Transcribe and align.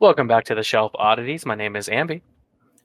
Welcome 0.00 0.28
back 0.28 0.44
to 0.44 0.54
the 0.54 0.62
Shelf 0.62 0.92
Oddities. 0.94 1.44
My 1.44 1.56
name 1.56 1.74
is 1.74 1.88
Amby. 1.88 2.20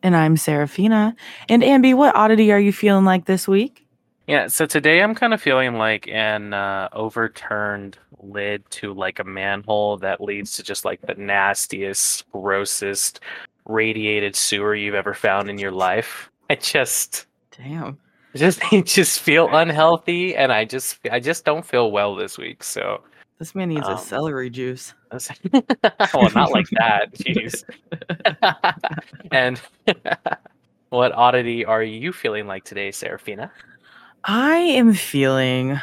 And 0.02 0.16
I'm 0.16 0.36
Sarraphina. 0.36 1.16
And 1.48 1.62
Amby, 1.62 1.94
what 1.94 2.16
oddity 2.16 2.52
are 2.52 2.60
you 2.60 2.74
feeling 2.74 3.06
like 3.06 3.26
this 3.26 3.48
week? 3.48 3.86
Yeah, 4.26 4.48
so 4.48 4.66
today 4.66 5.04
I'm 5.04 5.14
kind 5.14 5.32
of 5.32 5.40
feeling 5.40 5.76
like 5.76 6.08
an 6.08 6.56
uh, 6.56 6.90
overturned 6.92 8.00
lid 8.20 8.68
to 8.72 8.96
like 8.96 9.20
a 9.20 9.24
manhole 9.24 9.98
that 9.98 10.22
leads 10.22 10.56
to 10.56 10.64
just 10.64 10.86
like 10.86 11.02
the 11.02 11.14
nastiest, 11.14 12.28
grossest 12.32 13.20
radiated 13.66 14.36
sewer 14.36 14.74
you've 14.74 14.96
ever 14.96 15.14
found 15.14 15.52
in 15.52 15.60
your 15.60 15.72
life. 15.72 16.32
I 16.50 16.56
just 16.56 17.28
damn 17.56 18.00
just 18.36 18.60
just 18.86 19.20
feel 19.20 19.56
unhealthy 19.56 20.36
and 20.36 20.52
I 20.52 20.66
just 20.66 20.98
I 21.12 21.20
just 21.20 21.46
don't 21.46 21.64
feel 21.64 21.92
well 21.92 22.16
this 22.16 22.40
week. 22.40 22.64
So 22.64 23.04
this 23.44 23.54
man 23.54 23.68
needs 23.68 23.86
um, 23.86 23.96
a 23.96 23.98
celery 23.98 24.50
juice. 24.50 24.94
well, 25.12 26.30
not 26.34 26.54
like 26.54 26.68
that. 26.78 27.14
Jeez. 27.14 27.66
and 29.32 29.62
what 30.90 31.12
oddity 31.12 31.66
are 31.66 31.84
you 31.84 32.14
feeling 32.14 32.48
like 32.48 32.64
today, 32.64 32.88
Sarraphina? 32.88 33.52
I 34.24 34.56
am 34.56 34.94
feeling 34.94 35.78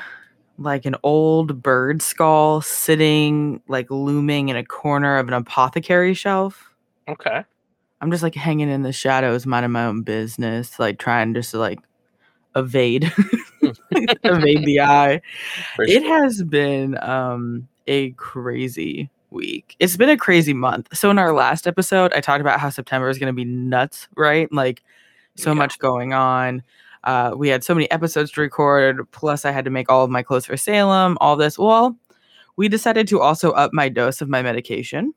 like 0.56 0.86
an 0.86 0.96
old 1.02 1.62
bird 1.62 2.00
skull 2.00 2.62
sitting 2.62 3.60
like 3.68 3.90
looming 3.90 4.48
in 4.48 4.56
a 4.56 4.64
corner 4.64 5.18
of 5.18 5.28
an 5.28 5.34
apothecary 5.34 6.14
shelf. 6.14 6.72
Okay. 7.08 7.44
I'm 8.00 8.10
just 8.10 8.22
like 8.22 8.34
hanging 8.34 8.70
in 8.70 8.84
the 8.84 8.92
shadows, 8.92 9.44
minding 9.44 9.72
my 9.72 9.84
own 9.84 10.00
business, 10.00 10.78
like 10.78 10.98
trying 10.98 11.34
just 11.34 11.50
to 11.50 11.58
like 11.58 11.80
evade 12.56 13.12
evade 13.90 14.64
the 14.64 14.80
eye. 14.80 15.20
For 15.76 15.84
it 15.84 16.02
has 16.02 16.42
been 16.42 16.98
um 17.02 17.68
a 17.86 18.10
crazy 18.12 19.10
week. 19.30 19.76
It's 19.78 19.96
been 19.96 20.08
a 20.08 20.16
crazy 20.16 20.54
month. 20.54 20.88
So 20.92 21.10
in 21.10 21.18
our 21.18 21.32
last 21.32 21.66
episode, 21.66 22.12
I 22.12 22.20
talked 22.20 22.40
about 22.40 22.60
how 22.60 22.70
September 22.70 23.08
is 23.08 23.18
going 23.18 23.32
to 23.32 23.36
be 23.36 23.44
nuts, 23.44 24.08
right? 24.16 24.50
Like 24.52 24.82
so 25.36 25.50
yeah. 25.50 25.54
much 25.54 25.78
going 25.78 26.12
on. 26.12 26.62
Uh, 27.04 27.32
we 27.36 27.48
had 27.48 27.64
so 27.64 27.74
many 27.74 27.90
episodes 27.90 28.30
to 28.32 28.40
record. 28.40 29.10
Plus, 29.12 29.44
I 29.44 29.52
had 29.52 29.64
to 29.64 29.70
make 29.70 29.90
all 29.90 30.04
of 30.04 30.10
my 30.10 30.22
clothes 30.22 30.46
for 30.46 30.56
Salem. 30.56 31.16
All 31.20 31.36
this. 31.36 31.58
Well, 31.58 31.96
we 32.56 32.68
decided 32.68 33.08
to 33.08 33.20
also 33.20 33.52
up 33.52 33.72
my 33.72 33.88
dose 33.88 34.20
of 34.20 34.28
my 34.28 34.42
medication. 34.42 35.14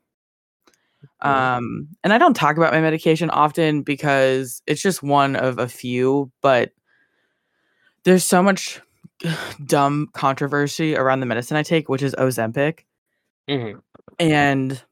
Um, 1.20 1.88
and 2.02 2.12
I 2.12 2.18
don't 2.18 2.34
talk 2.34 2.56
about 2.56 2.72
my 2.72 2.80
medication 2.80 3.30
often 3.30 3.82
because 3.82 4.62
it's 4.66 4.82
just 4.82 5.02
one 5.02 5.36
of 5.36 5.58
a 5.58 5.68
few, 5.68 6.30
but 6.40 6.72
there's 8.04 8.24
so 8.24 8.42
much 8.42 8.80
dumb 9.64 10.08
controversy 10.12 10.96
around 10.96 11.20
the 11.20 11.26
medicine 11.26 11.56
I 11.56 11.62
take, 11.62 11.88
which 11.88 12.02
is 12.02 12.14
Ozempic. 12.14 12.80
Mm-hmm. 13.48 13.78
And 14.18 14.82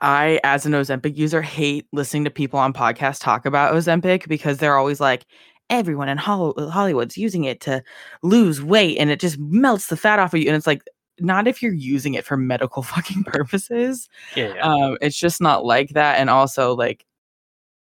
I, 0.00 0.40
as 0.42 0.66
an 0.66 0.72
Ozempic 0.72 1.16
user, 1.16 1.42
hate 1.42 1.86
listening 1.92 2.24
to 2.24 2.30
people 2.30 2.58
on 2.58 2.72
podcasts 2.72 3.20
talk 3.20 3.46
about 3.46 3.74
Ozempic 3.74 4.26
because 4.28 4.58
they're 4.58 4.76
always 4.76 5.00
like, 5.00 5.26
everyone 5.70 6.08
in 6.08 6.18
Hollywood's 6.18 7.16
using 7.16 7.44
it 7.44 7.60
to 7.62 7.82
lose 8.22 8.62
weight 8.62 8.98
and 8.98 9.10
it 9.10 9.20
just 9.20 9.38
melts 9.38 9.86
the 9.86 9.96
fat 9.96 10.18
off 10.18 10.34
of 10.34 10.40
you. 10.40 10.46
And 10.46 10.56
it's 10.56 10.66
like, 10.66 10.82
not 11.18 11.46
if 11.46 11.62
you're 11.62 11.72
using 11.72 12.14
it 12.14 12.24
for 12.24 12.36
medical 12.36 12.82
fucking 12.82 13.24
purposes. 13.24 14.08
Yeah, 14.34 14.54
yeah. 14.54 14.60
Um, 14.60 14.98
it's 15.00 15.16
just 15.16 15.40
not 15.40 15.64
like 15.64 15.90
that. 15.90 16.18
And 16.18 16.28
also, 16.30 16.74
like, 16.74 17.06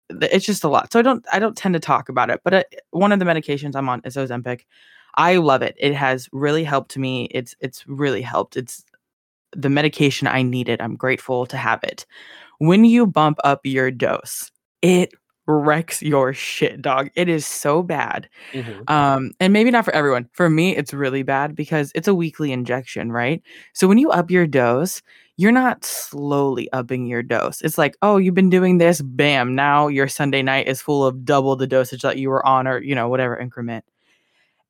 it's 0.09 0.45
just 0.45 0.63
a 0.63 0.69
lot. 0.69 0.91
So 0.91 0.99
I 0.99 1.01
don't, 1.01 1.25
I 1.31 1.39
don't 1.39 1.57
tend 1.57 1.73
to 1.73 1.79
talk 1.79 2.09
about 2.09 2.29
it. 2.29 2.41
But 2.43 2.53
uh, 2.53 2.63
one 2.91 3.11
of 3.11 3.19
the 3.19 3.25
medications 3.25 3.75
I'm 3.75 3.89
on 3.89 4.01
is 4.05 4.15
Ozempic. 4.15 4.61
I 5.15 5.37
love 5.37 5.61
it. 5.61 5.75
It 5.79 5.93
has 5.93 6.29
really 6.31 6.63
helped 6.63 6.97
me. 6.97 7.25
It's, 7.31 7.55
it's 7.59 7.87
really 7.87 8.21
helped. 8.21 8.57
It's 8.57 8.83
the 9.51 9.69
medication 9.69 10.27
I 10.27 10.41
needed. 10.41 10.81
I'm 10.81 10.95
grateful 10.95 11.45
to 11.47 11.57
have 11.57 11.83
it. 11.83 12.05
When 12.59 12.85
you 12.85 13.07
bump 13.07 13.39
up 13.43 13.61
your 13.63 13.91
dose, 13.91 14.51
it 14.81 15.13
wrecks 15.49 16.01
your 16.01 16.31
shit, 16.33 16.81
dog. 16.81 17.09
It 17.15 17.27
is 17.27 17.45
so 17.45 17.81
bad. 17.81 18.29
Mm-hmm. 18.53 18.81
Um, 18.87 19.31
and 19.39 19.51
maybe 19.51 19.71
not 19.71 19.83
for 19.83 19.93
everyone. 19.93 20.29
For 20.33 20.49
me, 20.49 20.75
it's 20.75 20.93
really 20.93 21.23
bad 21.23 21.55
because 21.55 21.91
it's 21.95 22.07
a 22.07 22.13
weekly 22.13 22.51
injection, 22.51 23.11
right? 23.11 23.41
So 23.73 23.87
when 23.87 23.97
you 23.97 24.11
up 24.11 24.29
your 24.29 24.45
dose, 24.45 25.01
you're 25.37 25.51
not 25.51 25.83
slowly 25.83 26.71
upping 26.71 27.07
your 27.07 27.23
dose. 27.23 27.61
It's 27.61 27.77
like, 27.77 27.97
oh, 28.01 28.17
you've 28.17 28.35
been 28.35 28.49
doing 28.49 28.77
this, 28.77 29.01
bam, 29.01 29.55
now 29.55 29.87
your 29.87 30.07
Sunday 30.07 30.41
night 30.41 30.67
is 30.67 30.81
full 30.81 31.05
of 31.05 31.25
double 31.25 31.55
the 31.55 31.65
dosage 31.65 32.01
that 32.01 32.17
you 32.17 32.29
were 32.29 32.45
on, 32.45 32.67
or 32.67 32.79
you 32.81 32.93
know, 32.93 33.07
whatever 33.07 33.37
increment. 33.37 33.85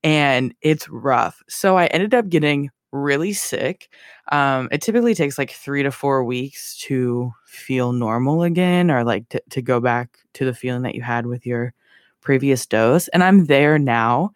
And 0.04 0.54
it's 0.62 0.88
rough. 0.88 1.44
So 1.50 1.78
I 1.78 1.88
ended 1.88 2.14
up 2.14 2.30
getting 2.30 2.70
really 2.92 3.34
sick. 3.34 3.90
Um, 4.32 4.70
it 4.72 4.82
typically 4.82 5.16
takes 5.16 5.38
like 5.38 5.52
three 5.52 5.84
to 5.84 5.92
four 5.92 6.24
weeks 6.24 6.78
to 6.80 7.34
feel 7.46 7.92
normal 7.92 8.44
again 8.44 8.90
or 8.92 9.04
like 9.04 9.30
to, 9.30 9.42
to 9.52 9.62
go 9.62 9.80
back 9.80 10.18
to 10.34 10.46
the 10.46 10.54
feeling 10.54 10.84
that 10.84 10.96
you 10.96 11.02
had 11.02 11.26
with 11.26 11.46
your 11.46 11.74
previous 12.22 12.66
dose. 12.66 13.08
And 13.10 13.24
I'm 13.24 13.46
there 13.46 13.80
now 13.80 14.32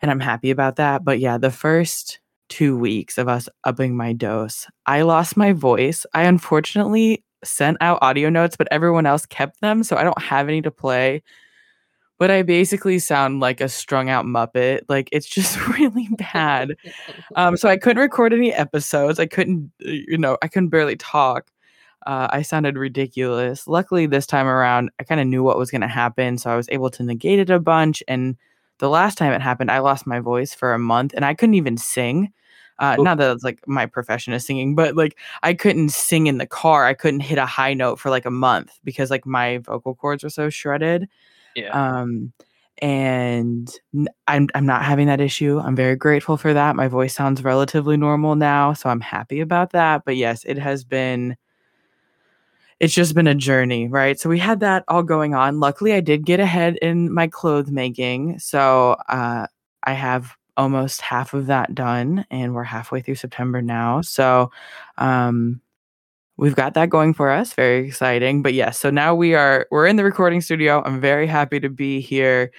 and 0.00 0.10
I'm 0.10 0.20
happy 0.20 0.50
about 0.50 0.76
that. 0.76 1.04
But 1.04 1.18
yeah, 1.18 1.38
the 1.38 1.50
first 1.50 2.20
two 2.48 2.76
weeks 2.76 3.18
of 3.18 3.28
us 3.28 3.48
upping 3.64 3.96
my 3.96 4.12
dose, 4.12 4.66
I 4.86 5.02
lost 5.02 5.36
my 5.36 5.52
voice. 5.52 6.06
I 6.14 6.24
unfortunately 6.24 7.24
sent 7.42 7.76
out 7.80 7.98
audio 8.02 8.30
notes, 8.30 8.56
but 8.56 8.68
everyone 8.70 9.06
else 9.06 9.26
kept 9.26 9.60
them. 9.60 9.82
So 9.82 9.96
I 9.96 10.04
don't 10.04 10.20
have 10.20 10.48
any 10.48 10.62
to 10.62 10.70
play 10.70 11.22
but 12.18 12.30
I 12.30 12.42
basically 12.42 12.98
sound 12.98 13.40
like 13.40 13.60
a 13.60 13.68
strung 13.68 14.08
out 14.08 14.24
Muppet. 14.24 14.82
Like 14.88 15.08
it's 15.12 15.26
just 15.26 15.58
really 15.78 16.08
bad. 16.32 16.76
Um, 17.36 17.56
so 17.56 17.68
I 17.68 17.76
couldn't 17.76 18.00
record 18.00 18.32
any 18.32 18.52
episodes. 18.52 19.18
I 19.18 19.26
couldn't, 19.26 19.72
uh, 19.84 19.90
you 19.90 20.16
know, 20.16 20.38
I 20.42 20.46
couldn't 20.46 20.68
barely 20.68 20.94
talk. 20.94 21.50
Uh, 22.06 22.28
I 22.30 22.42
sounded 22.42 22.76
ridiculous. 22.76 23.66
Luckily, 23.66 24.06
this 24.06 24.26
time 24.26 24.46
around, 24.46 24.90
I 25.00 25.04
kind 25.04 25.20
of 25.20 25.26
knew 25.26 25.42
what 25.42 25.58
was 25.58 25.70
going 25.70 25.80
to 25.80 25.88
happen. 25.88 26.38
So 26.38 26.50
I 26.50 26.56
was 26.56 26.68
able 26.68 26.90
to 26.90 27.02
negate 27.02 27.40
it 27.40 27.50
a 27.50 27.58
bunch. 27.58 28.04
And 28.06 28.36
the 28.78 28.88
last 28.88 29.18
time 29.18 29.32
it 29.32 29.40
happened, 29.40 29.70
I 29.70 29.78
lost 29.78 30.06
my 30.06 30.20
voice 30.20 30.54
for 30.54 30.74
a 30.74 30.78
month 30.78 31.12
and 31.14 31.24
I 31.24 31.34
couldn't 31.34 31.54
even 31.54 31.76
sing. 31.76 32.32
Uh, 32.78 32.96
not 32.98 33.18
that 33.18 33.32
it's 33.32 33.44
like 33.44 33.60
my 33.66 33.86
profession 33.86 34.32
is 34.32 34.44
singing, 34.44 34.74
but 34.74 34.96
like 34.96 35.16
I 35.42 35.54
couldn't 35.54 35.90
sing 35.90 36.26
in 36.26 36.38
the 36.38 36.46
car. 36.46 36.86
I 36.86 36.94
couldn't 36.94 37.20
hit 37.20 37.38
a 37.38 37.46
high 37.46 37.74
note 37.74 38.00
for 38.00 38.10
like 38.10 38.26
a 38.26 38.30
month 38.30 38.78
because 38.84 39.10
like 39.10 39.26
my 39.26 39.58
vocal 39.58 39.94
cords 39.94 40.24
were 40.24 40.30
so 40.30 40.50
shredded. 40.50 41.08
Yeah. 41.54 41.70
Um, 41.70 42.32
and 42.78 43.72
I'm 44.26 44.48
I'm 44.54 44.66
not 44.66 44.84
having 44.84 45.06
that 45.06 45.20
issue. 45.20 45.60
I'm 45.60 45.76
very 45.76 45.96
grateful 45.96 46.36
for 46.36 46.52
that. 46.52 46.76
My 46.76 46.88
voice 46.88 47.14
sounds 47.14 47.44
relatively 47.44 47.96
normal 47.96 48.34
now, 48.34 48.72
so 48.72 48.90
I'm 48.90 49.00
happy 49.00 49.40
about 49.40 49.70
that. 49.72 50.04
But 50.04 50.16
yes, 50.16 50.44
it 50.44 50.58
has 50.58 50.84
been 50.84 51.36
it's 52.80 52.94
just 52.94 53.14
been 53.14 53.26
a 53.26 53.34
journey, 53.34 53.88
right? 53.88 54.18
So 54.18 54.28
we 54.28 54.38
had 54.38 54.60
that 54.60 54.84
all 54.88 55.02
going 55.02 55.34
on. 55.34 55.60
Luckily, 55.60 55.92
I 55.94 56.00
did 56.00 56.26
get 56.26 56.40
ahead 56.40 56.76
in 56.82 57.12
my 57.12 57.28
clothes 57.28 57.70
making. 57.70 58.38
So 58.40 58.96
uh, 59.08 59.46
I 59.84 59.92
have 59.92 60.36
almost 60.56 61.00
half 61.00 61.34
of 61.34 61.46
that 61.46 61.74
done, 61.74 62.26
and 62.30 62.54
we're 62.54 62.64
halfway 62.64 63.00
through 63.00 63.14
September 63.14 63.62
now. 63.62 64.00
So 64.00 64.50
um, 64.98 65.60
we've 66.36 66.54
got 66.56 66.74
that 66.74 66.90
going 66.90 67.14
for 67.14 67.30
us 67.30 67.52
very 67.52 67.86
exciting 67.86 68.42
but 68.42 68.54
yes 68.54 68.78
so 68.78 68.90
now 68.90 69.14
we 69.14 69.34
are 69.34 69.66
we're 69.70 69.86
in 69.86 69.96
the 69.96 70.04
recording 70.04 70.40
studio 70.40 70.82
i'm 70.84 71.00
very 71.00 71.26
happy 71.26 71.60
to 71.60 71.68
be 71.68 72.00
here 72.00 72.50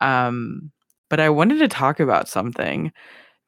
um 0.00 0.70
but 1.08 1.20
i 1.20 1.28
wanted 1.28 1.58
to 1.58 1.68
talk 1.68 2.00
about 2.00 2.28
something 2.28 2.92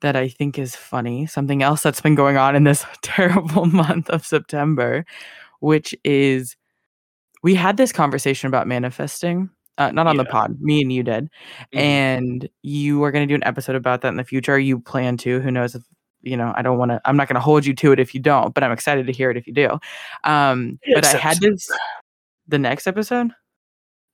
that 0.01 0.17
i 0.17 0.29
think 0.29 0.59
is 0.59 0.77
funny 0.77 1.27
something 1.27 1.63
else 1.63 1.83
that's 1.83 2.01
been 2.01 2.15
going 2.15 2.37
on 2.37 2.55
in 2.55 2.65
this 2.65 2.85
terrible 3.03 3.67
month 3.67 4.09
of 4.11 4.25
september 4.25 5.05
which 5.61 5.95
is 6.05 6.57
we 7.43 7.55
had 7.55 7.77
this 7.77 7.93
conversation 7.93 8.47
about 8.47 8.67
manifesting 8.67 9.51
uh, 9.79 9.91
not 9.91 10.07
on 10.07 10.17
yeah. 10.17 10.23
the 10.23 10.29
pod 10.29 10.61
me 10.61 10.83
and 10.83 10.93
you 10.93 11.03
did 11.03 11.25
mm-hmm. 11.25 11.79
and 11.79 12.49
you 12.63 13.03
are 13.03 13.11
going 13.11 13.27
to 13.27 13.31
do 13.33 13.35
an 13.35 13.45
episode 13.45 13.75
about 13.75 14.03
that 14.03 14.09
in 14.09 14.17
the 14.17 14.25
future 14.25 14.59
you 14.59 14.79
plan 14.79 15.17
to 15.17 15.41
who 15.41 15.51
knows 15.51 15.75
if 15.75 15.83
you 16.23 16.37
know, 16.37 16.53
I 16.57 16.63
don't 16.63 16.79
want 16.79 16.91
to, 16.91 17.01
I'm 17.05 17.17
not 17.17 17.29
going 17.29 17.35
to 17.35 17.41
hold 17.41 17.67
you 17.67 17.75
to 17.75 17.93
it 17.93 18.01
if 18.01 18.15
you 18.15 18.21
don't, 18.21 18.55
but 18.55 18.65
I'm 18.65 18.73
excited 18.73 19.07
to 19.07 19.13
hear 19.13 19.31
it 19.31 19.37
if 19.37 19.47
you 19.47 19.53
do. 19.53 19.79
Um, 20.25 20.79
but 20.95 21.07
I 21.07 21.19
had 21.19 21.39
this, 21.39 21.71
the 22.49 22.59
next 22.59 22.87
episode. 22.87 23.31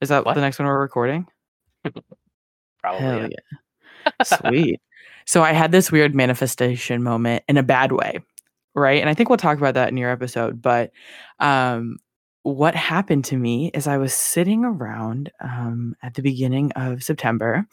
Is 0.00 0.10
that 0.10 0.24
what? 0.24 0.34
the 0.34 0.40
next 0.40 0.58
one 0.58 0.66
we're 0.66 0.80
recording? 0.80 1.26
Probably. 2.80 3.00
Hell 3.00 3.20
yeah. 3.22 3.28
yeah. 4.06 4.22
Sweet. 4.22 4.80
So 5.26 5.42
I 5.42 5.52
had 5.52 5.72
this 5.72 5.92
weird 5.92 6.14
manifestation 6.14 7.02
moment 7.02 7.44
in 7.48 7.56
a 7.56 7.62
bad 7.62 7.92
way. 7.92 8.20
Right. 8.74 9.00
And 9.00 9.10
I 9.10 9.14
think 9.14 9.28
we'll 9.28 9.38
talk 9.38 9.58
about 9.58 9.74
that 9.74 9.90
in 9.90 9.96
your 9.96 10.10
episode. 10.10 10.62
But 10.62 10.92
um, 11.40 11.98
what 12.44 12.74
happened 12.74 13.24
to 13.26 13.36
me 13.36 13.70
is 13.74 13.86
I 13.86 13.98
was 13.98 14.14
sitting 14.14 14.64
around 14.64 15.30
um, 15.40 15.94
at 16.02 16.14
the 16.14 16.22
beginning 16.22 16.72
of 16.72 17.02
September 17.02 17.66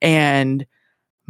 and 0.00 0.66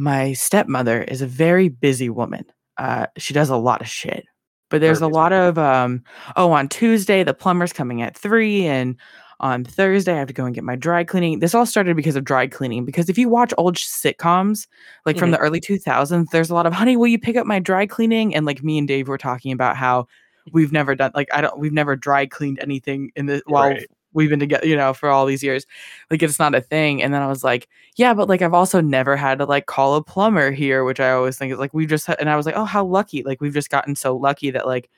my 0.03 0.33
stepmother 0.33 1.03
is 1.03 1.21
a 1.21 1.27
very 1.27 1.69
busy 1.69 2.09
woman. 2.09 2.45
Uh, 2.77 3.07
she 3.17 3.33
does 3.33 3.49
a 3.49 3.55
lot 3.55 3.81
of 3.81 3.87
shit. 3.87 4.25
But 4.69 4.81
there's 4.81 5.01
a 5.01 5.07
lot 5.07 5.31
of 5.31 5.59
um, 5.59 6.03
oh, 6.35 6.51
on 6.51 6.67
Tuesday 6.67 7.23
the 7.23 7.33
plumber's 7.33 7.71
coming 7.71 8.01
at 8.01 8.17
three, 8.17 8.65
and 8.65 8.97
on 9.39 9.63
Thursday 9.63 10.13
I 10.13 10.17
have 10.17 10.27
to 10.29 10.33
go 10.33 10.45
and 10.45 10.55
get 10.55 10.63
my 10.63 10.75
dry 10.75 11.03
cleaning. 11.03 11.39
This 11.39 11.53
all 11.53 11.67
started 11.67 11.95
because 11.95 12.15
of 12.15 12.23
dry 12.23 12.47
cleaning. 12.47 12.83
Because 12.83 13.07
if 13.07 13.17
you 13.17 13.29
watch 13.29 13.53
old 13.59 13.75
sitcoms, 13.75 14.67
like 15.05 15.15
mm-hmm. 15.15 15.19
from 15.19 15.31
the 15.31 15.37
early 15.37 15.61
2000s, 15.61 16.29
there's 16.31 16.49
a 16.49 16.55
lot 16.55 16.65
of 16.65 16.73
honey, 16.73 16.97
will 16.97 17.07
you 17.07 17.19
pick 17.19 17.35
up 17.35 17.45
my 17.45 17.59
dry 17.59 17.85
cleaning? 17.85 18.33
And 18.33 18.47
like 18.47 18.63
me 18.63 18.79
and 18.79 18.87
Dave 18.87 19.07
were 19.07 19.19
talking 19.19 19.51
about 19.51 19.77
how 19.77 20.07
we've 20.51 20.71
never 20.71 20.95
done 20.95 21.11
like 21.15 21.29
I 21.33 21.39
don't 21.39 21.57
we've 21.57 21.71
never 21.71 21.95
dry 21.95 22.25
cleaned 22.25 22.59
anything 22.59 23.11
in 23.15 23.27
the 23.27 23.41
while 23.45 23.69
Right. 23.69 23.87
We've 24.13 24.29
been 24.29 24.39
together, 24.39 24.65
you 24.65 24.75
know, 24.75 24.93
for 24.93 25.09
all 25.09 25.25
these 25.25 25.43
years. 25.43 25.65
Like 26.09 26.23
it's 26.23 26.39
not 26.39 26.55
a 26.55 26.61
thing. 26.61 27.01
And 27.01 27.13
then 27.13 27.21
I 27.21 27.27
was 27.27 27.43
like, 27.43 27.67
yeah, 27.95 28.13
but 28.13 28.29
like 28.29 28.41
I've 28.41 28.53
also 28.53 28.81
never 28.81 29.15
had 29.15 29.39
to 29.39 29.45
like 29.45 29.65
call 29.65 29.95
a 29.95 30.03
plumber 30.03 30.51
here, 30.51 30.83
which 30.83 30.99
I 30.99 31.11
always 31.11 31.37
think 31.37 31.53
is 31.53 31.59
like 31.59 31.73
we 31.73 31.85
just 31.85 32.07
ha-, 32.07 32.15
and 32.19 32.29
I 32.29 32.35
was 32.35 32.45
like, 32.45 32.55
oh, 32.55 32.65
how 32.65 32.85
lucky! 32.85 33.23
Like 33.23 33.41
we've 33.41 33.53
just 33.53 33.69
gotten 33.69 33.95
so 33.95 34.15
lucky 34.15 34.51
that 34.51 34.67
like 34.67 34.89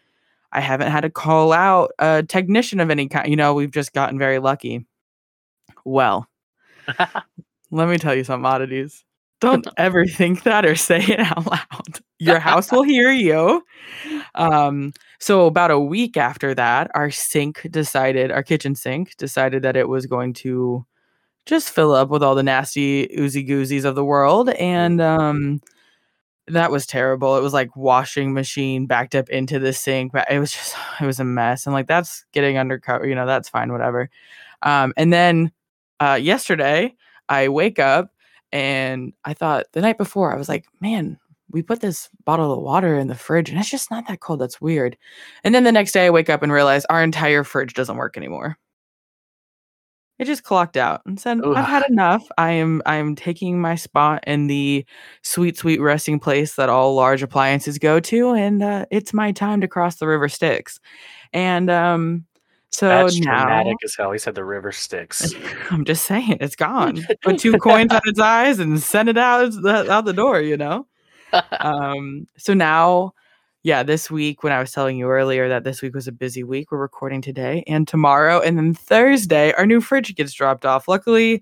I 0.52 0.62
haven't 0.62 0.92
had 0.92 1.02
to 1.02 1.10
call 1.10 1.54
out 1.54 1.92
a 2.00 2.24
technician 2.24 2.80
of 2.80 2.90
any 2.90 3.08
kind. 3.08 3.30
You 3.30 3.36
know, 3.36 3.54
we've 3.54 3.72
just 3.72 3.94
gotten 3.94 4.20
very 4.20 4.40
lucky. 4.40 4.86
Well, 5.86 6.28
let 7.72 7.90
me 7.90 7.98
tell 7.98 8.16
you 8.16 8.24
some 8.24 8.46
oddities. 8.46 9.05
Don't 9.42 9.68
ever 9.78 10.06
think 10.06 10.44
that 10.44 10.66
or 10.66 10.76
say 10.76 11.00
it 11.00 11.20
out 11.20 11.46
loud. 11.46 12.00
Your 12.20 12.40
house 12.40 12.72
will 12.72 12.84
hear 12.84 13.12
you. 13.12 13.64
Um, 14.36 14.94
so 15.20 15.46
about 15.46 15.72
a 15.72 15.80
week 15.80 16.18
after 16.18 16.54
that, 16.56 16.92
our 16.96 17.12
sink 17.12 17.68
decided, 17.70 18.32
our 18.32 18.44
kitchen 18.44 18.76
sink 18.76 19.16
decided 19.18 19.64
that 19.64 19.76
it 19.76 19.90
was 19.90 20.06
going 20.06 20.34
to 20.36 20.86
just 21.46 21.72
fill 21.72 21.94
up 21.94 22.10
with 22.10 22.24
all 22.24 22.36
the 22.36 22.44
nasty 22.44 23.10
oozy 23.20 23.46
goozies 23.46 23.86
of 23.86 23.96
the 23.96 24.06
world. 24.06 24.50
And 24.52 25.02
um 25.02 25.62
that 26.48 26.72
was 26.72 26.86
terrible. 26.86 27.38
It 27.38 27.42
was 27.42 27.54
like 27.54 27.76
washing 27.76 28.34
machine 28.34 28.86
backed 28.88 29.16
up 29.16 29.30
into 29.30 29.60
the 29.60 29.74
sink. 29.74 30.12
But 30.14 30.28
it 30.32 30.40
was 30.40 30.52
just 30.52 30.76
it 31.02 31.06
was 31.06 31.20
a 31.20 31.26
mess. 31.26 31.66
And 31.66 31.74
like 31.74 31.88
that's 31.88 32.26
getting 32.34 32.58
undercover, 32.58 33.08
you 33.08 33.16
know, 33.16 33.26
that's 33.26 33.50
fine, 33.50 33.72
whatever. 33.72 34.10
Um, 34.64 34.94
and 34.98 35.12
then 35.14 35.52
uh 36.00 36.20
yesterday 36.22 36.96
I 37.30 37.50
wake 37.50 37.80
up 37.80 38.12
and 38.56 39.12
I 39.26 39.34
thought 39.34 39.66
the 39.74 39.82
night 39.82 39.98
before, 39.98 40.34
I 40.34 40.38
was 40.38 40.48
like, 40.48 40.66
man, 40.80 41.20
we 41.52 41.62
put 41.62 41.82
this 41.82 42.10
bottle 42.24 42.54
of 42.54 42.64
water 42.64 42.98
in 42.98 43.08
the 43.10 43.14
fridge 43.14 43.50
and 43.50 43.60
it's 43.60 43.70
just 43.70 43.92
not 43.92 44.08
that 44.08 44.22
cold. 44.22 44.40
That's 44.40 44.62
weird. 44.62 44.96
And 45.44 45.54
then 45.54 45.66
the 45.66 45.74
next 45.74 45.92
day 45.92 46.06
I 46.06 46.10
wake 46.10 46.30
up 46.30 46.42
and 46.42 46.54
realize 46.54 46.86
our 46.86 47.04
entire 47.04 47.44
fridge 47.44 47.74
doesn't 47.74 47.98
work 47.98 48.16
anymore. 48.16 48.58
It 50.20 50.24
just 50.24 50.44
clocked 50.44 50.78
out 50.78 51.02
and 51.06 51.20
said, 51.20 51.42
I've 51.44 51.68
had 51.68 51.84
enough. 51.90 52.26
I 52.38 52.52
am 52.52 52.82
I 52.86 52.96
am 52.96 53.14
taking 53.14 53.60
my 53.60 53.76
spot 53.76 54.24
in 54.26 54.48
the 54.48 54.86
sweet, 55.22 55.58
sweet 55.58 55.82
resting 55.82 56.22
place 56.22 56.56
that 56.56 56.70
all 56.70 56.96
large 56.96 57.22
appliances 57.22 57.78
go 57.78 58.00
to, 58.00 58.32
and 58.32 58.64
uh, 58.64 58.86
it's 58.90 59.14
my 59.14 59.34
time 59.34 59.60
to 59.60 59.68
cross 59.68 59.98
the 59.98 60.08
river 60.08 60.30
Styx. 60.30 60.80
And 61.34 61.70
um, 61.70 62.26
so 62.76 62.90
That's 62.90 63.20
now 63.22 63.46
dramatic 63.46 63.78
as 63.86 63.96
hell. 63.96 64.12
He 64.12 64.20
said 64.20 64.36
the 64.36 64.44
river 64.44 64.74
sticks. 64.74 65.34
I'm 65.72 65.86
just 65.86 66.06
saying 66.06 66.38
it's 66.42 66.58
gone. 66.58 67.06
Put 67.22 67.40
two 67.40 67.54
coins 67.58 67.92
on 67.94 68.02
its 68.04 68.20
eyes 68.20 68.60
and 68.60 68.82
send 68.82 69.08
it 69.08 69.18
out 69.18 69.54
out 69.66 70.04
the 70.04 70.14
door, 70.14 70.42
you 70.42 70.58
know? 70.58 70.86
Um 71.60 72.28
so 72.38 72.54
now 72.54 73.14
yeah, 73.64 73.82
this 73.82 74.12
week 74.12 74.44
when 74.44 74.52
I 74.52 74.60
was 74.60 74.74
telling 74.74 74.98
you 74.98 75.08
earlier 75.08 75.48
that 75.48 75.64
this 75.64 75.82
week 75.82 75.96
was 75.96 76.08
a 76.08 76.12
busy 76.12 76.44
week, 76.44 76.72
we're 76.72 76.78
recording 76.78 77.22
today 77.22 77.64
and 77.66 77.88
tomorrow 77.88 78.42
and 78.42 78.58
then 78.58 78.74
Thursday 78.74 79.54
our 79.54 79.66
new 79.66 79.80
fridge 79.80 80.14
gets 80.16 80.34
dropped 80.34 80.66
off. 80.66 80.90
Luckily, 80.90 81.42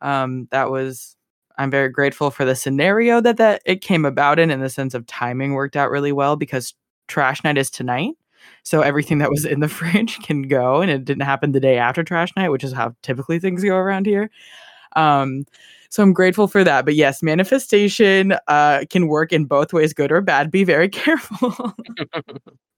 um 0.00 0.48
that 0.50 0.68
was 0.70 1.16
I'm 1.58 1.70
very 1.70 1.90
grateful 1.90 2.32
for 2.32 2.44
the 2.44 2.56
scenario 2.56 3.20
that 3.20 3.36
that 3.36 3.62
it 3.64 3.82
came 3.82 4.04
about 4.04 4.40
in 4.40 4.50
in 4.50 4.58
the 4.58 4.68
sense 4.68 4.94
of 4.94 5.06
timing 5.06 5.52
worked 5.52 5.76
out 5.76 5.92
really 5.92 6.12
well 6.12 6.34
because 6.34 6.74
trash 7.06 7.44
night 7.44 7.56
is 7.56 7.70
tonight. 7.70 8.14
So 8.62 8.80
everything 8.80 9.18
that 9.18 9.30
was 9.30 9.44
in 9.44 9.60
the 9.60 9.68
fridge 9.68 10.18
can 10.20 10.42
go, 10.42 10.80
and 10.80 10.90
it 10.90 11.04
didn't 11.04 11.22
happen 11.22 11.52
the 11.52 11.60
day 11.60 11.78
after 11.78 12.02
trash 12.04 12.30
night, 12.36 12.50
which 12.50 12.64
is 12.64 12.72
how 12.72 12.94
typically 13.02 13.38
things 13.38 13.64
go 13.64 13.76
around 13.76 14.06
here. 14.06 14.30
Um, 14.96 15.44
so 15.90 16.02
I'm 16.02 16.12
grateful 16.12 16.48
for 16.48 16.64
that. 16.64 16.84
But 16.84 16.94
yes, 16.94 17.22
manifestation 17.22 18.34
uh, 18.48 18.84
can 18.90 19.08
work 19.08 19.32
in 19.32 19.44
both 19.44 19.72
ways, 19.72 19.92
good 19.92 20.12
or 20.12 20.20
bad. 20.20 20.50
Be 20.50 20.64
very 20.64 20.88
careful. 20.90 21.74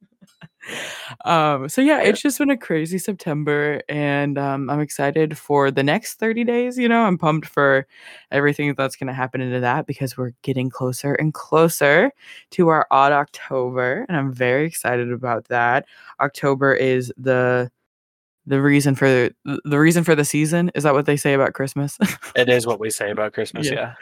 um, 1.24 1.68
so 1.68 1.80
yeah, 1.80 2.00
it's 2.00 2.22
just 2.22 2.38
been 2.38 2.50
a 2.50 2.56
crazy 2.56 2.98
September, 2.98 3.82
and 3.88 4.38
um, 4.38 4.70
I'm 4.70 4.80
excited 4.80 5.36
for 5.36 5.70
the 5.70 5.82
next 5.82 6.14
30 6.14 6.44
days. 6.44 6.78
You 6.78 6.88
know, 6.88 7.02
I'm 7.02 7.18
pumped 7.18 7.46
for 7.46 7.86
everything 8.30 8.74
that's 8.74 8.96
going 8.96 9.08
to 9.08 9.12
happen 9.14 9.40
into 9.40 9.60
that 9.60 9.86
because 9.86 10.16
we're 10.16 10.32
getting 10.42 10.70
closer 10.70 11.14
and 11.14 11.34
closer 11.34 12.10
to 12.52 12.68
our 12.68 12.86
odd 12.90 13.12
October, 13.12 14.06
and 14.08 14.16
I'm 14.16 14.32
very 14.32 14.66
excited 14.66 15.12
about 15.12 15.48
that. 15.48 15.86
October 16.20 16.74
is 16.74 17.12
the 17.16 17.70
the 18.46 18.60
reason 18.60 18.94
for 18.94 19.08
the, 19.08 19.60
the 19.64 19.78
reason 19.78 20.04
for 20.04 20.14
the 20.14 20.24
season. 20.24 20.70
Is 20.74 20.82
that 20.82 20.94
what 20.94 21.06
they 21.06 21.16
say 21.16 21.34
about 21.34 21.54
Christmas? 21.54 21.98
it 22.36 22.48
is 22.48 22.66
what 22.66 22.78
we 22.78 22.90
say 22.90 23.10
about 23.10 23.32
Christmas. 23.32 23.66
Yeah. 23.66 23.74
Yeah. 23.74 23.94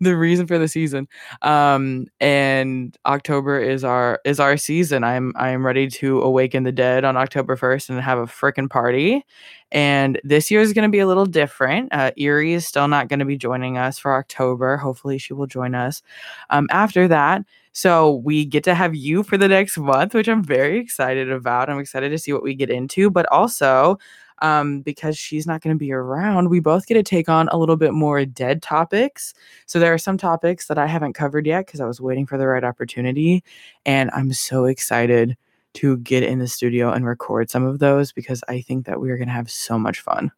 the 0.00 0.16
reason 0.16 0.46
for 0.46 0.58
the 0.58 0.68
season. 0.68 1.08
Um, 1.42 2.06
and 2.20 2.96
October 3.06 3.58
is 3.58 3.84
our 3.84 4.20
is 4.24 4.40
our 4.40 4.56
season. 4.56 5.04
I'm 5.04 5.32
I'm 5.36 5.64
ready 5.64 5.88
to 5.88 6.20
awaken 6.22 6.64
the 6.64 6.72
dead 6.72 7.04
on 7.04 7.16
October 7.16 7.56
1st 7.56 7.90
and 7.90 8.00
have 8.00 8.18
a 8.18 8.26
freaking 8.26 8.68
party. 8.68 9.24
And 9.72 10.20
this 10.22 10.50
year 10.50 10.60
is 10.60 10.72
going 10.72 10.88
to 10.88 10.92
be 10.92 11.00
a 11.00 11.06
little 11.06 11.26
different. 11.26 11.92
Uh, 11.92 12.12
Eerie 12.16 12.52
is 12.52 12.66
still 12.66 12.86
not 12.88 13.08
going 13.08 13.18
to 13.18 13.24
be 13.24 13.36
joining 13.36 13.78
us 13.78 13.98
for 13.98 14.14
October. 14.14 14.76
Hopefully, 14.76 15.18
she 15.18 15.32
will 15.34 15.46
join 15.46 15.74
us 15.74 16.02
um, 16.50 16.68
after 16.70 17.08
that. 17.08 17.44
So 17.76 18.14
we 18.24 18.46
get 18.46 18.64
to 18.64 18.74
have 18.74 18.94
you 18.94 19.22
for 19.22 19.36
the 19.36 19.48
next 19.48 19.76
month, 19.76 20.14
which 20.14 20.28
I'm 20.28 20.42
very 20.42 20.78
excited 20.78 21.30
about. 21.30 21.68
I'm 21.68 21.78
excited 21.78 22.08
to 22.08 22.16
see 22.16 22.32
what 22.32 22.42
we 22.42 22.54
get 22.54 22.70
into, 22.70 23.10
but 23.10 23.30
also 23.30 23.98
um, 24.40 24.80
because 24.80 25.18
she's 25.18 25.46
not 25.46 25.60
going 25.60 25.76
to 25.76 25.78
be 25.78 25.92
around, 25.92 26.48
we 26.48 26.58
both 26.58 26.86
get 26.86 26.94
to 26.94 27.02
take 27.02 27.28
on 27.28 27.48
a 27.48 27.58
little 27.58 27.76
bit 27.76 27.92
more 27.92 28.24
dead 28.24 28.62
topics. 28.62 29.34
So 29.66 29.78
there 29.78 29.92
are 29.92 29.98
some 29.98 30.16
topics 30.16 30.68
that 30.68 30.78
I 30.78 30.86
haven't 30.86 31.12
covered 31.12 31.46
yet 31.46 31.66
because 31.66 31.82
I 31.82 31.86
was 31.86 32.00
waiting 32.00 32.24
for 32.24 32.38
the 32.38 32.46
right 32.46 32.64
opportunity. 32.64 33.44
And 33.84 34.10
I'm 34.14 34.32
so 34.32 34.64
excited 34.64 35.36
to 35.74 35.98
get 35.98 36.22
in 36.22 36.38
the 36.38 36.48
studio 36.48 36.90
and 36.92 37.04
record 37.04 37.50
some 37.50 37.66
of 37.66 37.78
those 37.78 38.10
because 38.10 38.42
I 38.48 38.62
think 38.62 38.86
that 38.86 39.02
we 39.02 39.10
are 39.10 39.18
going 39.18 39.28
to 39.28 39.34
have 39.34 39.50
so 39.50 39.78
much 39.78 40.00
fun. 40.00 40.32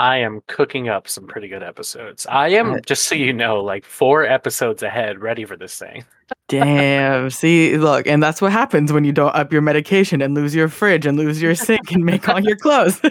I 0.00 0.16
am 0.16 0.40
cooking 0.46 0.88
up 0.88 1.06
some 1.08 1.26
pretty 1.26 1.46
good 1.48 1.62
episodes. 1.62 2.26
I 2.26 2.48
am, 2.48 2.72
Uh, 2.72 2.80
just 2.80 3.06
so 3.06 3.14
you 3.14 3.34
know, 3.34 3.60
like 3.62 3.84
four 3.84 4.24
episodes 4.24 4.82
ahead, 4.82 5.20
ready 5.20 5.44
for 5.44 5.56
this 5.58 5.78
thing. 5.78 6.04
Damn. 6.48 7.28
See, 7.28 7.76
look, 7.76 8.06
and 8.06 8.22
that's 8.22 8.40
what 8.40 8.50
happens 8.50 8.92
when 8.94 9.04
you 9.04 9.12
don't 9.12 9.34
up 9.34 9.52
your 9.52 9.60
medication 9.60 10.22
and 10.22 10.34
lose 10.34 10.54
your 10.54 10.68
fridge 10.68 11.04
and 11.04 11.18
lose 11.18 11.42
your 11.42 11.54
sink 11.54 11.92
and 11.92 12.02
make 12.04 12.28
all 12.28 12.40
your 12.40 12.56
clothes. 12.56 12.98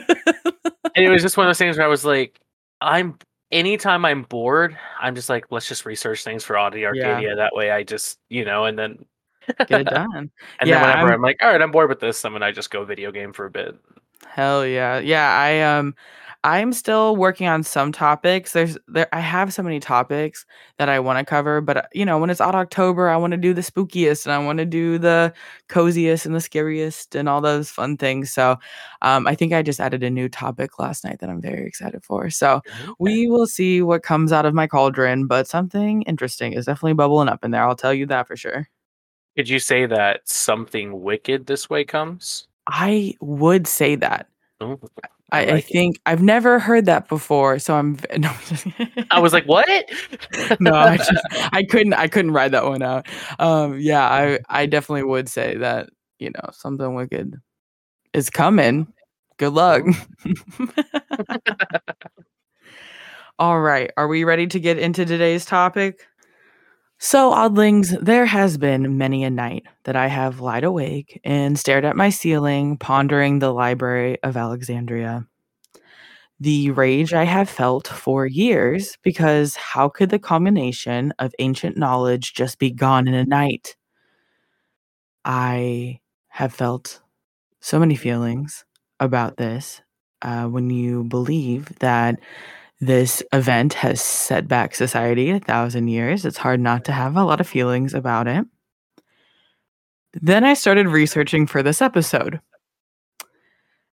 And 0.95 1.05
it 1.05 1.09
was 1.11 1.21
just 1.21 1.37
one 1.37 1.45
of 1.45 1.49
those 1.49 1.59
things 1.59 1.77
where 1.77 1.85
I 1.85 1.89
was 1.89 2.03
like, 2.03 2.39
I'm 2.81 3.17
anytime 3.51 4.03
I'm 4.05 4.23
bored, 4.23 4.75
I'm 4.99 5.13
just 5.15 5.29
like, 5.29 5.45
let's 5.51 5.67
just 5.67 5.85
research 5.85 6.23
things 6.23 6.43
for 6.43 6.57
Oddity 6.57 6.85
Arcadia. 6.85 7.35
That 7.35 7.53
way 7.53 7.69
I 7.71 7.83
just, 7.83 8.17
you 8.29 8.43
know, 8.43 8.65
and 8.65 8.77
then 8.77 9.05
Get 9.67 9.81
it 9.81 9.83
done. 9.89 10.09
and 10.15 10.31
Yeah, 10.65 10.79
then 10.79 10.81
whenever 10.81 11.07
I'm- 11.09 11.13
I'm, 11.13 11.21
like, 11.21 11.37
all 11.41 11.49
right, 11.51 11.61
I'm 11.61 11.71
bored 11.71 11.87
with 11.89 11.99
this, 11.99 12.21
then 12.23 12.41
I 12.41 12.51
just 12.51 12.71
go 12.71 12.83
video 12.83 13.11
game 13.11 13.31
for 13.31 13.45
a 13.45 13.51
bit. 13.51 13.75
Hell 14.27 14.65
yeah. 14.65 14.99
Yeah, 14.99 15.29
I 15.31 15.61
um 15.61 15.95
I'm 16.45 16.71
still 16.71 17.17
working 17.17 17.47
on 17.47 17.63
some 17.63 17.91
topics. 17.91 18.53
There's 18.53 18.77
there 18.87 19.09
I 19.11 19.19
have 19.19 19.53
so 19.53 19.61
many 19.61 19.81
topics 19.81 20.45
that 20.77 20.87
I 20.87 20.97
want 20.99 21.19
to 21.19 21.25
cover, 21.25 21.59
but 21.59 21.77
uh, 21.77 21.81
you 21.93 22.05
know, 22.05 22.17
when 22.17 22.29
it's 22.29 22.39
odd 22.39 22.55
October, 22.55 23.09
I 23.09 23.17
want 23.17 23.31
to 23.31 23.37
do 23.37 23.53
the 23.53 23.59
spookiest 23.61 24.25
and 24.25 24.31
I 24.31 24.37
want 24.37 24.59
to 24.59 24.65
do 24.65 24.97
the 24.97 25.33
coziest 25.67 26.25
and 26.25 26.33
the 26.33 26.39
scariest 26.39 27.13
and 27.13 27.27
all 27.27 27.41
those 27.41 27.69
fun 27.69 27.97
things. 27.97 28.31
So, 28.31 28.55
um 29.01 29.27
I 29.27 29.35
think 29.35 29.51
I 29.51 29.61
just 29.61 29.81
added 29.81 30.01
a 30.01 30.09
new 30.09 30.29
topic 30.29 30.79
last 30.79 31.03
night 31.03 31.19
that 31.19 31.29
I'm 31.29 31.41
very 31.41 31.67
excited 31.67 32.05
for. 32.05 32.29
So, 32.29 32.61
we 32.99 33.27
will 33.27 33.47
see 33.47 33.81
what 33.81 34.03
comes 34.03 34.31
out 34.31 34.45
of 34.45 34.53
my 34.53 34.65
cauldron, 34.67 35.27
but 35.27 35.45
something 35.47 36.03
interesting 36.03 36.53
is 36.53 36.65
definitely 36.67 36.93
bubbling 36.93 37.27
up 37.27 37.43
in 37.43 37.51
there. 37.51 37.63
I'll 37.63 37.75
tell 37.75 37.93
you 37.93 38.05
that 38.07 38.27
for 38.27 38.37
sure. 38.37 38.69
Could 39.35 39.49
you 39.49 39.59
say 39.59 39.85
that 39.87 40.21
something 40.27 41.01
wicked 41.01 41.47
this 41.47 41.69
way 41.69 41.83
comes? 41.83 42.47
I 42.67 43.15
would 43.19 43.67
say 43.67 43.95
that. 43.95 44.27
Oh, 44.61 44.79
I, 45.31 45.45
I 45.45 45.45
I, 45.45 45.51
like 45.51 45.69
it. 45.69 45.73
think 45.73 45.99
I've 46.05 46.23
never 46.23 46.59
heard 46.59 46.85
that 46.85 47.07
before, 47.07 47.59
so 47.59 47.75
I'm. 47.75 47.97
No, 48.17 48.31
I 49.11 49.19
was 49.19 49.33
like, 49.33 49.45
what? 49.45 49.67
no, 50.59 50.73
I 50.73 50.97
just 50.97 51.11
I 51.53 51.63
couldn't 51.63 51.93
I 51.93 52.07
couldn't 52.07 52.31
ride 52.31 52.51
that 52.51 52.65
one 52.65 52.81
out. 52.81 53.07
Um, 53.39 53.79
yeah, 53.79 54.03
I 54.03 54.39
I 54.49 54.65
definitely 54.65 55.03
would 55.03 55.29
say 55.29 55.57
that 55.57 55.89
you 56.19 56.31
know 56.31 56.49
something 56.53 56.95
wicked 56.95 57.35
is 58.13 58.29
coming. 58.29 58.87
Good 59.37 59.53
luck. 59.53 59.83
All 63.39 63.61
right, 63.61 63.91
are 63.97 64.07
we 64.07 64.23
ready 64.25 64.47
to 64.47 64.59
get 64.59 64.77
into 64.77 65.05
today's 65.05 65.45
topic? 65.45 66.08
So, 66.99 67.31
oddlings, 67.31 67.97
there 68.01 68.25
has 68.25 68.57
been 68.57 68.97
many 68.97 69.23
a 69.23 69.29
night 69.29 69.65
that 69.85 69.95
I 69.95 70.07
have 70.07 70.41
lied 70.41 70.63
awake 70.63 71.19
and 71.23 71.57
stared 71.57 71.85
at 71.85 71.95
my 71.95 72.09
ceiling, 72.09 72.77
pondering 72.77 73.39
the 73.39 73.51
Library 73.53 74.21
of 74.21 74.35
Alexandria. 74.37 75.25
The 76.41 76.71
rage 76.71 77.13
I 77.13 77.23
have 77.25 77.49
felt 77.49 77.87
for 77.87 78.25
years 78.25 78.97
because 79.03 79.55
how 79.55 79.87
could 79.89 80.09
the 80.09 80.19
culmination 80.19 81.13
of 81.19 81.33
ancient 81.39 81.77
knowledge 81.77 82.33
just 82.33 82.59
be 82.59 82.71
gone 82.71 83.07
in 83.07 83.13
a 83.13 83.25
night? 83.25 83.75
I 85.25 85.99
have 86.29 86.53
felt 86.53 87.01
so 87.61 87.79
many 87.79 87.95
feelings 87.95 88.65
about 88.99 89.37
this 89.37 89.81
uh, 90.21 90.47
when 90.47 90.69
you 90.69 91.03
believe 91.05 91.77
that 91.79 92.19
this 92.79 93.21
event 93.33 93.73
has 93.75 94.01
set 94.01 94.47
back 94.47 94.73
society 94.73 95.31
a 95.31 95.39
thousand 95.39 95.87
years. 95.89 96.25
It's 96.25 96.37
hard 96.37 96.59
not 96.59 96.85
to 96.85 96.91
have 96.91 97.15
a 97.15 97.23
lot 97.23 97.41
of 97.41 97.47
feelings 97.47 97.93
about 97.93 98.27
it. 98.27 98.45
Then 100.13 100.43
I 100.43 100.53
started 100.53 100.87
researching 100.87 101.45
for 101.45 101.61
this 101.61 101.81
episode. 101.81 102.39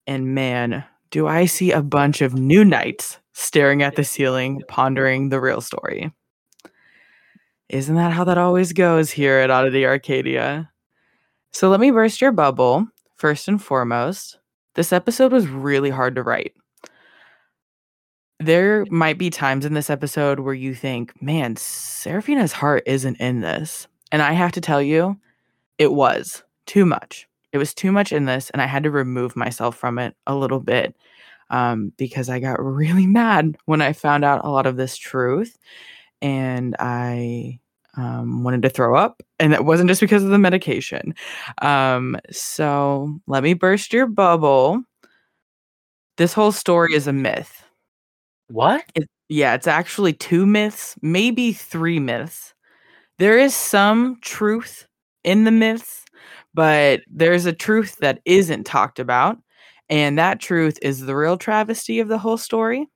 And 0.07 0.35
man, 0.35 0.85
do 1.09 1.27
I 1.27 1.45
see 1.45 1.71
a 1.71 1.81
bunch 1.81 2.21
of 2.21 2.35
new 2.35 2.63
nights 2.63 3.19
staring 3.35 3.83
at 3.83 3.97
the 3.97 4.03
ceiling, 4.03 4.61
pondering 4.69 5.27
the 5.27 5.41
real 5.41 5.59
story. 5.59 6.11
Isn't 7.67 7.95
that 7.95 8.13
how 8.13 8.23
that 8.23 8.37
always 8.37 8.71
goes 8.71 9.11
here 9.11 9.39
at 9.39 9.51
Oddity 9.51 9.85
Arcadia? 9.85 10.71
So 11.51 11.69
let 11.69 11.81
me 11.81 11.91
burst 11.91 12.21
your 12.21 12.31
bubble. 12.31 12.87
First 13.17 13.49
and 13.49 13.61
foremost, 13.61 14.39
this 14.75 14.93
episode 14.93 15.33
was 15.33 15.47
really 15.47 15.89
hard 15.89 16.15
to 16.15 16.23
write. 16.23 16.53
There 18.39 18.85
might 18.89 19.17
be 19.17 19.29
times 19.29 19.65
in 19.65 19.73
this 19.73 19.89
episode 19.89 20.39
where 20.39 20.53
you 20.53 20.75
think, 20.75 21.21
man, 21.21 21.55
Sarraphina's 21.55 22.51
heart 22.51 22.83
isn't 22.85 23.15
in 23.17 23.41
this. 23.41 23.87
And 24.11 24.21
I 24.21 24.33
have 24.33 24.51
to 24.53 24.61
tell 24.61 24.81
you, 24.81 25.17
it 25.77 25.93
was 25.93 26.43
too 26.65 26.85
much. 26.85 27.27
It 27.51 27.57
was 27.57 27.73
too 27.73 27.91
much 27.91 28.11
in 28.11 28.25
this, 28.25 28.49
and 28.49 28.61
I 28.61 28.65
had 28.65 28.83
to 28.83 28.91
remove 28.91 29.35
myself 29.35 29.77
from 29.77 29.97
it 29.97 30.15
a 30.27 30.35
little 30.35 30.59
bit 30.59 30.95
um, 31.49 31.93
because 31.97 32.29
I 32.29 32.39
got 32.39 32.59
really 32.63 33.07
mad 33.07 33.57
when 33.65 33.81
I 33.81 33.93
found 33.93 34.25
out 34.25 34.43
a 34.43 34.49
lot 34.49 34.65
of 34.65 34.77
this 34.77 34.97
truth. 34.97 35.57
And 36.21 36.75
I 36.79 37.59
um, 37.97 38.43
wanted 38.43 38.61
to 38.63 38.69
throw 38.69 38.97
up, 38.97 39.21
and 39.39 39.53
that 39.53 39.65
wasn't 39.65 39.89
just 39.89 40.01
because 40.01 40.23
of 40.23 40.29
the 40.29 40.37
medication. 40.37 41.13
Um, 41.61 42.17
so 42.31 43.19
let 43.27 43.43
me 43.43 43.53
burst 43.53 43.93
your 43.93 44.07
bubble. 44.07 44.81
This 46.17 46.33
whole 46.33 46.51
story 46.51 46.93
is 46.93 47.07
a 47.07 47.13
myth. 47.13 47.64
What? 48.47 48.83
It, 48.95 49.09
yeah, 49.29 49.53
it's 49.55 49.67
actually 49.67 50.13
two 50.13 50.45
myths, 50.45 50.95
maybe 51.01 51.51
three 51.51 51.99
myths. 51.99 52.53
There 53.17 53.37
is 53.37 53.55
some 53.55 54.17
truth 54.21 54.87
in 55.23 55.45
the 55.45 55.51
myths, 55.51 56.05
but 56.53 57.01
there's 57.09 57.45
a 57.45 57.53
truth 57.53 57.97
that 57.97 58.21
isn't 58.25 58.65
talked 58.65 58.99
about. 58.99 59.37
And 59.89 60.17
that 60.17 60.39
truth 60.39 60.77
is 60.81 61.01
the 61.01 61.15
real 61.15 61.37
travesty 61.37 61.99
of 61.99 62.07
the 62.07 62.17
whole 62.17 62.37
story. 62.37 62.87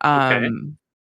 Um, 0.00 0.32
okay. 0.32 0.48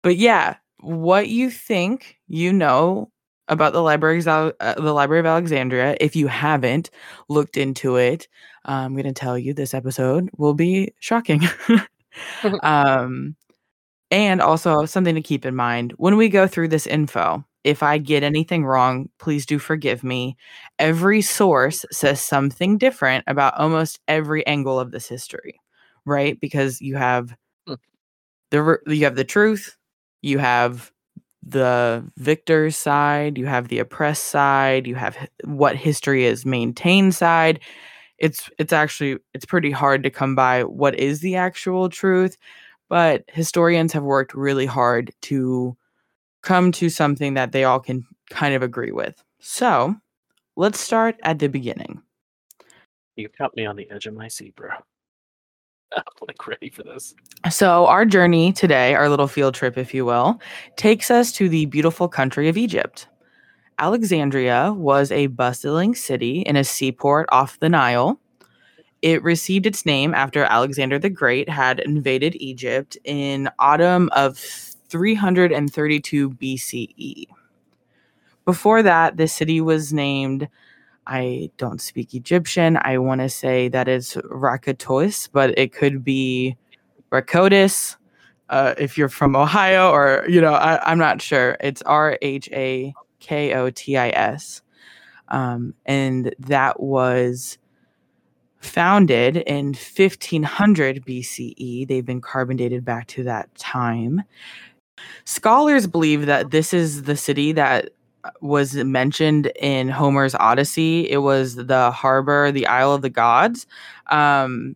But 0.03 0.17
yeah, 0.17 0.57
what 0.81 1.29
you 1.29 1.51
think 1.51 2.17
you 2.27 2.53
know 2.53 3.11
about 3.49 3.73
the 3.73 3.83
library, 3.83 4.23
uh, 4.27 4.53
the 4.77 4.93
Library 4.93 5.21
of 5.21 5.27
Alexandria. 5.27 5.97
If 6.01 6.17
you 6.17 6.27
haven't 6.27 6.91
looked 7.29 7.57
into 7.57 7.97
it, 7.97 8.29
I'm 8.65 8.95
going 8.95 9.05
to 9.05 9.13
tell 9.13 9.39
you 9.39 9.55
this 9.55 9.75
episode 9.75 10.29
will 10.37 10.55
be 10.55 10.93
shocking. 11.01 11.43
um, 12.63 13.37
and 14.11 14.41
also 14.41 14.85
something 14.85 15.15
to 15.15 15.23
keep 15.23 15.45
in 15.45 15.55
mind 15.55 15.93
when 15.97 16.17
we 16.17 16.29
go 16.29 16.47
through 16.47 16.69
this 16.69 16.87
info. 16.87 17.45
If 17.65 17.83
I 17.83 17.99
get 17.99 18.23
anything 18.23 18.65
wrong, 18.65 19.09
please 19.19 19.45
do 19.45 19.59
forgive 19.59 20.05
me. 20.05 20.37
Every 20.79 21.21
source 21.21 21.85
says 21.91 22.21
something 22.21 22.79
different 22.79 23.25
about 23.27 23.59
almost 23.59 23.99
every 24.07 24.47
angle 24.47 24.79
of 24.79 24.93
this 24.93 25.09
history, 25.09 25.61
right? 26.05 26.39
Because 26.41 26.81
you 26.81 26.95
have 26.95 27.35
hmm. 27.67 27.75
the 28.51 28.79
you 28.87 29.05
have 29.05 29.17
the 29.17 29.25
truth, 29.25 29.77
you 30.23 30.39
have 30.39 30.93
the 31.43 32.05
victor's 32.17 32.77
side, 32.77 33.39
you 33.39 33.47
have 33.47 33.69
the 33.69 33.79
oppressed 33.79 34.25
side, 34.25 34.87
you 34.87 34.95
have 34.95 35.17
what 35.45 35.77
history 35.77 36.25
is 36.25 36.47
maintained 36.47 37.15
side. 37.15 37.61
It's 38.19 38.51
it's 38.59 38.73
actually 38.73 39.19
it's 39.35 39.45
pretty 39.45 39.71
hard 39.71 40.03
to 40.03 40.11
come 40.11 40.35
by 40.35 40.65
what 40.65 40.99
is 40.99 41.21
the 41.21 41.37
actual 41.37 41.89
truth, 41.89 42.37
but 42.89 43.25
historians 43.29 43.93
have 43.93 44.03
worked 44.03 44.35
really 44.35 44.67
hard 44.67 45.13
to 45.23 45.77
come 46.43 46.73
to 46.73 46.89
something 46.89 47.35
that 47.35 47.53
they 47.53 47.65
all 47.65 47.81
can 47.81 48.07
kind 48.31 48.55
of 48.55 48.63
agree 48.63 48.93
with. 48.93 49.23
So, 49.41 49.95
let's 50.57 50.81
start 50.81 51.17
at 51.23 51.39
the 51.39 51.49
beginning. 51.49 52.03
You 53.17 53.29
got 53.39 53.57
me 53.57 53.67
on 53.67 53.77
the 53.77 53.91
edge 53.91 54.07
of 54.07 54.15
my 54.15 54.29
seat, 54.29 54.55
bro. 54.57 54.71
I'm 55.97 56.03
like 56.27 56.47
ready 56.47 56.71
for 56.71 56.83
this. 56.83 57.15
So, 57.51 57.87
our 57.87 58.05
journey 58.05 58.53
today, 58.53 58.95
our 58.95 59.09
little 59.09 59.29
field 59.29 59.55
trip, 59.55 59.79
if 59.79 59.95
you 59.95 60.05
will, 60.05 60.41
takes 60.77 61.11
us 61.11 61.33
to 61.33 61.49
the 61.49 61.67
beautiful 61.67 62.09
country 62.09 62.49
of 62.49 62.57
Egypt. 62.57 63.09
Alexandria 63.79 64.73
was 64.73 65.13
a 65.13 65.27
bustling 65.27 65.95
city 65.95 66.41
in 66.41 66.57
a 66.57 66.65
seaport 66.65 67.29
off 67.31 67.61
the 67.61 67.69
Nile. 67.69 68.19
It 69.03 69.23
received 69.23 69.67
its 69.67 69.85
name 69.85 70.15
after 70.15 70.45
Alexander 70.45 70.99
the 70.99 71.11
Great 71.11 71.49
had 71.49 71.81
invaded 71.81 72.35
Egypt 72.37 72.97
in 73.05 73.51
autumn 73.59 74.09
of 74.17 74.39
332 74.39 76.31
BCE. 76.31 77.27
Before 78.47 78.83
that, 78.83 79.17
the 79.17 79.29
city 79.29 79.61
was 79.61 79.93
named 79.93 80.49
I 81.09 81.51
don't 81.57 81.81
speak 81.81 82.15
Egyptian. 82.15 82.79
I 82.83 82.99
want 82.99 83.21
to 83.21 83.29
say 83.29 83.69
that 83.69 83.87
it's 83.87 84.17
Rakatos, 84.17 85.29
but 85.31 85.57
it 85.57 85.73
could 85.73 86.03
be 86.03 86.57
Rakotis 87.13 87.97
uh, 88.49 88.75
if 88.77 88.99
you're 88.99 89.09
from 89.09 89.37
Ohio, 89.37 89.91
or, 89.91 90.25
you 90.29 90.41
know, 90.41 90.55
I, 90.55 90.91
am 90.91 90.99
not 90.99 91.23
sure. 91.23 91.57
It's 91.61 91.83
R 91.83 92.19
H 92.23 92.49
A 92.53 92.93
K 93.21 93.55
O 93.55 93.71
T 93.71 93.97
I 93.97 94.09
S. 94.11 94.63
Um, 95.29 95.75
and 95.85 96.35
that 96.39 96.81
was 96.81 97.59
founded 98.61 99.37
in 99.39 99.67
1500 99.69 101.05
BCE. 101.05 101.87
They've 101.87 102.05
been 102.05 102.21
carbon 102.21 102.57
dated 102.57 102.85
back 102.85 103.07
to 103.09 103.25
that 103.25 103.55
time. 103.55 104.23
Scholars 105.25 105.87
believe 105.87 106.27
that 106.27 106.51
this 106.51 106.73
is 106.73 107.03
the 107.03 107.17
city 107.17 107.53
that 107.53 107.91
was 108.41 108.75
mentioned 108.75 109.53
in 109.57 109.89
Homer's 109.89 110.35
Odyssey. 110.35 111.09
It 111.09 111.19
was 111.19 111.55
the 111.55 111.91
harbor, 111.91 112.51
the 112.51 112.67
Isle 112.67 112.95
of 112.95 113.03
the 113.03 113.11
Gods, 113.11 113.67
um, 114.09 114.75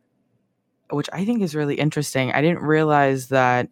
which 0.91 1.09
I 1.13 1.25
think 1.25 1.43
is 1.43 1.55
really 1.55 1.75
interesting. 1.75 2.33
I 2.33 2.43
didn't 2.43 2.63
realize 2.63 3.29
that 3.29 3.69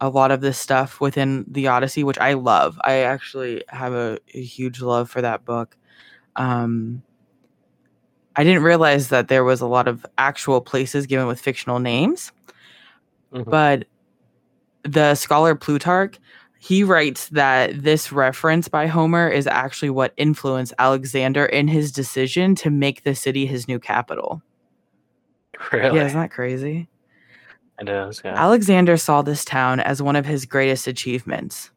a 0.00 0.08
lot 0.08 0.30
of 0.30 0.40
this 0.40 0.58
stuff 0.58 1.00
within 1.00 1.44
the 1.48 1.68
Odyssey, 1.68 2.04
which 2.04 2.18
I 2.18 2.34
love. 2.34 2.78
I 2.82 2.98
actually 3.00 3.64
have 3.68 3.92
a, 3.92 4.18
a 4.34 4.42
huge 4.42 4.80
love 4.80 5.10
for 5.10 5.20
that 5.22 5.44
book. 5.44 5.76
Um, 6.36 7.02
I 8.36 8.44
didn't 8.44 8.62
realize 8.62 9.08
that 9.08 9.28
there 9.28 9.42
was 9.42 9.60
a 9.60 9.66
lot 9.66 9.88
of 9.88 10.06
actual 10.16 10.60
places 10.60 11.06
given 11.06 11.26
with 11.26 11.40
fictional 11.40 11.80
names, 11.80 12.32
mm-hmm. 13.32 13.50
but 13.50 13.86
the 14.84 15.16
scholar 15.16 15.56
Plutarch 15.56 16.18
he 16.58 16.82
writes 16.82 17.28
that 17.28 17.82
this 17.82 18.10
reference 18.10 18.68
by 18.68 18.88
Homer 18.88 19.28
is 19.28 19.46
actually 19.46 19.90
what 19.90 20.12
influenced 20.16 20.74
Alexander 20.78 21.46
in 21.46 21.68
his 21.68 21.92
decision 21.92 22.56
to 22.56 22.70
make 22.70 23.04
the 23.04 23.14
city 23.14 23.46
his 23.46 23.68
new 23.68 23.78
capital. 23.78 24.42
Really? 25.72 25.98
Yeah, 25.98 26.06
isn't 26.06 26.20
that 26.20 26.30
crazy? 26.30 26.86
It 27.80 27.88
is, 27.88 28.22
yeah. 28.24 28.34
Alexander 28.34 28.96
saw 28.96 29.22
this 29.22 29.44
town 29.44 29.80
as 29.80 30.02
one 30.02 30.16
of 30.16 30.26
his 30.26 30.44
greatest 30.44 30.86
achievements. 30.86 31.70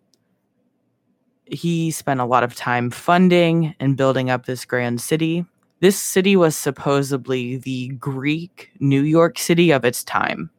He 1.45 1.91
spent 1.91 2.19
a 2.19 2.25
lot 2.25 2.43
of 2.43 2.55
time 2.55 2.89
funding 2.89 3.75
and 3.79 3.97
building 3.97 4.29
up 4.29 4.45
this 4.45 4.65
grand 4.65 5.01
city. 5.01 5.45
This 5.79 5.99
city 5.99 6.35
was 6.35 6.55
supposedly 6.55 7.57
the 7.57 7.89
Greek 7.89 8.71
New 8.79 9.01
York 9.01 9.37
City 9.37 9.71
of 9.71 9.83
its 9.83 10.03
time. 10.03 10.49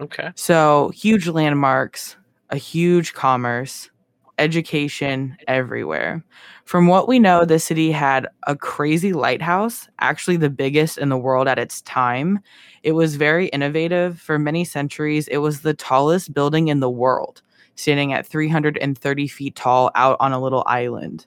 Okay. 0.00 0.30
So, 0.36 0.90
huge 0.90 1.26
landmarks, 1.26 2.16
a 2.50 2.56
huge 2.56 3.14
commerce, 3.14 3.90
education 4.38 5.36
everywhere. 5.48 6.22
From 6.66 6.88
what 6.88 7.06
we 7.06 7.20
know, 7.20 7.44
the 7.44 7.60
city 7.60 7.92
had 7.92 8.26
a 8.48 8.56
crazy 8.56 9.12
lighthouse, 9.12 9.88
actually 10.00 10.36
the 10.36 10.50
biggest 10.50 10.98
in 10.98 11.10
the 11.10 11.16
world 11.16 11.46
at 11.46 11.60
its 11.60 11.80
time. 11.82 12.40
It 12.82 12.90
was 12.90 13.14
very 13.14 13.46
innovative. 13.46 14.20
For 14.20 14.36
many 14.36 14.64
centuries, 14.64 15.28
it 15.28 15.36
was 15.38 15.60
the 15.60 15.74
tallest 15.74 16.34
building 16.34 16.66
in 16.66 16.80
the 16.80 16.90
world, 16.90 17.40
standing 17.76 18.12
at 18.12 18.26
330 18.26 19.28
feet 19.28 19.54
tall 19.54 19.92
out 19.94 20.16
on 20.18 20.32
a 20.32 20.40
little 20.40 20.64
island. 20.66 21.26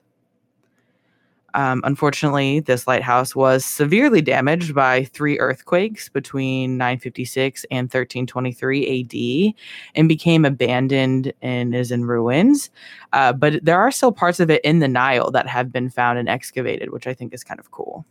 Um, 1.54 1.80
unfortunately, 1.84 2.60
this 2.60 2.86
lighthouse 2.86 3.34
was 3.34 3.64
severely 3.64 4.20
damaged 4.20 4.74
by 4.74 5.04
three 5.04 5.38
earthquakes 5.38 6.08
between 6.08 6.76
956 6.76 7.64
and 7.70 7.84
1323 7.84 9.54
AD 9.54 9.54
and 9.94 10.08
became 10.08 10.44
abandoned 10.44 11.32
and 11.42 11.74
is 11.74 11.90
in 11.90 12.04
ruins. 12.04 12.70
Uh, 13.12 13.32
but 13.32 13.64
there 13.64 13.80
are 13.80 13.90
still 13.90 14.12
parts 14.12 14.40
of 14.40 14.50
it 14.50 14.64
in 14.64 14.78
the 14.78 14.88
Nile 14.88 15.30
that 15.30 15.46
have 15.46 15.72
been 15.72 15.90
found 15.90 16.18
and 16.18 16.28
excavated, 16.28 16.90
which 16.90 17.06
I 17.06 17.14
think 17.14 17.34
is 17.34 17.44
kind 17.44 17.60
of 17.60 17.70
cool. 17.70 18.04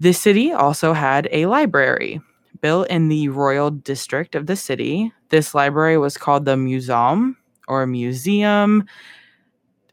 The 0.00 0.12
city 0.12 0.52
also 0.52 0.92
had 0.92 1.28
a 1.30 1.46
library 1.46 2.20
built 2.60 2.88
in 2.88 3.08
the 3.08 3.28
royal 3.28 3.70
district 3.70 4.34
of 4.34 4.46
the 4.46 4.56
city. 4.56 5.12
This 5.28 5.54
library 5.54 5.98
was 5.98 6.16
called 6.16 6.44
the 6.44 6.56
Museum 6.56 7.36
or 7.68 7.86
Museum 7.86 8.84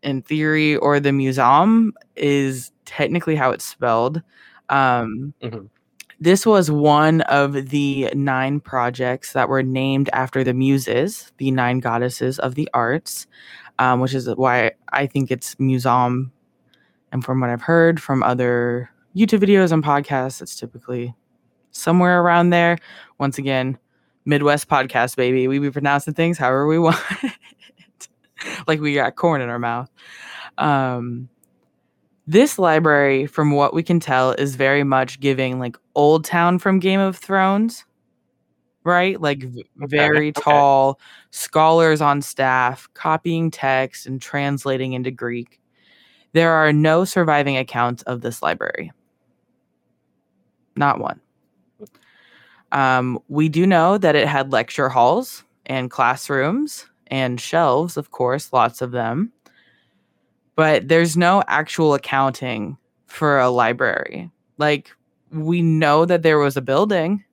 in 0.04 0.22
theory 0.22 0.76
or 0.78 1.00
the 1.00 1.12
museum 1.12 1.94
is 2.16 2.72
technically 2.86 3.36
how 3.36 3.52
it's 3.52 3.66
spelled. 3.66 4.22
Um, 4.70 5.34
mm-hmm. 5.42 5.66
This 6.22 6.46
was 6.46 6.70
one 6.70 7.22
of 7.22 7.70
the 7.70 8.10
nine 8.14 8.60
projects 8.60 9.34
that 9.34 9.48
were 9.48 9.64
named 9.64 10.10
after 10.12 10.44
the 10.44 10.54
Muses, 10.54 11.32
the 11.38 11.50
nine 11.52 11.80
goddesses 11.80 12.40
of 12.40 12.56
the 12.56 12.70
arts. 12.74 13.26
um, 13.80 14.02
which 14.02 14.14
is 14.14 14.28
why 14.36 14.72
I 14.92 15.08
think 15.08 15.32
it's 15.32 15.58
Museum. 15.60 16.32
And 17.12 17.24
from 17.26 17.40
what 17.40 17.50
I've 17.50 17.62
heard 17.62 18.00
from 18.02 18.22
other 18.22 18.92
YouTube 19.16 19.40
videos 19.40 19.72
and 19.72 19.84
podcasts, 19.84 20.42
it's 20.42 20.60
typically 20.60 21.16
somewhere 21.72 22.22
around 22.22 22.52
there. 22.52 22.78
Once 23.18 23.38
again, 23.38 23.80
Midwest 24.26 24.68
podcast, 24.68 25.16
baby. 25.16 25.48
We 25.48 25.58
be 25.60 25.72
pronouncing 25.72 26.14
things 26.14 26.38
however 26.38 26.68
we 26.68 26.78
want, 26.80 27.00
like 28.68 28.80
we 28.80 28.94
got 28.94 29.16
corn 29.16 29.42
in 29.42 29.50
our 29.50 29.60
mouth. 29.60 29.90
Um, 30.58 31.30
this 32.28 32.60
library, 32.60 33.26
from 33.26 33.52
what 33.52 33.74
we 33.74 33.82
can 33.82 34.00
tell, 34.00 34.34
is 34.34 34.56
very 34.56 34.84
much 34.84 35.20
giving 35.20 35.60
like 35.60 35.78
Old 35.96 36.26
Town 36.26 36.60
from 36.60 36.80
Game 36.80 37.00
of 37.00 37.18
Thrones, 37.18 37.86
right? 38.84 39.20
Like 39.20 39.40
v- 39.40 39.66
very 39.78 40.30
okay. 40.30 40.42
tall 40.42 41.00
scholars 41.32 42.02
on 42.02 42.22
staff, 42.22 42.88
copying 42.94 43.50
text 43.50 44.06
and 44.06 44.22
translating 44.22 44.94
into 44.94 45.10
Greek. 45.10 45.60
There 46.34 46.52
are 46.52 46.72
no 46.72 47.04
surviving 47.04 47.58
accounts 47.58 48.04
of 48.04 48.22
this 48.22 48.44
library. 48.44 48.92
Not 50.76 51.00
one. 51.00 51.20
Um, 52.72 53.20
we 53.28 53.50
do 53.50 53.66
know 53.66 53.98
that 53.98 54.16
it 54.16 54.28
had 54.28 54.52
lecture 54.52 54.90
halls 54.90 55.44
and 55.66 55.90
classrooms 55.90 56.86
and 57.10 57.40
shelves, 57.40 57.98
of 57.98 58.12
course, 58.12 58.54
lots 58.54 58.82
of 58.82 58.92
them. 58.92 59.32
But 60.56 60.88
there's 60.88 61.16
no 61.16 61.44
actual 61.48 61.94
accounting 61.94 62.78
for 63.08 63.40
a 63.40 63.50
library. 63.50 64.30
Like, 64.58 64.92
we 65.32 65.62
know 65.62 66.06
that 66.06 66.24
there 66.24 66.38
was 66.38 66.58
a 66.58 66.62
building, 66.62 67.24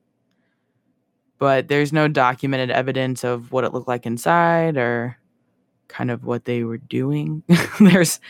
but 1.38 1.68
there's 1.68 1.92
no 1.92 2.08
documented 2.08 2.70
evidence 2.70 3.24
of 3.24 3.52
what 3.52 3.64
it 3.64 3.72
looked 3.72 3.88
like 3.88 4.06
inside 4.06 4.76
or 4.76 5.18
kind 5.88 6.10
of 6.10 6.24
what 6.24 6.44
they 6.44 6.64
were 6.64 6.78
doing. 6.78 7.42
there's 7.80 8.20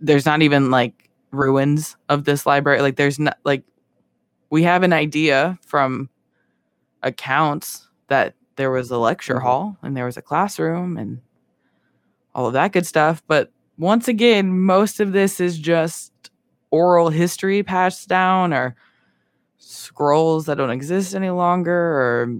there's 0.00 0.26
not 0.26 0.42
even 0.42 0.70
like 0.70 1.10
ruins 1.30 1.96
of 2.08 2.24
this 2.24 2.46
library. 2.46 2.80
Like 2.82 2.96
there's 2.96 3.18
not 3.18 3.38
like 3.44 3.64
we 4.50 4.62
have 4.62 4.82
an 4.82 4.92
idea 4.92 5.58
from 5.62 6.08
accounts 7.02 7.88
that 8.08 8.34
there 8.60 8.70
was 8.70 8.90
a 8.90 8.98
lecture 8.98 9.36
Mhm. 9.36 9.42
hall 9.42 9.78
and 9.82 9.96
there 9.96 10.04
was 10.04 10.18
a 10.18 10.22
classroom 10.22 10.98
and 10.98 11.22
all 12.34 12.46
of 12.46 12.52
that 12.52 12.72
good 12.72 12.84
stuff. 12.86 13.22
But 13.26 13.50
once 13.78 14.06
again, 14.06 14.60
most 14.60 15.00
of 15.00 15.12
this 15.12 15.40
is 15.40 15.58
just 15.58 16.12
oral 16.70 17.08
history 17.08 17.62
passed 17.62 18.06
down 18.06 18.52
or 18.52 18.76
scrolls 19.56 20.44
that 20.44 20.58
don't 20.58 20.68
exist 20.70 21.14
any 21.14 21.30
longer 21.30 21.72
or 21.74 22.34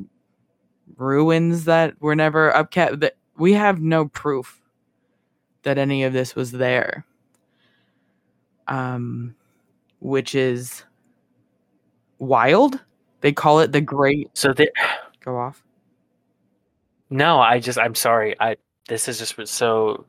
ruins 0.98 1.64
that 1.64 1.94
were 2.02 2.14
never 2.14 2.52
upkept. 2.52 3.00
That 3.00 3.16
we 3.38 3.54
have 3.54 3.80
no 3.80 4.06
proof 4.08 4.60
that 5.62 5.78
any 5.78 6.04
of 6.04 6.12
this 6.12 6.36
was 6.36 6.52
there. 6.52 7.06
Um, 8.68 9.34
which 10.00 10.34
is 10.34 10.84
wild. 12.18 12.78
They 13.22 13.32
call 13.32 13.60
it 13.60 13.72
the 13.72 13.80
Great 13.80 14.28
So 14.34 14.52
they 14.52 14.68
Go 15.24 15.38
off. 15.38 15.62
No, 17.10 17.40
I 17.40 17.58
just 17.58 17.78
I'm 17.78 17.94
sorry. 17.94 18.34
I 18.40 18.56
this 18.88 19.08
is 19.08 19.18
just 19.18 19.36
so 19.48 20.06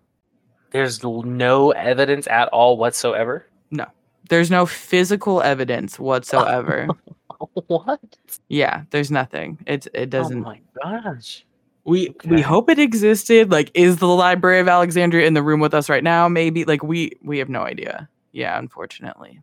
there's 0.71 1.03
no 1.03 1.71
evidence 1.71 2.27
at 2.27 2.47
all 2.49 2.77
whatsoever. 2.77 3.45
No. 3.71 3.85
There's 4.29 4.49
no 4.49 4.65
physical 4.65 5.41
evidence 5.41 5.99
whatsoever. 5.99 6.87
what? 7.67 7.99
yeah, 8.47 8.83
there's 8.91 9.11
nothing. 9.11 9.59
It's 9.67 9.87
it 9.93 10.09
doesn't. 10.09 10.39
Oh 10.39 10.49
my 10.49 10.61
gosh. 10.81 11.45
we 11.83 12.15
we 12.25 12.41
hope 12.41 12.69
it 12.69 12.79
existed. 12.79 13.51
Like, 13.51 13.71
is 13.73 13.97
the 13.97 14.07
Library 14.07 14.59
of 14.59 14.67
Alexandria 14.67 15.27
in 15.27 15.33
the 15.33 15.43
room 15.43 15.59
with 15.59 15.73
us 15.73 15.89
right 15.89 16.03
now? 16.03 16.29
Maybe. 16.29 16.63
Like, 16.63 16.83
we 16.83 17.11
we 17.23 17.39
have 17.39 17.49
no 17.49 17.61
idea. 17.61 18.07
Yeah, 18.31 18.57
unfortunately. 18.57 19.41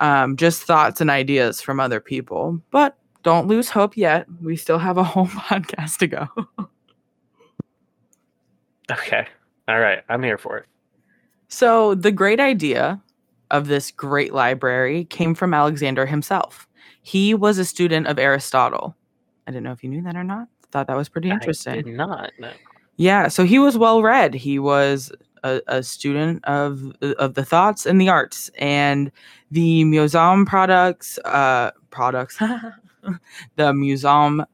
Um, 0.00 0.36
just 0.36 0.62
thoughts 0.62 1.00
and 1.00 1.10
ideas 1.10 1.60
from 1.60 1.78
other 1.80 2.00
people, 2.00 2.60
but 2.70 2.96
don't 3.24 3.48
lose 3.48 3.68
hope 3.68 3.96
yet. 3.96 4.26
We 4.40 4.56
still 4.56 4.78
have 4.78 4.96
a 4.96 5.04
whole 5.04 5.26
podcast 5.26 5.98
to 5.98 6.06
go. 6.06 6.28
Okay. 8.92 9.26
All 9.66 9.80
right. 9.80 10.02
I'm 10.08 10.22
here 10.22 10.38
for 10.38 10.58
it. 10.58 10.66
So, 11.48 11.94
the 11.94 12.12
great 12.12 12.40
idea 12.40 13.02
of 13.50 13.66
this 13.66 13.90
great 13.90 14.32
library 14.32 15.04
came 15.06 15.34
from 15.34 15.54
Alexander 15.54 16.06
himself. 16.06 16.68
He 17.02 17.34
was 17.34 17.58
a 17.58 17.64
student 17.64 18.06
of 18.06 18.18
Aristotle. 18.18 18.96
I 19.46 19.50
didn't 19.50 19.64
know 19.64 19.72
if 19.72 19.84
you 19.84 19.90
knew 19.90 20.02
that 20.02 20.16
or 20.16 20.24
not. 20.24 20.48
Thought 20.72 20.86
that 20.88 20.96
was 20.96 21.08
pretty 21.08 21.30
I 21.30 21.34
interesting. 21.34 21.82
did 21.82 21.86
not. 21.86 22.32
No. 22.38 22.50
Yeah, 22.96 23.28
so 23.28 23.44
he 23.44 23.58
was 23.58 23.76
well 23.76 24.02
read. 24.02 24.34
He 24.34 24.58
was 24.58 25.12
a, 25.44 25.60
a 25.68 25.82
student 25.82 26.44
of 26.44 26.92
of 27.00 27.34
the 27.34 27.44
thoughts 27.44 27.86
and 27.86 28.00
the 28.00 28.08
arts, 28.08 28.50
and 28.58 29.12
the 29.50 29.84
Museum 29.84 30.46
products, 30.46 31.18
uh, 31.24 31.70
products, 31.90 32.38
the 33.56 33.72
Museum 33.74 34.44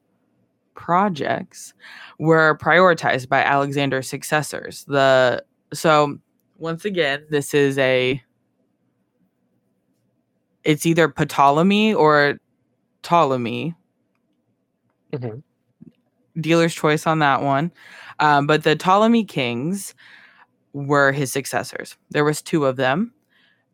projects 0.74 1.74
were 2.18 2.56
prioritized 2.58 3.28
by 3.28 3.42
Alexander's 3.42 4.08
successors. 4.08 4.84
The 4.88 5.44
so 5.72 6.18
once 6.58 6.84
again, 6.84 7.24
this 7.30 7.54
is 7.54 7.78
a 7.78 8.22
it's 10.64 10.86
either 10.86 11.08
Ptolemy 11.08 11.94
or 11.94 12.38
Ptolemy 13.02 13.74
Mhm. 15.12 15.42
dealer's 16.40 16.74
choice 16.74 17.06
on 17.06 17.18
that 17.20 17.42
one. 17.42 17.72
Um, 18.20 18.46
but 18.46 18.62
the 18.64 18.76
Ptolemy 18.76 19.24
kings 19.24 19.94
were 20.72 21.12
his 21.12 21.32
successors. 21.32 21.96
There 22.10 22.24
was 22.24 22.42
two 22.42 22.66
of 22.66 22.76
them. 22.76 23.12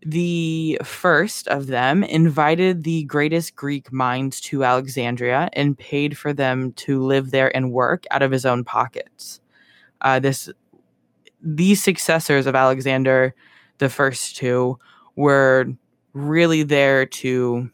The 0.02 0.78
first 0.84 1.48
of 1.48 1.66
them 1.68 2.04
invited 2.04 2.84
the 2.84 3.04
greatest 3.04 3.56
Greek 3.56 3.92
minds 3.92 4.40
to 4.42 4.62
Alexandria 4.62 5.48
and 5.54 5.78
paid 5.78 6.16
for 6.16 6.32
them 6.32 6.72
to 6.74 7.02
live 7.02 7.30
there 7.30 7.54
and 7.56 7.72
work 7.72 8.04
out 8.10 8.22
of 8.22 8.30
his 8.30 8.44
own 8.44 8.62
pockets. 8.62 9.40
Uh, 10.02 10.18
this, 10.18 10.50
these 11.42 11.82
successors 11.82 12.46
of 12.46 12.54
Alexander, 12.54 13.34
the 13.78 13.88
first 13.88 14.36
two, 14.36 14.78
were 15.16 15.66
really 16.12 16.62
there 16.62 17.06
to 17.06 17.70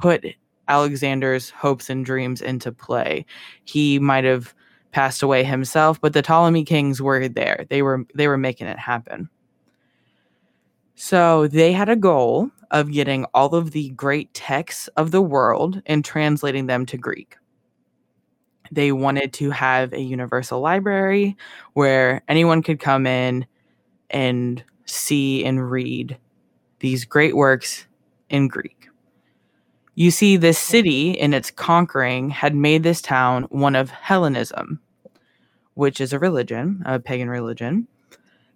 put 0.00 0.24
Alexander's 0.68 1.50
hopes 1.50 1.90
and 1.90 2.04
dreams 2.04 2.40
into 2.40 2.70
play. 2.70 3.26
He 3.64 3.98
might 3.98 4.24
have 4.24 4.54
passed 4.92 5.22
away 5.22 5.44
himself, 5.44 6.00
but 6.00 6.12
the 6.12 6.22
Ptolemy 6.22 6.64
kings 6.64 7.02
were 7.02 7.28
there. 7.28 7.66
They 7.68 7.82
were 7.82 8.06
they 8.14 8.28
were 8.28 8.38
making 8.38 8.68
it 8.68 8.78
happen. 8.78 9.28
So 11.00 11.46
they 11.46 11.72
had 11.72 11.88
a 11.88 11.94
goal 11.94 12.50
of 12.72 12.90
getting 12.90 13.24
all 13.32 13.54
of 13.54 13.70
the 13.70 13.90
great 13.90 14.34
texts 14.34 14.88
of 14.96 15.12
the 15.12 15.22
world 15.22 15.80
and 15.86 16.04
translating 16.04 16.66
them 16.66 16.86
to 16.86 16.98
Greek. 16.98 17.36
They 18.72 18.90
wanted 18.90 19.32
to 19.34 19.50
have 19.50 19.92
a 19.92 20.00
universal 20.00 20.60
library 20.60 21.36
where 21.74 22.22
anyone 22.26 22.64
could 22.64 22.80
come 22.80 23.06
in 23.06 23.46
and 24.10 24.64
see 24.86 25.44
and 25.44 25.70
read 25.70 26.18
these 26.80 27.04
great 27.04 27.36
works 27.36 27.86
in 28.28 28.48
Greek. 28.48 28.88
You 29.94 30.10
see, 30.10 30.36
this 30.36 30.58
city 30.58 31.12
in 31.12 31.32
its 31.32 31.52
conquering 31.52 32.30
had 32.30 32.56
made 32.56 32.82
this 32.82 33.00
town 33.00 33.44
one 33.50 33.76
of 33.76 33.90
Hellenism, 33.90 34.80
which 35.74 36.00
is 36.00 36.12
a 36.12 36.18
religion, 36.18 36.82
a 36.84 36.98
pagan 36.98 37.30
religion. 37.30 37.86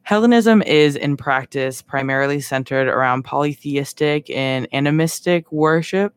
Hellenism 0.04 0.62
is 0.62 0.96
in 0.96 1.16
practice 1.16 1.80
primarily 1.80 2.40
centered 2.40 2.88
around 2.88 3.22
polytheistic 3.22 4.28
and 4.30 4.66
animistic 4.72 5.50
worship. 5.52 6.14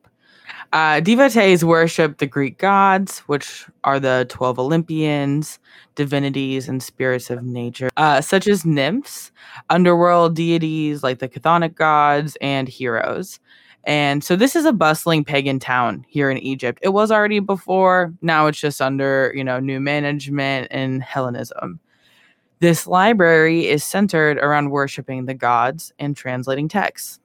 Uh, 0.73 0.99
devotees 0.99 1.63
worship 1.63 2.17
the 2.17 2.25
Greek 2.25 2.57
gods, 2.57 3.19
which 3.19 3.65
are 3.83 3.99
the 3.99 4.25
12 4.29 4.59
Olympians, 4.59 5.59
divinities, 5.95 6.67
and 6.67 6.81
spirits 6.81 7.29
of 7.29 7.43
nature, 7.43 7.89
uh, 7.95 8.19
such 8.21 8.47
as 8.47 8.65
nymphs, 8.65 9.31
underworld 9.69 10.35
deities 10.35 11.03
like 11.03 11.19
the 11.19 11.29
chthonic 11.29 11.75
gods, 11.75 12.37
and 12.41 12.67
heroes. 12.67 13.39
And 13.85 14.23
so 14.23 14.35
this 14.35 14.55
is 14.55 14.65
a 14.65 14.73
bustling 14.73 15.23
pagan 15.23 15.59
town 15.59 16.05
here 16.09 16.31
in 16.31 16.39
Egypt. 16.39 16.79
It 16.81 16.89
was 16.89 17.11
already 17.11 17.39
before. 17.39 18.13
Now 18.21 18.47
it's 18.47 18.59
just 18.59 18.81
under, 18.81 19.31
you 19.35 19.43
know, 19.43 19.59
new 19.59 19.79
management 19.79 20.67
and 20.71 21.03
Hellenism. 21.03 21.79
This 22.59 22.87
library 22.87 23.67
is 23.67 23.83
centered 23.83 24.37
around 24.37 24.69
worshiping 24.69 25.25
the 25.25 25.33
gods 25.33 25.93
and 25.99 26.15
translating 26.15 26.67
texts. 26.67 27.19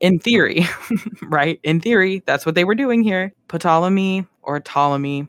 In 0.00 0.18
theory, 0.18 0.66
right? 1.22 1.60
In 1.62 1.80
theory, 1.80 2.22
that's 2.26 2.44
what 2.44 2.54
they 2.54 2.64
were 2.64 2.74
doing 2.74 3.02
here. 3.02 3.32
Ptolemy 3.48 4.26
or 4.42 4.60
Ptolemy 4.60 5.28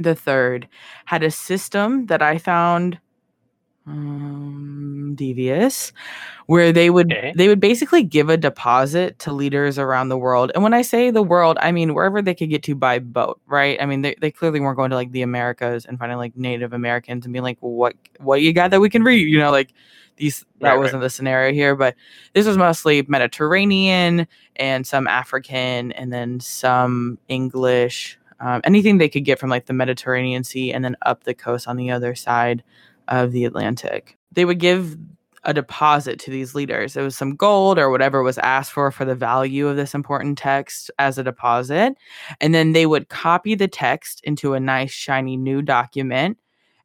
the 0.00 0.14
third 0.14 0.68
had 1.06 1.22
a 1.22 1.30
system 1.30 2.06
that 2.06 2.22
I 2.22 2.38
found 2.38 2.98
um, 3.86 5.12
devious 5.16 5.92
where 6.46 6.72
they 6.72 6.90
would 6.90 7.16
Okay. 7.16 7.34
they 7.34 7.48
would 7.48 7.60
basically 7.60 8.02
give 8.02 8.30
a 8.30 8.36
deposit 8.36 9.18
to 9.20 9.32
leaders 9.32 9.78
around 9.78 10.08
the 10.08 10.18
world 10.18 10.50
and 10.54 10.62
when 10.64 10.74
i 10.74 10.82
say 10.82 11.10
the 11.10 11.22
world 11.22 11.58
i 11.60 11.72
mean 11.72 11.94
wherever 11.94 12.22
they 12.22 12.34
could 12.34 12.50
get 12.50 12.62
to 12.62 12.74
by 12.74 12.98
boat 12.98 13.40
right 13.46 13.80
i 13.82 13.86
mean 13.86 14.02
they, 14.02 14.14
they 14.20 14.30
clearly 14.30 14.60
weren't 14.60 14.76
going 14.76 14.90
to 14.90 14.96
like 14.96 15.12
the 15.12 15.22
americas 15.22 15.86
and 15.86 15.98
finding 15.98 16.18
like 16.18 16.36
native 16.36 16.72
americans 16.72 17.24
and 17.26 17.32
being 17.32 17.42
like 17.44 17.58
well, 17.60 17.72
what 17.72 17.94
what 18.20 18.42
you 18.42 18.52
got 18.52 18.70
that 18.70 18.80
we 18.80 18.90
can 18.90 19.02
read 19.04 19.28
you 19.28 19.38
know 19.38 19.50
like 19.50 19.72
these 20.16 20.44
that 20.62 20.74
Right, 20.74 20.80
right. 20.82 20.94
wasn't 20.94 21.02
the 21.02 21.10
scenario 21.10 21.52
here 21.52 21.76
but 21.76 21.94
this 22.34 22.46
was 22.46 22.56
mostly 22.58 23.02
mediterranean 23.08 24.26
and 24.56 24.86
some 24.86 25.06
african 25.06 25.92
and 25.92 26.12
then 26.12 26.40
some 26.40 27.18
english 27.28 28.18
um, 28.40 28.60
anything 28.64 28.98
they 28.98 29.08
could 29.08 29.24
get 29.24 29.38
from 29.38 29.50
like 29.50 29.66
the 29.66 29.72
mediterranean 29.72 30.44
sea 30.44 30.72
and 30.72 30.84
then 30.84 30.96
up 31.02 31.24
the 31.24 31.34
coast 31.34 31.66
on 31.68 31.76
the 31.76 31.90
other 31.90 32.14
side 32.14 32.62
of 33.08 33.32
the 33.32 33.44
Atlantic. 33.44 34.16
They 34.32 34.44
would 34.44 34.58
give 34.58 34.96
a 35.44 35.54
deposit 35.54 36.18
to 36.18 36.30
these 36.30 36.54
leaders. 36.54 36.96
It 36.96 37.02
was 37.02 37.16
some 37.16 37.36
gold 37.36 37.78
or 37.78 37.88
whatever 37.88 38.22
was 38.22 38.38
asked 38.38 38.72
for 38.72 38.90
for 38.90 39.04
the 39.04 39.14
value 39.14 39.68
of 39.68 39.76
this 39.76 39.94
important 39.94 40.36
text 40.36 40.90
as 40.98 41.18
a 41.18 41.22
deposit. 41.22 41.94
And 42.40 42.52
then 42.52 42.72
they 42.72 42.84
would 42.84 43.08
copy 43.08 43.54
the 43.54 43.68
text 43.68 44.20
into 44.24 44.54
a 44.54 44.60
nice, 44.60 44.90
shiny 44.90 45.36
new 45.36 45.62
document. 45.62 46.36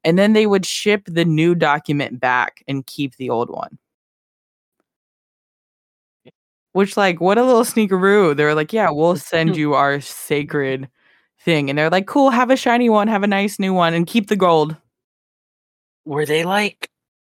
And 0.04 0.18
then 0.18 0.34
they 0.34 0.46
would 0.46 0.66
ship 0.66 1.04
the 1.06 1.26
new 1.26 1.56
document 1.56 2.20
back 2.20 2.64
and 2.68 2.86
keep 2.86 3.16
the 3.16 3.30
old 3.30 3.50
one. 3.50 3.80
Which, 6.74 6.96
like, 6.96 7.20
what 7.20 7.38
a 7.38 7.44
little 7.44 7.64
sneakeroo. 7.64 8.36
They 8.36 8.44
were 8.44 8.56
like, 8.56 8.72
yeah, 8.72 8.90
we'll 8.92 9.18
send 9.18 9.58
you 9.58 9.74
our 9.74 10.00
sacred 10.00 10.88
thing. 11.40 11.70
And 11.70 11.78
they're 11.78 11.90
like, 11.90 12.08
cool, 12.08 12.30
have 12.30 12.50
a 12.50 12.56
shiny 12.56 12.90
one, 12.90 13.08
have 13.08 13.24
a 13.24 13.28
nice 13.28 13.60
new 13.60 13.74
one, 13.74 13.94
and 13.94 14.08
keep 14.08 14.28
the 14.28 14.36
gold. 14.36 14.78
Were 16.06 16.26
they 16.26 16.44
like 16.44 16.90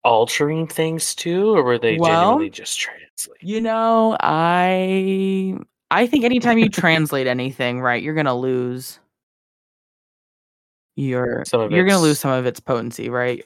altering 0.04 0.66
things 0.66 1.14
too, 1.14 1.54
or 1.54 1.62
were 1.62 1.78
they 1.78 1.98
Well, 1.98 2.10
genuinely 2.10 2.50
just 2.50 2.78
translating? 2.78 3.48
You 3.48 3.60
know, 3.60 4.16
I 4.20 5.58
I 5.90 6.06
think 6.06 6.24
anytime 6.24 6.58
you 6.58 6.68
translate 6.68 7.26
anything, 7.26 7.80
right, 7.80 8.02
you're 8.02 8.14
gonna 8.14 8.36
lose 8.36 8.98
your 10.96 11.44
you're 11.52 11.84
gonna 11.86 12.00
lose 12.00 12.18
some 12.18 12.32
of 12.32 12.46
its 12.46 12.60
potency, 12.60 13.08
right? 13.08 13.44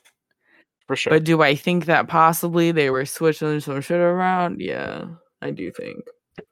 For 0.87 0.97
sure. 0.97 1.13
But 1.13 1.25
do 1.25 1.43
I 1.43 1.55
think 1.55 1.85
that 1.87 2.09
possibly 2.09 2.73
they 2.73 2.91
were 2.91 3.05
switching 3.05 3.61
some 3.61 3.81
shit 3.81 4.01
around? 4.01 4.61
Yeah, 4.61 5.07
I 5.43 5.51
do 5.51 5.71
think. 5.71 6.05
a 6.39 6.43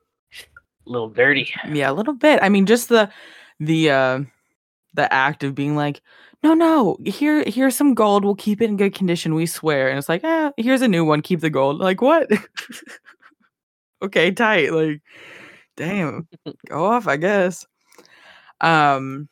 little 0.87 1.09
dirty. 1.09 1.53
Yeah, 1.71 1.91
a 1.91 1.93
little 1.93 2.15
bit. 2.15 2.39
I 2.43 2.49
mean, 2.49 2.67
just 2.67 2.89
the 2.89 3.11
the 3.61 3.91
uh 3.91 4.21
the 4.95 5.13
act 5.13 5.45
of 5.45 5.55
being 5.55 5.77
like, 5.77 6.01
no, 6.43 6.55
no, 6.55 6.97
here 7.05 7.43
here's 7.47 7.77
some 7.77 7.95
gold. 7.95 8.25
We'll 8.25 8.35
keep 8.35 8.63
it 8.63 8.67
in 8.67 8.77
good 8.77 8.95
condition. 8.95 9.35
We 9.35 9.47
swear. 9.47 9.89
And 9.89 9.99
it's 9.99 10.09
like, 10.09 10.23
ah, 10.25 10.53
here's 10.57 10.83
a 10.83 10.89
new 10.89 11.05
one. 11.05 11.23
Keep 11.23 11.41
the 11.41 11.51
gold. 11.51 11.79
Like 11.79 12.01
what? 12.01 12.31
okay, 14.03 14.31
tight. 14.31 14.73
Like, 14.73 15.03
damn, 15.77 16.29
go 16.69 16.85
off. 16.85 17.09
I 17.09 17.17
guess. 17.17 17.67
Um, 18.61 19.29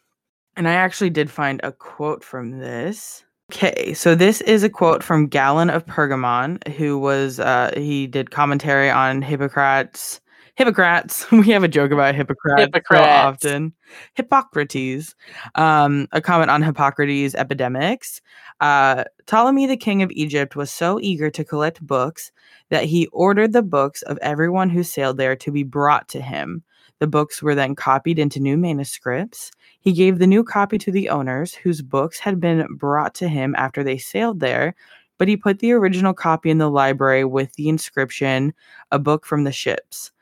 and 0.57 0.69
I 0.69 0.73
actually 0.75 1.11
did 1.11 1.31
find 1.31 1.61
a 1.63 1.73
quote 1.73 2.25
from 2.25 2.59
this. 2.59 3.25
Okay, 3.53 3.95
so 3.95 4.17
this 4.17 4.41
is 4.41 4.65
a 4.65 4.69
quote 4.69 5.05
from 5.05 5.29
Galen 5.29 5.71
of 5.71 5.87
Pergamon, 5.87 6.67
who 6.75 6.99
was 6.99 7.39
uh 7.39 7.71
he 7.77 8.09
did 8.09 8.33
commentary 8.33 8.91
on 8.91 9.23
Hippocrates. 9.23 10.21
Hippocrates. 10.57 11.27
We 11.33 11.51
have 11.51 11.65
a 11.65 11.69
joke 11.69 11.93
about 11.93 12.15
Hippocrates 12.15 12.73
so 12.91 12.97
often. 13.03 13.75
Hippocrates. 14.15 15.15
Um, 15.55 16.09
a 16.13 16.21
comment 16.21 16.51
on 16.51 16.63
Hippocrates' 16.63 17.35
epidemics. 17.35 18.23
Uh, 18.61 19.05
Ptolemy, 19.27 19.67
the 19.67 19.77
king 19.77 20.03
of 20.03 20.11
Egypt, 20.13 20.57
was 20.57 20.73
so 20.73 20.99
eager 21.01 21.31
to 21.31 21.45
collect 21.45 21.87
books 21.87 22.33
that 22.71 22.85
he 22.85 23.07
ordered 23.09 23.53
the 23.53 23.63
books 23.63 24.01
of 24.03 24.19
everyone 24.23 24.71
who 24.71 24.83
sailed 24.83 25.19
there 25.19 25.37
to 25.37 25.53
be 25.53 25.63
brought 25.63 26.09
to 26.09 26.23
him. 26.23 26.63
The 27.01 27.07
books 27.07 27.43
were 27.43 27.55
then 27.55 27.75
copied 27.75 28.19
into 28.19 28.41
new 28.41 28.57
manuscripts. 28.57 29.51
He 29.81 29.93
gave 29.93 30.19
the 30.19 30.27
new 30.27 30.43
copy 30.43 30.79
to 30.79 30.91
the 30.91 31.11
owners 31.11 31.55
whose 31.55 31.83
books 31.83 32.19
had 32.19 32.41
been 32.41 32.67
brought 32.77 33.15
to 33.17 33.29
him 33.29 33.55
after 33.59 33.85
they 33.85 33.99
sailed 33.99 34.41
there, 34.41 34.75
but 35.19 35.29
he 35.29 35.37
put 35.37 35.59
the 35.59 35.73
original 35.73 36.15
copy 36.15 36.49
in 36.49 36.57
the 36.57 36.71
library 36.71 37.25
with 37.27 37.53
the 37.55 37.69
inscription, 37.69 38.55
A 38.91 38.99
Book 38.99 39.27
from 39.27 39.45
the 39.45 39.53
Ships. 39.53 40.13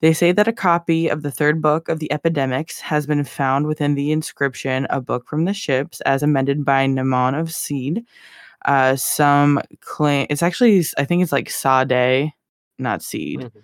They 0.00 0.12
say 0.12 0.30
that 0.32 0.46
a 0.48 0.52
copy 0.52 1.08
of 1.08 1.22
the 1.22 1.30
third 1.30 1.60
book 1.60 1.88
of 1.88 1.98
the 1.98 2.12
Epidemics 2.12 2.80
has 2.80 3.06
been 3.06 3.24
found 3.24 3.66
within 3.66 3.94
the 3.94 4.12
inscription, 4.12 4.86
A 4.90 5.00
Book 5.00 5.26
from 5.26 5.44
the 5.44 5.52
Ships, 5.54 6.00
as 6.02 6.22
amended 6.22 6.64
by 6.64 6.86
Naaman 6.86 7.34
of 7.34 7.52
Seed. 7.52 8.04
Uh, 8.66 8.96
some 8.96 9.60
claim 9.80 10.26
it's 10.30 10.42
actually, 10.42 10.84
I 10.98 11.04
think 11.04 11.22
it's 11.22 11.32
like 11.32 11.50
Sade, 11.50 12.32
not 12.78 13.02
Seed 13.02 13.40
Mhm. 13.40 13.62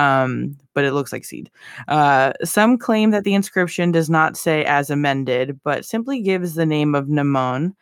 um, 0.00 0.56
but 0.74 0.84
it 0.84 0.92
looks 0.92 1.12
like 1.12 1.24
seed. 1.24 1.50
Uh, 1.88 2.32
some 2.44 2.78
claim 2.78 3.10
that 3.10 3.24
the 3.24 3.34
inscription 3.34 3.90
does 3.92 4.08
not 4.08 4.36
say 4.36 4.64
as 4.64 4.90
amended, 4.90 5.58
but 5.64 5.84
simply 5.84 6.22
gives 6.22 6.54
the 6.54 6.66
name 6.66 6.94
of 6.94 7.06
Namon, 7.06 7.74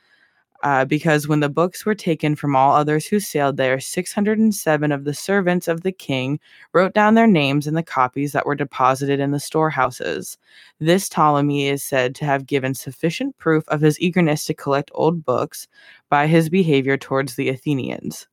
uh, 0.63 0.85
because 0.85 1.29
when 1.29 1.41
the 1.41 1.49
books 1.49 1.85
were 1.85 1.95
taken 1.95 2.35
from 2.37 2.57
all 2.57 2.75
others 2.75 3.07
who 3.07 3.21
sailed 3.21 3.57
there, 3.57 3.79
607 3.81 4.93
of 4.93 5.05
the 5.05 5.15
servants 5.15 5.69
of 5.69 5.83
the 5.83 5.93
king 5.93 6.41
wrote 6.73 6.95
down 6.95 7.15
their 7.15 7.27
names 7.27 7.67
in 7.67 7.75
the 7.75 7.83
copies 7.83 8.33
that 8.33 8.47
were 8.47 8.55
deposited 8.55 9.21
in 9.21 9.31
the 9.31 9.41
storehouses. 9.41 10.39
This 10.79 11.09
Ptolemy 11.09 11.69
is 11.69 11.83
said 11.83 12.15
to 12.17 12.25
have 12.25 12.47
given 12.47 12.75
sufficient 12.75 13.37
proof 13.39 13.65
of 13.69 13.81
his 13.81 14.01
eagerness 14.01 14.45
to 14.47 14.55
collect 14.55 14.91
old 14.95 15.25
books 15.25 15.69
by 16.09 16.27
his 16.27 16.49
behavior 16.49 16.97
towards 16.97 17.37
the 17.37 17.49
Athenians. 17.49 18.27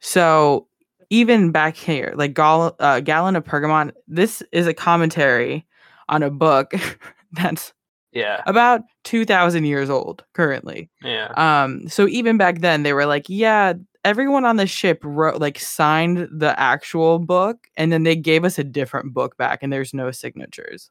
So 0.00 0.68
even 1.10 1.50
back 1.50 1.76
here, 1.76 2.12
like 2.16 2.34
Gal- 2.34 2.76
uh, 2.78 3.00
Galen 3.00 3.36
of 3.36 3.44
Pergamon, 3.44 3.92
this 4.06 4.42
is 4.52 4.66
a 4.66 4.74
commentary 4.74 5.66
on 6.08 6.22
a 6.22 6.30
book 6.30 6.72
that's 7.32 7.72
Yeah. 8.12 8.42
about 8.46 8.82
2,000 9.04 9.64
years 9.64 9.90
old 9.90 10.24
currently. 10.34 10.90
Yeah. 11.02 11.28
Um, 11.36 11.88
so 11.88 12.08
even 12.08 12.36
back 12.38 12.60
then, 12.60 12.82
they 12.82 12.92
were 12.94 13.06
like, 13.06 13.26
yeah, 13.28 13.74
everyone 14.04 14.44
on 14.44 14.56
the 14.56 14.66
ship 14.66 15.00
wrote, 15.04 15.40
like, 15.40 15.58
signed 15.58 16.28
the 16.32 16.58
actual 16.58 17.18
book, 17.18 17.68
and 17.76 17.92
then 17.92 18.04
they 18.04 18.16
gave 18.16 18.44
us 18.44 18.58
a 18.58 18.64
different 18.64 19.12
book 19.12 19.36
back, 19.36 19.62
and 19.62 19.72
there's 19.72 19.92
no 19.94 20.10
signatures. 20.10 20.90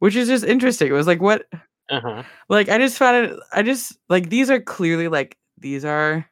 Which 0.00 0.16
is 0.16 0.28
just 0.28 0.44
interesting. 0.44 0.88
It 0.88 0.92
was 0.92 1.06
like, 1.06 1.20
what? 1.22 1.46
Uh-huh. 1.90 2.22
Like, 2.48 2.68
I 2.68 2.78
just 2.78 2.98
found 2.98 3.26
it, 3.26 3.38
I 3.52 3.62
just, 3.62 3.96
like, 4.08 4.30
these 4.30 4.50
are 4.50 4.60
clearly, 4.60 5.08
like, 5.08 5.36
these 5.58 5.84
are. 5.84 6.26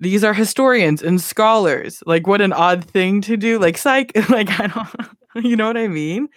These 0.00 0.24
are 0.24 0.34
historians 0.34 1.02
and 1.02 1.20
scholars. 1.20 2.02
Like, 2.06 2.26
what 2.26 2.40
an 2.40 2.52
odd 2.52 2.84
thing 2.84 3.20
to 3.22 3.36
do. 3.36 3.58
Like, 3.58 3.78
psych. 3.78 4.12
Like, 4.28 4.48
I 4.58 4.66
don't, 4.66 4.88
you 5.46 5.56
know 5.56 5.66
what 5.66 5.76
I 5.76 5.86
mean? 5.88 6.28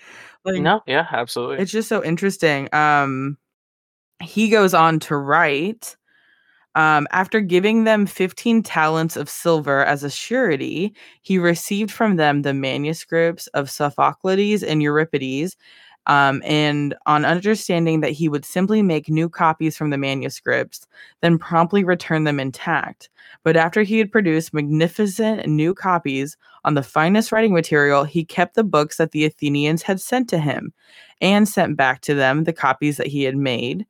Like, 0.45 0.61
No, 0.61 0.81
yeah, 0.87 1.07
absolutely. 1.11 1.57
it's 1.57 1.71
just 1.71 1.89
so 1.89 2.03
interesting. 2.03 2.69
Um, 2.73 3.37
he 4.21 4.49
goes 4.49 4.73
on 4.73 4.99
to 5.01 5.17
write 5.17 5.95
um, 6.75 7.07
after 7.11 7.41
giving 7.41 7.85
them 7.85 8.05
15 8.05 8.63
talents 8.63 9.17
of 9.17 9.29
silver 9.29 9.83
as 9.85 10.03
a 10.03 10.09
surety, 10.09 10.93
he 11.21 11.37
received 11.39 11.91
from 11.91 12.17
them 12.17 12.41
the 12.43 12.53
manuscripts 12.53 13.47
of 13.47 13.69
Sophocles 13.71 14.63
and 14.63 14.81
Euripides. 14.81 15.55
Um, 16.07 16.41
and 16.45 16.95
on 17.05 17.25
understanding 17.25 18.01
that 18.01 18.11
he 18.11 18.29
would 18.29 18.45
simply 18.45 18.81
make 18.81 19.09
new 19.09 19.27
copies 19.27 19.75
from 19.75 19.89
the 19.89 19.97
manuscripts, 19.97 20.87
then 21.21 21.39
promptly 21.39 21.83
return 21.83 22.25
them 22.25 22.39
intact. 22.39 23.09
But 23.43 23.57
after 23.57 23.81
he 23.83 23.97
had 23.97 24.11
produced 24.11 24.53
magnificent 24.53 25.47
new 25.47 25.73
copies 25.73 26.37
on 26.63 26.75
the 26.75 26.83
finest 26.83 27.31
writing 27.31 27.53
material, 27.53 28.03
he 28.03 28.23
kept 28.23 28.55
the 28.55 28.63
books 28.63 28.97
that 28.97 29.11
the 29.11 29.25
Athenians 29.25 29.81
had 29.83 29.99
sent 29.99 30.29
to 30.29 30.39
him 30.39 30.73
and 31.21 31.47
sent 31.47 31.77
back 31.77 32.01
to 32.01 32.13
them 32.13 32.43
the 32.43 32.53
copies 32.53 32.97
that 32.97 33.07
he 33.07 33.23
had 33.23 33.35
made. 33.35 33.85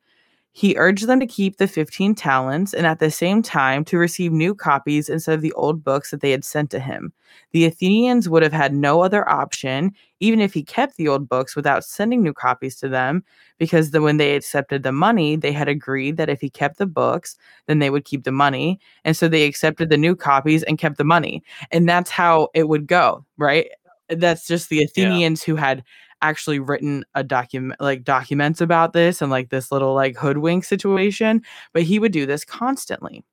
He 0.56 0.74
urged 0.78 1.06
them 1.06 1.20
to 1.20 1.26
keep 1.26 1.58
the 1.58 1.68
15 1.68 2.14
talents 2.14 2.72
and 2.72 2.86
at 2.86 2.98
the 2.98 3.10
same 3.10 3.42
time 3.42 3.84
to 3.84 3.98
receive 3.98 4.32
new 4.32 4.54
copies 4.54 5.10
instead 5.10 5.34
of 5.34 5.42
the 5.42 5.52
old 5.52 5.84
books 5.84 6.10
that 6.10 6.22
they 6.22 6.30
had 6.30 6.46
sent 6.46 6.70
to 6.70 6.80
him. 6.80 7.12
The 7.52 7.66
Athenians 7.66 8.26
would 8.30 8.42
have 8.42 8.54
had 8.54 8.72
no 8.72 9.02
other 9.02 9.28
option, 9.28 9.92
even 10.18 10.40
if 10.40 10.54
he 10.54 10.62
kept 10.62 10.96
the 10.96 11.08
old 11.08 11.28
books 11.28 11.56
without 11.56 11.84
sending 11.84 12.22
new 12.22 12.32
copies 12.32 12.76
to 12.76 12.88
them, 12.88 13.22
because 13.58 13.90
the, 13.90 14.00
when 14.00 14.16
they 14.16 14.34
accepted 14.34 14.82
the 14.82 14.92
money, 14.92 15.36
they 15.36 15.52
had 15.52 15.68
agreed 15.68 16.16
that 16.16 16.30
if 16.30 16.40
he 16.40 16.48
kept 16.48 16.78
the 16.78 16.86
books, 16.86 17.36
then 17.66 17.78
they 17.78 17.90
would 17.90 18.06
keep 18.06 18.24
the 18.24 18.32
money. 18.32 18.80
And 19.04 19.14
so 19.14 19.28
they 19.28 19.44
accepted 19.44 19.90
the 19.90 19.98
new 19.98 20.16
copies 20.16 20.62
and 20.62 20.78
kept 20.78 20.96
the 20.96 21.04
money. 21.04 21.42
And 21.70 21.86
that's 21.86 22.08
how 22.08 22.48
it 22.54 22.66
would 22.66 22.86
go, 22.86 23.26
right? 23.36 23.68
That's 24.08 24.46
just 24.46 24.70
the 24.70 24.82
Athenians 24.82 25.42
who 25.42 25.56
had 25.56 25.84
actually 26.22 26.58
written 26.58 27.04
a 27.14 27.22
document 27.22 27.80
like 27.80 28.02
documents 28.04 28.60
about 28.60 28.92
this 28.92 29.20
and 29.20 29.30
like 29.30 29.50
this 29.50 29.70
little 29.70 29.94
like 29.94 30.16
hoodwink 30.16 30.64
situation 30.64 31.42
but 31.72 31.82
he 31.82 31.98
would 31.98 32.12
do 32.12 32.26
this 32.26 32.44
constantly 32.44 33.24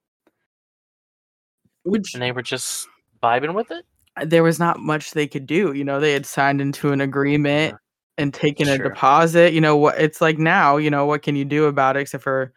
which 1.83 2.13
and 2.13 2.21
they 2.23 2.31
were 2.31 2.41
just 2.41 2.87
vibing 3.21 3.53
with 3.53 3.71
it. 3.71 3.85
Uh, 4.17 4.25
there 4.25 4.43
was 4.43 4.59
not 4.59 4.79
much 4.79 5.11
they 5.11 5.27
could 5.27 5.45
do 5.45 5.73
you 5.73 5.83
know 5.83 5.99
they 5.99 6.13
had 6.13 6.25
signed 6.25 6.61
into 6.61 6.91
an 6.91 7.01
agreement 7.01 7.71
Yeah. 7.73 7.77
and 8.23 8.33
taken 8.33 8.67
a 8.67 8.77
deposit 8.77 9.53
you 9.53 9.61
know 9.61 9.75
what 9.75 9.99
it's 9.99 10.21
like 10.21 10.37
now 10.37 10.77
you 10.77 10.89
know 10.89 11.05
what 11.05 11.21
can 11.23 11.35
you 11.35 11.45
do 11.45 11.65
about 11.65 11.97
it 11.97 12.01
except 12.01 12.23
for 12.23 12.53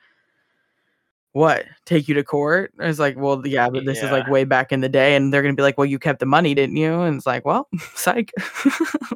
what 1.36 1.66
take 1.84 2.08
you 2.08 2.14
to 2.14 2.24
court? 2.24 2.72
It's 2.78 2.98
like 2.98 3.14
well 3.18 3.46
yeah 3.46 3.68
but 3.68 3.84
this 3.84 4.02
is 4.02 4.10
like 4.10 4.26
way 4.26 4.44
back 4.44 4.72
in 4.72 4.80
the 4.80 4.88
day 4.88 5.14
and 5.14 5.30
they're 5.32 5.42
gonna 5.42 5.54
be 5.54 5.62
like 5.62 5.76
well 5.76 5.84
you 5.84 5.98
kept 5.98 6.20
the 6.20 6.26
money 6.26 6.54
didn't 6.54 6.76
you? 6.76 7.02
And 7.02 7.18
it's 7.18 7.26
like 7.26 7.44
well 7.44 7.68
psych. 7.94 8.32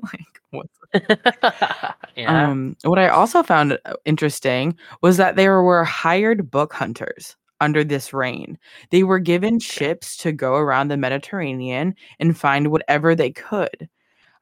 Like 0.02 0.40
what 0.50 0.66
yeah. 2.16 2.50
um 2.50 2.76
what 2.82 2.98
i 2.98 3.08
also 3.08 3.42
found 3.42 3.78
uh, 3.84 3.94
interesting 4.04 4.76
was 5.00 5.16
that 5.16 5.36
there 5.36 5.62
were 5.62 5.84
hired 5.84 6.50
book 6.50 6.72
hunters 6.72 7.36
under 7.60 7.84
this 7.84 8.12
reign. 8.12 8.58
They 8.90 9.02
were 9.02 9.18
given 9.18 9.58
ships 9.58 10.16
to 10.18 10.32
go 10.32 10.56
around 10.56 10.88
the 10.88 10.96
mediterranean 10.96 11.94
and 12.18 12.36
find 12.36 12.70
whatever 12.70 13.14
they 13.14 13.30
could 13.30 13.88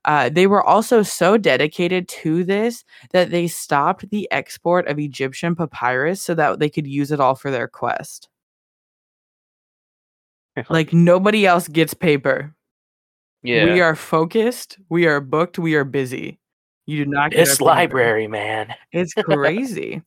uh, 0.08 0.30
they 0.30 0.46
were 0.46 0.64
also 0.64 1.02
so 1.02 1.36
dedicated 1.36 2.08
to 2.08 2.42
this 2.42 2.82
that 3.12 3.30
they 3.30 3.46
stopped 3.46 4.08
the 4.08 4.26
export 4.32 4.88
of 4.88 4.98
Egyptian 4.98 5.54
papyrus 5.54 6.22
so 6.22 6.34
that 6.34 6.58
they 6.58 6.70
could 6.70 6.86
use 6.86 7.12
it 7.12 7.20
all 7.20 7.34
for 7.34 7.50
their 7.50 7.68
quest. 7.68 8.26
Like 10.70 10.94
nobody 10.94 11.46
else 11.46 11.68
gets 11.68 11.92
paper. 11.92 12.54
yeah. 13.42 13.66
We 13.66 13.82
are 13.82 13.94
focused, 13.94 14.78
we 14.88 15.06
are 15.06 15.20
booked, 15.20 15.58
we 15.58 15.74
are 15.74 15.84
busy. 15.84 16.40
You 16.88 17.04
do 17.04 17.10
not 17.10 17.32
get 17.32 17.44
this 17.44 17.58
paper. 17.58 17.64
library, 17.66 18.28
man. 18.28 18.74
It's 18.92 19.12
crazy. 19.12 20.00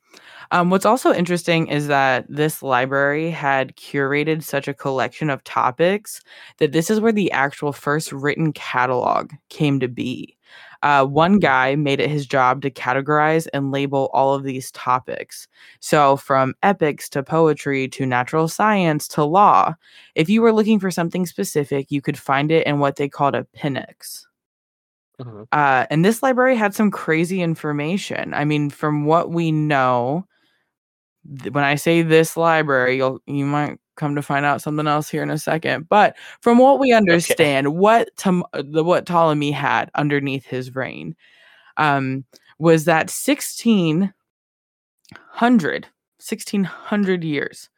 um, 0.49 0.71
what's 0.71 0.85
also 0.85 1.13
interesting 1.13 1.67
is 1.67 1.85
that 1.85 2.25
this 2.27 2.63
library 2.63 3.29
had 3.29 3.75
curated 3.75 4.41
such 4.41 4.67
a 4.67 4.73
collection 4.73 5.29
of 5.29 5.43
topics 5.43 6.21
that 6.57 6.71
this 6.71 6.89
is 6.89 6.99
where 6.99 7.11
the 7.11 7.31
actual 7.31 7.71
first 7.71 8.11
written 8.11 8.51
catalog 8.51 9.29
came 9.49 9.79
to 9.79 9.87
be. 9.87 10.35
Uh, 10.81 11.05
one 11.05 11.37
guy 11.37 11.75
made 11.75 11.99
it 11.99 12.09
his 12.09 12.25
job 12.25 12.63
to 12.63 12.71
categorize 12.71 13.47
and 13.53 13.69
label 13.69 14.09
all 14.11 14.33
of 14.33 14.41
these 14.41 14.71
topics. 14.71 15.47
So, 15.81 16.17
from 16.17 16.55
epics 16.63 17.07
to 17.09 17.21
poetry 17.21 17.87
to 17.89 18.07
natural 18.07 18.47
science 18.47 19.07
to 19.09 19.23
law, 19.23 19.75
if 20.15 20.29
you 20.29 20.41
were 20.41 20.51
looking 20.51 20.79
for 20.79 20.89
something 20.89 21.27
specific, 21.27 21.91
you 21.91 22.01
could 22.01 22.17
find 22.17 22.51
it 22.51 22.65
in 22.65 22.79
what 22.79 22.95
they 22.95 23.07
called 23.07 23.35
a 23.35 23.45
pinax. 23.55 24.25
Mhm. 25.21 25.47
Uh, 25.51 25.85
and 25.89 26.03
this 26.05 26.23
library 26.23 26.55
had 26.55 26.73
some 26.73 26.91
crazy 26.91 27.41
information. 27.41 28.33
I 28.33 28.45
mean, 28.45 28.69
from 28.69 29.05
what 29.05 29.31
we 29.31 29.51
know, 29.51 30.25
th- 31.41 31.53
when 31.53 31.63
I 31.63 31.75
say 31.75 32.01
this 32.01 32.37
library, 32.37 32.97
you'll 32.97 33.19
you 33.27 33.45
might 33.45 33.79
come 33.95 34.15
to 34.15 34.21
find 34.21 34.45
out 34.45 34.61
something 34.61 34.87
else 34.87 35.09
here 35.09 35.23
in 35.23 35.29
a 35.29 35.37
second. 35.37 35.87
But 35.89 36.15
from 36.41 36.57
what 36.57 36.79
we 36.79 36.91
understand, 36.93 37.75
what 37.75 38.09
Tom, 38.17 38.43
the 38.53 38.83
what 38.83 39.05
Ptolemy 39.05 39.51
had 39.51 39.91
underneath 39.95 40.45
his 40.45 40.75
reign, 40.75 41.15
um, 41.77 42.25
was 42.59 42.85
that 42.85 43.09
1600, 43.09 44.13
1600 46.19 47.23
years 47.23 47.69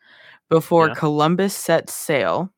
before 0.49 0.89
Yeah. 0.89 0.93
Columbus 0.95 1.55
set 1.55 1.89
sail, 1.89 2.51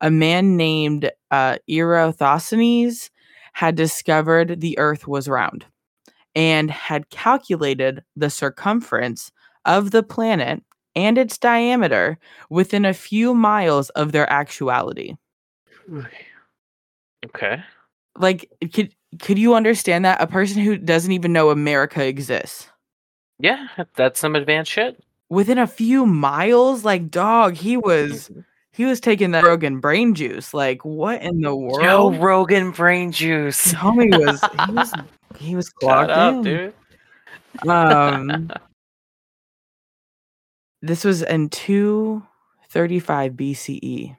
a 0.00 0.10
man 0.10 0.56
named 0.56 1.10
uh, 1.30 1.58
Eratosthenes 1.68 3.10
had 3.52 3.74
discovered 3.76 4.60
the 4.60 4.78
Earth 4.78 5.06
was 5.06 5.28
round 5.28 5.66
and 6.34 6.70
had 6.70 7.10
calculated 7.10 8.02
the 8.16 8.30
circumference 8.30 9.32
of 9.64 9.90
the 9.90 10.02
planet 10.02 10.62
and 10.96 11.18
its 11.18 11.38
diameter 11.38 12.18
within 12.50 12.84
a 12.84 12.94
few 12.94 13.34
miles 13.34 13.90
of 13.90 14.12
their 14.12 14.30
actuality. 14.32 15.14
Okay. 17.24 17.62
Like, 18.16 18.50
could 18.72 18.94
could 19.20 19.38
you 19.38 19.54
understand 19.54 20.04
that 20.04 20.20
a 20.20 20.26
person 20.26 20.62
who 20.62 20.76
doesn't 20.76 21.12
even 21.12 21.32
know 21.32 21.50
America 21.50 22.04
exists 22.06 22.68
Yeah, 23.40 23.66
that's 23.96 24.20
some 24.20 24.36
advanced 24.36 24.70
shit. 24.70 25.02
within 25.28 25.58
a 25.58 25.66
few 25.66 26.06
miles? 26.06 26.84
Like, 26.84 27.10
dog, 27.10 27.54
he 27.54 27.76
was 27.76 28.28
mm-hmm. 28.28 28.40
He 28.72 28.84
was 28.84 29.00
taking 29.00 29.32
that 29.32 29.44
Rogan 29.44 29.80
brain 29.80 30.14
juice. 30.14 30.54
Like, 30.54 30.84
what 30.84 31.22
in 31.22 31.40
the 31.40 31.54
world? 31.54 31.82
Joe 31.82 32.12
Rogan 32.12 32.70
brain 32.70 33.12
juice. 33.12 33.72
Homie 33.72 34.10
was 34.10 34.40
he 34.66 34.72
was 34.72 34.92
he 35.38 35.56
was 35.56 35.68
clogged 35.70 36.10
up, 36.10 36.34
in. 36.34 36.42
dude. 36.42 36.74
Um, 37.68 38.50
this 40.82 41.04
was 41.04 41.22
in 41.22 41.48
235 41.48 43.32
BCE. 43.32 43.78
E. 43.82 44.16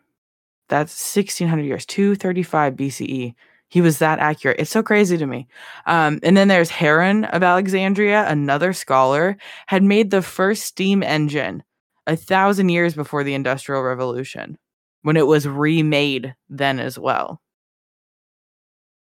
That's 0.68 1.16
1600 1.16 1.64
years. 1.64 1.86
235 1.86 2.74
BCE. 2.74 3.02
E. 3.02 3.36
He 3.68 3.80
was 3.80 4.00
that 4.00 4.20
accurate. 4.20 4.60
It's 4.60 4.70
so 4.70 4.84
crazy 4.84 5.18
to 5.18 5.26
me. 5.26 5.48
Um, 5.86 6.20
and 6.24 6.36
then 6.36 6.50
there's 6.50 6.70
Heron 6.70 7.24
of 7.26 7.42
Alexandria, 7.42 8.28
another 8.28 8.74
scholar, 8.74 9.38
had 9.68 9.82
made 9.82 10.12
the 10.12 10.22
first 10.22 10.64
steam 10.64 11.02
engine 11.04 11.64
a 12.08 12.16
thousand 12.16 12.70
years 12.70 12.94
before 12.94 13.24
the 13.24 13.34
Industrial 13.34 13.82
Revolution, 13.82 14.58
when 15.04 15.18
it 15.18 15.28
was 15.28 15.48
remade 15.48 16.36
then 16.50 16.80
as 16.80 16.98
well. 17.00 17.42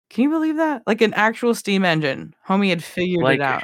Can 0.09 0.23
you 0.23 0.29
believe 0.29 0.57
that? 0.57 0.83
Like 0.85 1.01
an 1.01 1.13
actual 1.13 1.55
steam 1.55 1.85
engine. 1.85 2.35
Homie 2.47 2.69
had 2.69 2.83
figured 2.83 3.23
Like 3.23 3.39
it 3.39 3.41
out 3.41 3.63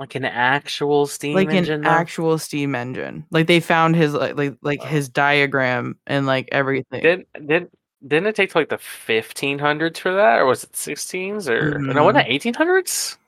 like 0.00 0.14
an 0.14 0.24
actual 0.24 1.06
steam 1.06 1.34
like 1.34 1.50
engine. 1.50 1.74
an 1.74 1.80
though? 1.82 1.90
actual 1.90 2.38
steam 2.38 2.74
engine. 2.74 3.24
Like 3.30 3.46
they 3.46 3.60
found 3.60 3.94
his 3.94 4.14
like 4.14 4.34
like, 4.34 4.56
like 4.62 4.82
his 4.82 5.10
diagram 5.10 5.98
and 6.06 6.26
like 6.26 6.48
everything. 6.50 7.02
Did 7.02 7.26
did 7.46 7.70
didn't 8.08 8.28
it 8.28 8.34
take 8.34 8.50
to 8.52 8.58
like 8.58 8.70
the 8.70 8.78
fifteen 8.78 9.58
hundreds 9.58 9.98
for 9.98 10.14
that, 10.14 10.38
or 10.38 10.46
was 10.46 10.64
it 10.64 10.74
sixteens, 10.74 11.50
or 11.50 11.78
no? 11.78 11.92
Mm. 12.00 12.04
Wasn't 12.04 12.26
it 12.26 12.32
eighteen 12.32 12.54
hundreds? 12.54 13.18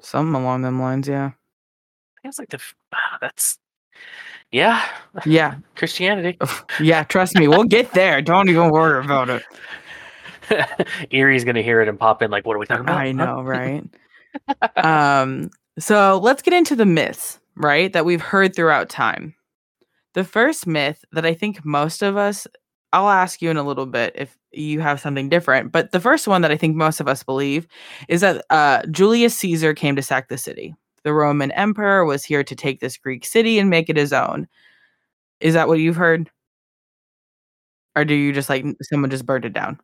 Something 0.00 0.34
along 0.34 0.62
them 0.62 0.80
lines, 0.80 1.06
yeah. 1.06 1.26
I 1.26 1.28
think 1.28 2.24
it 2.24 2.28
was 2.28 2.38
like 2.38 2.48
the. 2.48 2.60
ah, 2.94 3.18
that's 3.20 3.58
yeah, 4.52 4.84
Yeah. 5.24 5.56
Christianity. 5.76 6.38
Yeah, 6.80 7.04
trust 7.04 7.36
me, 7.36 7.46
we'll 7.48 7.64
get 7.64 7.92
there. 7.92 8.20
Don't 8.20 8.48
even 8.48 8.70
worry 8.70 9.04
about 9.04 9.30
it. 9.30 9.42
Eerie's 11.10 11.44
gonna 11.44 11.62
hear 11.62 11.80
it 11.80 11.88
and 11.88 11.98
pop 11.98 12.22
in 12.22 12.30
like, 12.30 12.44
"What 12.44 12.56
are 12.56 12.58
we 12.58 12.66
talking 12.66 12.82
about?" 12.82 12.98
I 12.98 13.12
know, 13.12 13.42
right? 13.42 13.84
um, 14.76 15.50
so 15.78 16.18
let's 16.22 16.42
get 16.42 16.52
into 16.52 16.74
the 16.74 16.86
myths, 16.86 17.38
right? 17.56 17.92
That 17.92 18.04
we've 18.04 18.20
heard 18.20 18.54
throughout 18.54 18.88
time. 18.88 19.34
The 20.14 20.24
first 20.24 20.66
myth 20.66 21.04
that 21.12 21.24
I 21.24 21.34
think 21.34 21.64
most 21.64 22.02
of 22.02 22.16
us, 22.16 22.48
I'll 22.92 23.08
ask 23.08 23.40
you 23.40 23.50
in 23.50 23.56
a 23.56 23.62
little 23.62 23.86
bit 23.86 24.12
if 24.16 24.36
you 24.50 24.80
have 24.80 25.00
something 25.00 25.28
different, 25.28 25.70
but 25.70 25.92
the 25.92 26.00
first 26.00 26.26
one 26.26 26.42
that 26.42 26.50
I 26.50 26.56
think 26.56 26.74
most 26.74 26.98
of 27.00 27.06
us 27.06 27.22
believe 27.22 27.68
is 28.08 28.20
that 28.22 28.44
uh, 28.50 28.82
Julius 28.90 29.36
Caesar 29.38 29.74
came 29.74 29.94
to 29.94 30.02
sack 30.02 30.28
the 30.28 30.38
city. 30.38 30.74
The 31.04 31.12
Roman 31.14 31.50
emperor 31.52 32.04
was 32.04 32.24
here 32.24 32.44
to 32.44 32.54
take 32.54 32.80
this 32.80 32.96
Greek 32.96 33.24
city 33.24 33.58
and 33.58 33.70
make 33.70 33.88
it 33.88 33.96
his 33.96 34.12
own. 34.12 34.46
Is 35.40 35.54
that 35.54 35.68
what 35.68 35.78
you've 35.78 35.96
heard? 35.96 36.30
Or 37.96 38.04
do 38.04 38.14
you 38.14 38.32
just 38.32 38.48
like 38.48 38.64
someone 38.82 39.10
just 39.10 39.26
burned 39.26 39.44
it 39.44 39.52
down? 39.52 39.80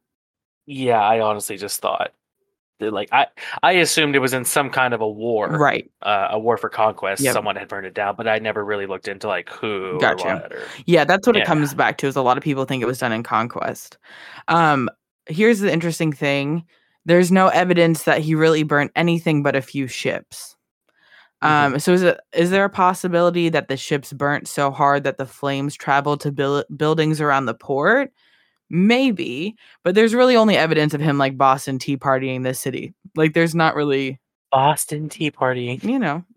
Yeah, 0.67 1.01
I 1.01 1.21
honestly 1.21 1.57
just 1.57 1.81
thought, 1.81 2.13
that, 2.81 2.93
like, 2.93 3.09
I 3.13 3.27
I 3.63 3.73
assumed 3.73 4.15
it 4.17 4.19
was 4.21 4.35
in 4.35 4.45
some 4.45 4.69
kind 4.69 4.93
of 4.95 5.01
a 5.01 5.09
war, 5.09 5.49
Right. 5.49 5.91
uh, 6.03 6.29
a 6.33 6.39
war 6.39 6.57
for 6.57 6.69
conquest. 6.69 7.23
Yep. 7.23 7.33
Someone 7.33 7.57
had 7.57 7.69
burned 7.69 7.87
it 7.87 7.95
down, 7.95 8.17
but 8.17 8.29
I 8.29 8.39
never 8.39 8.65
really 8.65 8.87
looked 8.87 9.09
into 9.09 9.29
like 9.29 9.49
who 9.49 9.99
Gotcha. 10.01 10.29
or 10.29 10.35
what. 10.35 10.53
Or, 10.53 10.63
Yeah, 10.87 11.05
that's 11.05 11.27
what 11.27 11.37
it 11.37 11.47
comes 11.47 11.73
back 11.75 11.99
to. 11.99 12.07
Is 12.07 12.17
a 12.17 12.23
lot 12.23 12.37
of 12.37 12.43
people 12.43 12.65
think 12.65 12.83
it 12.83 12.87
was 12.87 12.99
done 12.99 13.13
in 13.13 13.23
conquest. 13.23 13.97
Um, 14.49 14.91
here's 15.27 15.61
the 15.61 15.73
interesting 15.73 16.13
thing: 16.13 16.65
there's 17.07 17.33
no 17.33 17.49
evidence 17.49 18.03
that 18.03 18.21
he 18.21 18.35
really 18.35 18.63
burnt 18.65 18.93
anything 18.97 19.43
but 19.43 19.57
a 19.57 19.63
few 19.63 19.87
ships. 19.87 20.57
Um, 21.43 21.79
so 21.79 21.93
is 21.93 22.03
it 22.03 22.19
is 22.33 22.51
there 22.51 22.65
a 22.65 22.71
possibility 22.71 23.49
that 23.51 23.69
the 23.69 23.77
ships 23.77 24.13
burnt 24.13 24.49
so 24.49 24.71
hard 24.71 25.05
that 25.05 25.19
the 25.19 25.27
flames 25.27 25.75
traveled 25.75 26.21
to 26.23 26.33
buil- 26.33 26.65
buildings 26.77 27.21
around 27.21 27.47
the 27.47 27.55
port? 27.55 28.13
Maybe, 28.71 29.57
but 29.85 29.95
there's 29.95 30.15
really 30.15 30.37
only 30.37 30.57
evidence 30.57 30.95
of 30.95 31.01
him 31.01 31.19
like 31.19 31.39
Boston 31.39 31.79
tea 31.79 31.97
partying 31.99 32.45
the 32.45 32.55
city. 32.55 32.95
Like, 33.17 33.35
there's 33.35 33.55
not 33.55 33.77
really 33.77 34.21
Boston 34.51 35.09
Tea 35.09 35.31
Party. 35.31 35.79
you 35.83 35.99
know. 35.99 36.25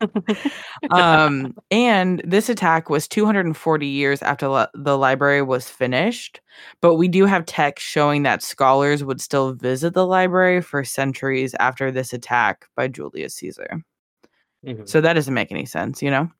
um, 0.90 1.54
and 1.70 2.22
this 2.24 2.48
attack 2.48 2.88
was 2.88 3.08
240 3.08 3.86
years 3.86 4.22
after 4.22 4.66
the 4.74 4.96
library 4.96 5.42
was 5.42 5.68
finished, 5.68 6.40
but 6.80 6.94
we 6.94 7.08
do 7.08 7.26
have 7.26 7.46
text 7.46 7.86
showing 7.86 8.22
that 8.22 8.42
scholars 8.42 9.04
would 9.04 9.20
still 9.20 9.52
visit 9.52 9.94
the 9.94 10.06
library 10.06 10.60
for 10.60 10.84
centuries 10.84 11.54
after 11.60 11.90
this 11.90 12.12
attack 12.12 12.66
by 12.76 12.88
Julius 12.88 13.34
Caesar. 13.34 13.82
Mhm. 14.66 14.88
So 14.88 15.00
that 15.00 15.14
doesn't 15.14 15.34
make 15.34 15.50
any 15.50 15.66
sense, 15.66 16.02
you 16.02 16.10
know? 16.10 16.30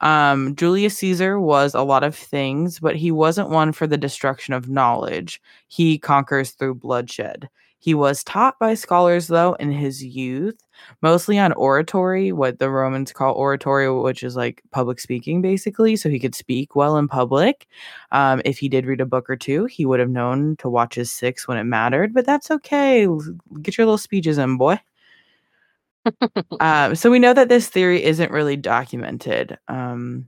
Um, 0.00 0.56
Julius 0.56 0.96
Caesar 0.98 1.38
was 1.38 1.74
a 1.74 1.82
lot 1.82 2.04
of 2.04 2.14
things, 2.16 2.80
but 2.80 2.96
he 2.96 3.10
wasn't 3.10 3.50
one 3.50 3.72
for 3.72 3.86
the 3.86 3.98
destruction 3.98 4.54
of 4.54 4.68
knowledge. 4.68 5.40
He 5.68 5.98
conquers 5.98 6.52
through 6.52 6.76
bloodshed. 6.76 7.48
He 7.82 7.94
was 7.94 8.22
taught 8.22 8.58
by 8.58 8.74
scholars, 8.74 9.26
though, 9.26 9.54
in 9.54 9.72
his 9.72 10.04
youth, 10.04 10.60
mostly 11.00 11.38
on 11.38 11.54
oratory, 11.54 12.30
what 12.30 12.58
the 12.58 12.68
Romans 12.68 13.10
call 13.10 13.32
oratory, 13.32 13.90
which 13.90 14.22
is 14.22 14.36
like 14.36 14.62
public 14.70 15.00
speaking, 15.00 15.40
basically. 15.40 15.96
So 15.96 16.10
he 16.10 16.18
could 16.18 16.34
speak 16.34 16.76
well 16.76 16.98
in 16.98 17.08
public. 17.08 17.66
Um, 18.12 18.42
if 18.44 18.58
he 18.58 18.68
did 18.68 18.84
read 18.84 19.00
a 19.00 19.06
book 19.06 19.30
or 19.30 19.36
two, 19.36 19.64
he 19.64 19.86
would 19.86 19.98
have 19.98 20.10
known 20.10 20.56
to 20.58 20.68
watch 20.68 20.94
his 20.94 21.10
six 21.10 21.48
when 21.48 21.56
it 21.56 21.64
mattered, 21.64 22.12
but 22.12 22.26
that's 22.26 22.50
okay. 22.50 23.06
Get 23.62 23.78
your 23.78 23.86
little 23.86 23.96
speeches 23.96 24.36
in, 24.36 24.58
boy. 24.58 24.78
Um, 26.60 26.94
so 26.94 27.10
we 27.10 27.18
know 27.18 27.32
that 27.32 27.48
this 27.48 27.70
theory 27.70 28.04
isn't 28.04 28.30
really 28.30 28.56
documented. 28.56 29.58
Um, 29.68 30.26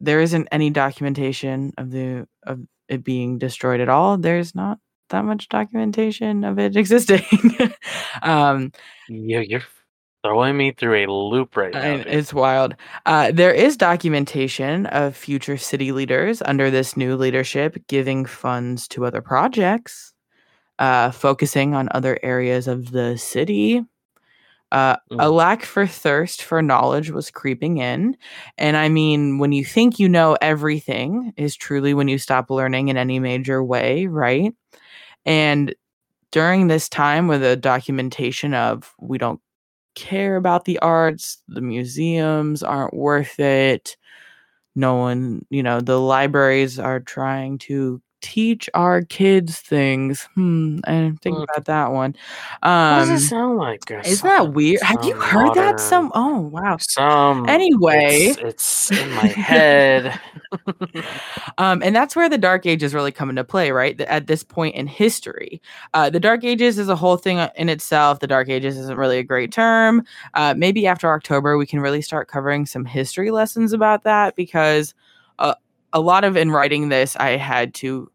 there 0.00 0.20
isn't 0.20 0.46
any 0.52 0.70
documentation 0.70 1.72
of 1.78 1.90
the 1.90 2.28
of 2.44 2.60
it 2.88 3.02
being 3.02 3.38
destroyed 3.38 3.80
at 3.80 3.88
all. 3.88 4.18
There's 4.18 4.54
not 4.54 4.78
that 5.12 5.24
much 5.24 5.48
documentation 5.48 6.44
of 6.44 6.58
it 6.58 6.76
existing. 6.82 7.22
um, 8.22 8.72
Yeah, 9.08 9.40
you're 9.40 9.62
throwing 10.24 10.56
me 10.56 10.72
through 10.72 11.04
a 11.04 11.06
loop 11.10 11.56
right 11.56 11.72
now. 11.74 12.02
it's 12.06 12.34
wild. 12.34 12.74
Uh, 13.06 13.32
there 13.32 13.52
is 13.52 13.76
documentation 13.76 14.86
of 14.86 15.16
future 15.16 15.56
city 15.56 15.92
leaders 15.92 16.42
under 16.42 16.70
this 16.70 16.96
new 16.96 17.16
leadership 17.16 17.76
giving 17.88 18.24
funds 18.26 18.86
to 18.88 19.06
other 19.06 19.20
projects, 19.22 20.12
uh, 20.78 21.10
focusing 21.10 21.74
on 21.74 21.88
other 21.92 22.18
areas 22.22 22.68
of 22.68 22.90
the 22.92 23.16
city. 23.16 23.82
Uh, 24.72 24.96
a 25.18 25.26
Mm. 25.26 25.34
lack 25.34 25.62
for 25.64 25.86
thirst 25.86 26.42
for 26.42 26.62
knowledge 26.62 27.10
was 27.10 27.30
creeping 27.30 27.76
in. 27.78 28.16
And 28.56 28.76
I 28.76 28.88
mean, 28.88 29.38
when 29.38 29.52
you 29.52 29.64
think 29.66 29.98
you 29.98 30.08
know 30.08 30.36
everything, 30.40 31.34
is 31.36 31.56
truly 31.56 31.92
when 31.92 32.08
you 32.08 32.16
stop 32.18 32.50
learning 32.50 32.88
in 32.88 32.96
any 32.96 33.18
major 33.18 33.62
way, 33.62 34.06
right? 34.06 34.54
And 35.24 35.74
during 36.32 36.68
this 36.68 36.88
time 36.88 37.28
with 37.28 37.42
the 37.42 37.56
documentation 37.56 38.54
of 38.54 38.94
we 39.00 39.18
don't 39.18 39.40
care 39.96 40.36
about 40.36 40.64
the 40.66 40.78
arts, 40.80 41.42
the 41.48 41.60
museums 41.62 42.62
aren't 42.62 42.94
worth 42.94 43.40
it. 43.40 43.96
No 44.76 44.96
one, 44.96 45.46
you 45.50 45.62
know, 45.62 45.80
the 45.80 46.00
libraries 46.00 46.78
are 46.78 47.00
trying 47.00 47.58
to 47.60 48.02
teach 48.22 48.70
our 48.74 49.02
kids 49.02 49.58
things. 49.60 50.28
Hmm, 50.34 50.78
I 50.84 50.92
didn't 50.92 51.20
think 51.20 51.36
about 51.38 51.66
that 51.66 51.92
one. 51.92 52.14
Um, 52.62 52.98
What 53.00 53.06
does 53.06 53.08
Um, 53.10 53.16
it 53.16 53.20
sound 53.20 53.58
like? 53.58 53.90
Or 53.90 54.00
isn't 54.00 54.26
that 54.26 54.52
weird? 54.54 54.80
Have 54.82 55.04
you 55.04 55.14
heard 55.20 55.54
that? 55.54 55.80
Some 55.80 56.10
oh 56.14 56.40
wow. 56.40 56.76
Some. 56.80 57.48
Anyway. 57.48 58.32
it's, 58.38 58.38
it's 58.90 58.90
in 58.92 59.10
my 59.10 59.26
head. 59.26 60.18
Um, 61.58 61.82
and 61.82 61.94
that's 61.94 62.14
where 62.16 62.28
the 62.28 62.38
Dark 62.38 62.66
Ages 62.66 62.94
really 62.94 63.12
come 63.12 63.30
into 63.30 63.44
play, 63.44 63.70
right? 63.70 63.98
At 64.02 64.26
this 64.26 64.42
point 64.42 64.74
in 64.74 64.86
history, 64.86 65.60
uh, 65.94 66.10
the 66.10 66.20
Dark 66.20 66.44
Ages 66.44 66.78
is 66.78 66.88
a 66.88 66.96
whole 66.96 67.16
thing 67.16 67.38
uh, 67.38 67.50
in 67.56 67.68
itself. 67.68 68.20
The 68.20 68.26
Dark 68.26 68.48
Ages 68.48 68.76
isn't 68.78 68.98
really 68.98 69.18
a 69.18 69.22
great 69.22 69.52
term. 69.52 70.04
Uh, 70.34 70.54
maybe 70.56 70.86
after 70.86 71.12
October, 71.12 71.56
we 71.56 71.66
can 71.66 71.80
really 71.80 72.02
start 72.02 72.28
covering 72.28 72.66
some 72.66 72.84
history 72.84 73.30
lessons 73.30 73.72
about 73.72 74.04
that 74.04 74.34
because 74.36 74.94
uh, 75.38 75.54
a 75.92 76.00
lot 76.00 76.24
of 76.24 76.36
in 76.36 76.50
writing 76.50 76.88
this, 76.88 77.16
I 77.16 77.30
had 77.36 77.74
to 77.74 78.10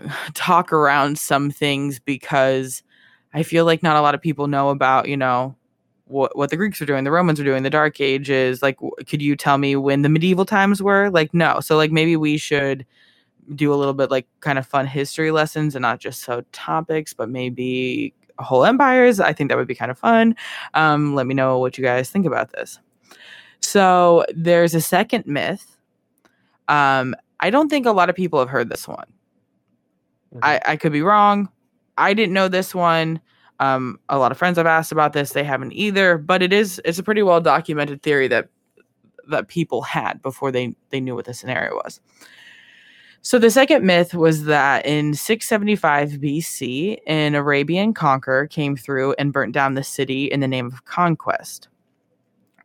talk 0.34 0.72
around 0.72 1.18
some 1.18 1.50
things 1.50 1.98
because 1.98 2.82
I 3.32 3.42
feel 3.42 3.64
like 3.64 3.82
not 3.82 3.96
a 3.96 4.00
lot 4.00 4.14
of 4.14 4.20
people 4.20 4.46
know 4.46 4.70
about, 4.70 5.08
you 5.08 5.16
know, 5.16 5.56
what 6.06 6.36
what 6.36 6.50
the 6.50 6.56
Greeks 6.56 6.80
are 6.80 6.86
doing, 6.86 7.04
the 7.04 7.10
Romans 7.10 7.40
are 7.40 7.44
doing, 7.44 7.62
the 7.62 7.70
Dark 7.70 8.00
Ages. 8.00 8.62
Like, 8.62 8.78
could 9.06 9.22
you 9.22 9.36
tell 9.36 9.58
me 9.58 9.76
when 9.76 10.02
the 10.02 10.08
medieval 10.08 10.44
times 10.44 10.82
were? 10.82 11.10
Like, 11.10 11.32
no. 11.34 11.60
So, 11.60 11.76
like, 11.76 11.90
maybe 11.90 12.16
we 12.16 12.36
should 12.36 12.86
do 13.54 13.72
a 13.72 13.76
little 13.76 13.94
bit 13.94 14.10
like 14.10 14.26
kind 14.40 14.58
of 14.58 14.66
fun 14.66 14.86
history 14.86 15.30
lessons 15.30 15.74
and 15.74 15.82
not 15.82 16.00
just 16.00 16.22
so 16.22 16.42
topics, 16.52 17.12
but 17.12 17.28
maybe 17.28 18.14
whole 18.38 18.64
empires. 18.64 19.20
I 19.20 19.32
think 19.32 19.50
that 19.50 19.56
would 19.58 19.68
be 19.68 19.74
kind 19.74 19.90
of 19.90 19.98
fun. 19.98 20.36
Um, 20.74 21.14
let 21.14 21.26
me 21.26 21.34
know 21.34 21.58
what 21.58 21.78
you 21.78 21.84
guys 21.84 22.10
think 22.10 22.26
about 22.26 22.52
this. 22.52 22.78
So, 23.60 24.24
there's 24.34 24.74
a 24.74 24.80
second 24.80 25.26
myth. 25.26 25.73
Um, 26.68 27.14
I 27.40 27.50
don't 27.50 27.68
think 27.68 27.86
a 27.86 27.92
lot 27.92 28.08
of 28.08 28.16
people 28.16 28.38
have 28.38 28.48
heard 28.48 28.68
this 28.68 28.88
one. 28.88 29.06
I, 30.42 30.60
I 30.64 30.76
could 30.76 30.92
be 30.92 31.02
wrong. 31.02 31.48
I 31.96 32.14
didn't 32.14 32.34
know 32.34 32.48
this 32.48 32.74
one. 32.74 33.20
Um, 33.60 34.00
a 34.08 34.18
lot 34.18 34.32
of 34.32 34.38
friends 34.38 34.58
I've 34.58 34.66
asked 34.66 34.90
about 34.92 35.12
this, 35.12 35.32
they 35.32 35.44
haven't 35.44 35.72
either. 35.72 36.18
But 36.18 36.42
it 36.42 36.52
is 36.52 36.80
it's 36.84 36.98
a 36.98 37.02
pretty 37.02 37.22
well 37.22 37.40
documented 37.40 38.02
theory 38.02 38.28
that 38.28 38.48
that 39.28 39.48
people 39.48 39.82
had 39.82 40.20
before 40.22 40.50
they 40.50 40.74
they 40.90 41.00
knew 41.00 41.14
what 41.14 41.26
the 41.26 41.34
scenario 41.34 41.74
was. 41.74 42.00
So 43.22 43.38
the 43.38 43.50
second 43.50 43.86
myth 43.86 44.12
was 44.12 44.44
that 44.44 44.84
in 44.84 45.14
675 45.14 46.10
BC, 46.10 46.98
an 47.06 47.34
Arabian 47.34 47.94
conqueror 47.94 48.46
came 48.46 48.76
through 48.76 49.14
and 49.18 49.32
burnt 49.32 49.54
down 49.54 49.74
the 49.74 49.82
city 49.82 50.26
in 50.26 50.40
the 50.40 50.48
name 50.48 50.66
of 50.66 50.84
conquest. 50.84 51.68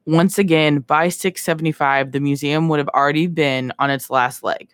Once 0.10 0.39
again, 0.39 0.80
by 0.80 1.08
675, 1.10 2.12
the 2.12 2.19
museum 2.19 2.67
would 2.67 2.80
have 2.80 2.89
already 2.89 3.28
been 3.28 3.72
on 3.80 3.91
its 3.91 4.10
last 4.10 4.43
leg 4.43 4.69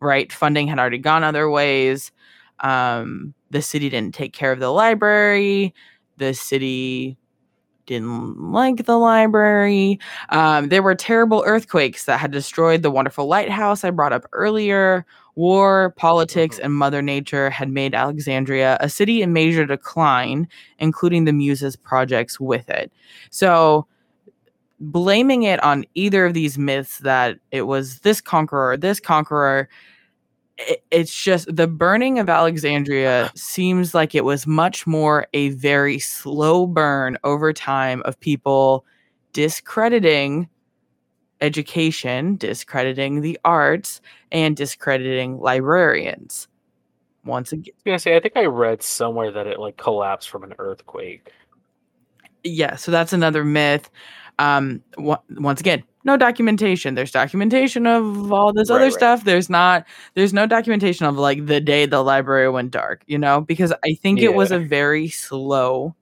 right? 0.00 0.32
Funding 0.32 0.66
had 0.68 0.78
already 0.78 0.98
gone 0.98 1.24
other 1.24 1.48
ways. 1.50 2.12
Um, 2.60 3.34
the 3.50 3.62
city 3.62 3.88
didn't 3.88 4.14
take 4.14 4.32
care 4.32 4.52
of 4.52 4.60
the 4.60 4.70
library. 4.70 5.74
The 6.18 6.34
city 6.34 7.16
didn't 7.86 8.52
like 8.52 8.86
the 8.86 8.98
library. 8.98 9.98
Um, 10.30 10.68
there 10.68 10.82
were 10.82 10.94
terrible 10.94 11.42
earthquakes 11.46 12.04
that 12.06 12.20
had 12.20 12.30
destroyed 12.30 12.82
the 12.82 12.90
wonderful 12.90 13.26
lighthouse 13.26 13.84
I 13.84 13.90
brought 13.90 14.12
up 14.12 14.26
earlier. 14.32 15.04
War, 15.34 15.94
politics, 15.96 16.58
Mhm. 16.58 16.64
and 16.64 16.74
Mother 16.74 17.02
Nature 17.02 17.50
had 17.50 17.70
made 17.70 17.94
Alexandria 17.94 18.76
a 18.80 18.88
city 18.88 19.22
in 19.22 19.32
major 19.32 19.66
decline, 19.66 20.48
including 20.78 21.24
the 21.24 21.32
Muses 21.32 21.76
projects 21.76 22.40
with 22.40 22.68
it. 22.70 22.92
So, 23.30 23.86
blaming 24.82 25.44
it 25.44 25.62
on 25.62 25.84
either 25.94 26.26
of 26.26 26.34
these 26.34 26.58
myths 26.58 26.98
that 26.98 27.38
it 27.52 27.62
was 27.62 28.00
this 28.00 28.20
conqueror, 28.20 28.76
this 28.76 28.98
conqueror, 28.98 29.68
it, 30.58 30.84
it's 30.90 31.14
just 31.14 31.54
the 31.54 31.68
burning 31.68 32.18
of 32.18 32.28
Alexandria 32.28 33.26
uh-huh. 33.26 33.32
seems 33.36 33.94
like 33.94 34.14
it 34.14 34.24
was 34.24 34.46
much 34.46 34.86
more 34.86 35.26
a 35.32 35.50
very 35.50 35.98
slow 35.98 36.66
burn 36.66 37.16
over 37.22 37.52
time 37.52 38.02
of 38.04 38.18
people 38.18 38.84
discrediting 39.32 40.48
education, 41.40 42.36
discrediting 42.36 43.20
the 43.20 43.38
arts, 43.44 44.00
and 44.30 44.56
discrediting 44.56 45.38
librarians. 45.38 46.48
Once 47.24 47.52
again, 47.52 47.72
I 47.72 47.76
was 47.76 47.82
gonna 47.84 47.98
say, 48.00 48.16
I 48.16 48.20
think 48.20 48.36
I 48.36 48.46
read 48.46 48.82
somewhere 48.82 49.30
that 49.30 49.46
it 49.46 49.60
like 49.60 49.76
collapsed 49.76 50.28
from 50.28 50.42
an 50.42 50.54
earthquake. 50.58 51.30
yeah, 52.42 52.74
so 52.74 52.90
that's 52.90 53.12
another 53.12 53.44
myth. 53.44 53.88
Um, 54.42 54.82
once 54.96 55.60
again, 55.60 55.84
no 56.04 56.16
documentation. 56.16 56.94
There's 56.96 57.12
documentation 57.12 57.86
of 57.86 58.32
all 58.32 58.52
this 58.52 58.68
Right, 58.70 58.76
other 58.76 58.84
right. 58.86 58.92
stuff. 58.92 59.24
There's 59.24 59.48
not. 59.48 59.86
There's 60.14 60.32
no 60.32 60.46
documentation 60.46 61.06
of 61.06 61.16
like 61.16 61.46
the 61.46 61.60
day 61.60 61.86
the 61.86 62.02
library 62.02 62.50
went 62.50 62.70
dark. 62.72 63.02
You 63.06 63.18
know, 63.18 63.40
because 63.40 63.72
I 63.84 63.94
think 63.94 64.20
it 64.20 64.34
was 64.34 64.50
a 64.50 64.58
very 64.58 65.08
slow 65.08 65.94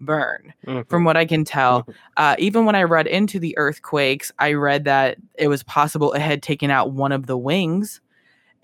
burn, 0.00 0.52
Mhm. 0.66 0.88
from 0.88 1.04
what 1.04 1.16
I 1.16 1.24
can 1.26 1.44
tell. 1.44 1.82
Mhm. 1.82 1.94
Uh, 2.16 2.36
even 2.38 2.64
when 2.64 2.74
I 2.74 2.82
read 2.82 3.06
into 3.06 3.38
the 3.38 3.56
earthquakes, 3.58 4.32
I 4.38 4.54
read 4.54 4.84
that 4.84 5.18
it 5.38 5.48
was 5.48 5.62
possible 5.62 6.12
it 6.12 6.20
had 6.22 6.42
taken 6.42 6.70
out 6.70 6.92
one 6.92 7.12
of 7.12 7.26
the 7.26 7.36
wings, 7.38 8.00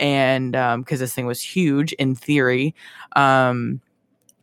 and 0.01 0.53
because 0.79 1.01
this 1.01 1.15
thing 1.15 1.27
was 1.27 1.41
huge 1.43 1.93
in 1.93 2.15
theory. 2.15 2.75
Um, 3.15 3.81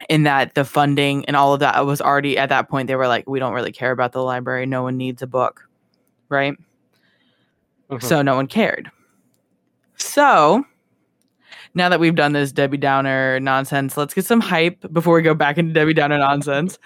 in 0.10 0.24
that 0.24 0.54
the 0.56 0.66
funding 0.66 1.26
and 1.26 1.36
all 1.36 1.54
of 1.54 1.60
that 1.62 1.86
was 1.86 2.02
already 2.02 2.38
at 2.38 2.50
that 2.50 2.70
point 2.70 2.88
they 2.88 2.96
were 2.96 3.08
like 3.08 3.28
we 3.30 3.40
don't 3.40 3.54
really 3.54 3.72
care 3.72 3.92
about 3.92 4.12
the 4.12 4.22
library. 4.22 4.66
No 4.66 4.84
one 4.84 4.98
needs 4.98 5.22
a 5.22 5.28
book. 5.28 5.68
Right? 6.30 6.56
Mhm. 7.90 8.04
so 8.04 8.22
no 8.22 8.36
one 8.36 8.48
cared. 8.48 8.90
So 9.98 10.66
now 11.76 11.90
that 11.90 12.00
we've 12.00 12.16
done 12.16 12.34
this 12.34 12.52
debbie 12.52 12.78
downer 12.78 13.40
nonsense 13.40 13.98
let's 13.98 14.14
get 14.14 14.26
some 14.26 14.42
hype 14.42 14.92
before 14.92 15.16
we 15.16 15.22
go 15.22 15.34
back 15.34 15.58
into 15.58 15.74
debbie 15.74 15.94
downer 15.94 16.18
nonsense. 16.18 16.78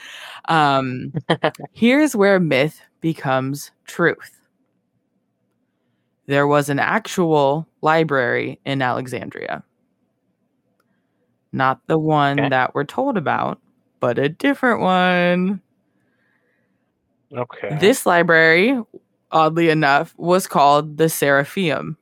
Um 0.48 1.14
here's 1.74 2.16
where 2.16 2.40
myth 2.40 2.82
becomes 3.02 3.72
truth. 3.86 4.36
There 6.28 6.48
was 6.48 6.70
an 6.70 6.80
actual 6.80 7.68
library 7.82 8.60
in 8.66 8.82
alexandria 8.82 9.64
not 11.52 11.82
the 11.88 11.98
one 11.98 12.40
Okay. 12.40 12.50
that 12.50 12.74
we're 12.76 12.84
told 12.86 13.18
about, 13.18 13.60
but 14.00 14.18
a 14.20 14.30
different 14.30 14.82
one. 14.82 15.62
Okay. 17.36 17.78
This 17.80 18.06
library, 18.06 18.80
oddly 19.32 19.70
enough, 19.70 20.14
was 20.18 20.48
called 20.48 20.98
the 20.98 21.10
Seraphim. 21.10 21.98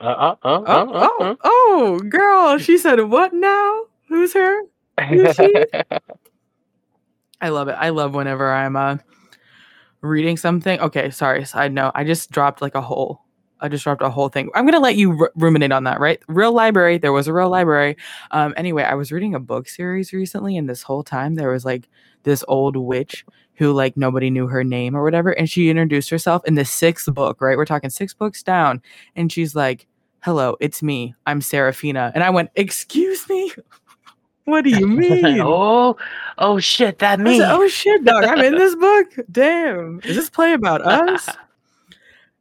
Uh, 0.00 0.04
uh, 0.04 0.36
uh, 0.42 0.64
Oh, 0.64 0.64
uh, 0.66 0.84
uh, 0.84 1.08
oh, 1.20 1.36
oh, 1.44 1.98
girl. 2.08 2.58
She 2.58 2.78
said, 2.78 3.00
What 3.00 3.32
now? 3.34 3.82
Who's 4.08 4.32
her? 4.34 4.62
who's 5.08 5.34
she? 5.36 5.54
I 7.40 7.48
love 7.48 7.68
it. 7.68 7.76
I 7.78 7.88
love 7.90 8.14
whenever 8.14 8.52
I'm 8.52 8.76
uh, 8.76 8.96
reading 10.02 10.36
something. 10.36 10.78
Okay, 10.80 11.10
sorry. 11.10 11.44
Side 11.44 11.72
note. 11.72 11.92
I 11.94 12.04
just 12.04 12.30
dropped 12.30 12.60
like 12.60 12.74
a 12.74 12.80
whole. 12.82 13.22
I 13.60 13.68
just 13.68 13.84
dropped 13.84 14.02
a 14.02 14.10
whole 14.10 14.28
thing. 14.28 14.50
I'm 14.54 14.64
gonna 14.64 14.80
let 14.80 14.96
you 14.96 15.18
r- 15.18 15.32
ruminate 15.34 15.72
on 15.72 15.84
that, 15.84 16.00
right? 16.00 16.20
Real 16.28 16.52
library. 16.52 16.98
There 16.98 17.12
was 17.12 17.28
a 17.28 17.32
real 17.32 17.50
library. 17.50 17.96
Um. 18.30 18.54
Anyway, 18.56 18.82
I 18.82 18.94
was 18.94 19.12
reading 19.12 19.34
a 19.34 19.40
book 19.40 19.68
series 19.68 20.12
recently, 20.12 20.56
and 20.56 20.68
this 20.68 20.82
whole 20.82 21.02
time 21.02 21.34
there 21.34 21.50
was 21.50 21.64
like 21.64 21.88
this 22.22 22.44
old 22.48 22.76
witch 22.76 23.24
who 23.54 23.72
like 23.72 23.96
nobody 23.96 24.30
knew 24.30 24.46
her 24.46 24.64
name 24.64 24.96
or 24.96 25.02
whatever, 25.02 25.30
and 25.30 25.48
she 25.48 25.68
introduced 25.68 26.10
herself 26.10 26.42
in 26.46 26.54
the 26.54 26.64
sixth 26.64 27.12
book. 27.12 27.40
Right, 27.40 27.56
we're 27.56 27.66
talking 27.66 27.90
six 27.90 28.14
books 28.14 28.42
down, 28.42 28.80
and 29.16 29.30
she's 29.30 29.54
like, 29.54 29.86
"Hello, 30.20 30.56
it's 30.60 30.82
me. 30.82 31.14
I'm 31.26 31.40
Seraphina," 31.40 32.12
and 32.14 32.24
I 32.24 32.30
went, 32.30 32.50
"Excuse 32.56 33.28
me." 33.28 33.52
what 34.44 34.64
do 34.64 34.70
you 34.70 34.86
mean? 34.88 35.40
oh, 35.40 35.96
oh 36.38 36.58
shit, 36.58 36.98
that 37.00 37.20
means 37.20 37.44
oh 37.46 37.68
shit, 37.68 38.04
dog! 38.04 38.24
I'm 38.24 38.40
in 38.40 38.54
this 38.56 38.74
book. 38.86 39.08
Damn, 39.30 40.00
is 40.04 40.16
this 40.16 40.30
play 40.30 40.54
about 40.54 40.82
us? 40.82 41.28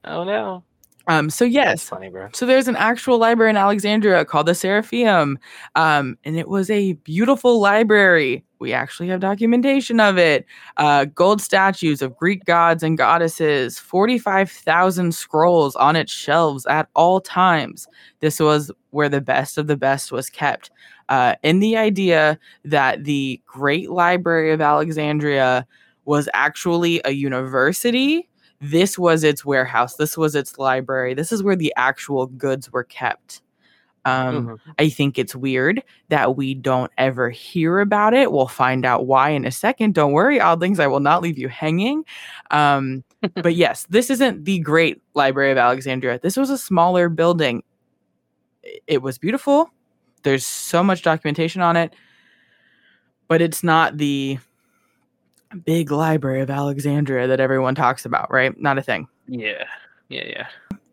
oh 0.06 0.24
no. 0.24 0.64
Um. 1.10 1.32
So 1.32 1.46
That's 1.46 1.56
yes, 1.56 1.90
funny, 1.90 2.10
bro. 2.10 2.30
So 2.34 2.46
there's 2.46 2.68
an 2.68 2.76
actual 2.76 3.18
library 3.18 3.50
in 3.50 3.58
Alexandria 3.58 4.24
called 4.26 4.46
the 4.46 4.54
Seraphim, 4.54 5.40
um, 5.76 6.18
and 6.24 6.38
it 6.38 6.48
was 6.48 6.70
a 6.70 6.94
beautiful 6.94 7.60
library. 7.60 8.46
We 8.60 8.74
actually 8.74 9.08
have 9.08 9.20
documentation 9.20 10.00
of 10.00 10.20
it. 10.20 10.46
Uh, 10.78 11.06
gold 11.06 11.42
statues 11.42 12.04
of 12.04 12.16
Greek 12.16 12.46
gods 12.46 12.84
and 12.84 12.96
goddesses, 12.96 13.80
45,000 13.80 15.16
scrolls 15.16 15.76
on 15.78 15.96
its 15.96 16.12
shelves 16.12 16.68
at 16.68 16.90
all 16.94 17.22
times. 17.22 17.88
This 18.20 18.40
was 18.40 18.72
where 18.92 19.10
the 19.10 19.22
best 19.22 19.58
of 19.58 19.66
the 19.66 19.78
best 19.78 20.12
was 20.12 20.30
kept. 20.30 20.70
Uh, 21.08 21.34
in 21.42 21.60
the 21.60 21.76
idea 21.76 22.38
that 22.66 23.04
the 23.06 23.42
Great 23.48 23.90
Library 23.90 24.52
of 24.52 24.62
Alexandria 24.62 25.66
was 26.06 26.30
actually 26.36 27.02
a 27.04 27.12
university 27.12 28.29
this 28.62 28.98
was 29.00 29.24
its 29.24 29.46
warehouse 29.46 29.96
this 29.96 30.18
was 30.18 30.36
its 30.36 30.58
library 30.60 31.14
this 31.14 31.32
is 31.32 31.42
where 31.42 31.56
the 31.56 31.74
actual 31.78 32.26
goods 32.28 32.72
were 32.72 32.84
kept. 32.84 33.42
Um, 34.06 34.48
Mhm. 34.48 34.60
i 34.80 34.90
think 34.90 35.20
it's 35.20 35.36
weird 35.36 35.84
that 36.10 36.38
we 36.38 36.54
don't 36.54 36.92
ever 36.98 37.30
hear 37.30 37.80
about 37.80 38.14
it. 38.14 38.32
We'll 38.32 38.48
find 38.48 38.86
out 38.86 39.06
why 39.08 39.30
in 39.32 39.46
a 39.46 39.52
second. 39.52 39.94
Don't 39.94 40.14
worry 40.14 40.40
oddlings 40.40 40.80
i 40.80 40.88
will 40.88 41.00
not 41.02 41.22
leave 41.22 41.38
you 41.38 41.50
hanging. 41.50 42.04
Um, 42.52 43.04
but 43.36 43.56
yes 43.56 43.86
this 43.90 44.10
isn't 44.10 44.46
the 44.46 44.60
great 44.60 45.02
library 45.16 45.52
of 45.52 45.58
alexandria. 45.58 46.20
This 46.22 46.38
was 46.38 46.50
a 46.50 46.58
smaller 46.58 47.10
building. 47.10 47.62
It 48.88 49.02
was 49.02 49.18
beautiful. 49.18 49.70
There's 50.24 50.46
so 50.46 50.84
much 50.84 51.02
documentation 51.02 51.62
on 51.62 51.76
it 51.78 51.94
but 53.28 53.42
it's 53.44 53.64
not 53.64 53.98
the 53.98 54.40
big 55.66 55.92
library 55.92 56.42
of 56.42 56.50
alexandria 56.50 57.28
that 57.28 57.40
everyone 57.40 57.76
talks 57.76 58.06
about 58.06 58.30
right? 58.32 58.60
Not 58.60 58.78
a 58.78 58.82
thing. 58.82 59.08
Yeah. 59.28 59.66
Yeah, 60.10 60.26
yeah. 60.26 60.48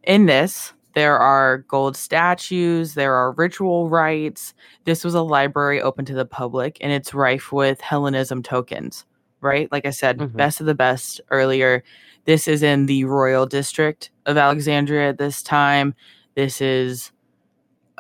in 0.05 0.27
this 0.27 0.73
there 0.95 1.19
are 1.19 1.59
gold 1.69 1.97
statues 1.97 2.95
there 2.95 3.15
are 3.15 3.33
ritual 3.33 3.89
rites. 3.89 4.55
This 4.85 5.05
was 5.05 5.15
a 5.15 5.23
library 5.23 5.81
open 5.81 6.05
to 6.07 6.15
the 6.15 6.25
public 6.27 6.79
and 6.81 6.93
it's 6.93 7.13
rife 7.15 7.53
with 7.53 7.81
hellenism 7.81 8.43
tokens 8.43 9.05
right? 9.43 9.71
Like 9.71 9.85
i 9.87 9.91
said 9.91 10.19
Mhm. 10.19 10.33
best 10.37 10.61
of 10.61 10.67
the 10.67 10.75
best 10.75 11.21
earlier. 11.31 11.85
This 12.25 12.49
is 12.49 12.63
in 12.63 12.87
the 12.87 13.05
royal 13.05 13.47
district 13.47 14.11
of 14.27 14.37
alexandria 14.37 15.11
at 15.11 15.19
this 15.19 15.43
time. 15.43 15.95
This 16.35 16.61
is 16.61 17.13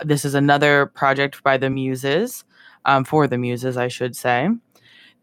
this 0.04 0.24
is 0.24 0.34
another 0.34 0.86
project 0.86 1.42
by 1.42 1.56
the 1.56 1.70
muses 1.70 2.44
um, 2.84 3.04
for 3.04 3.26
the 3.26 3.38
muses 3.38 3.76
i 3.78 3.88
should 3.88 4.14
say 4.16 4.48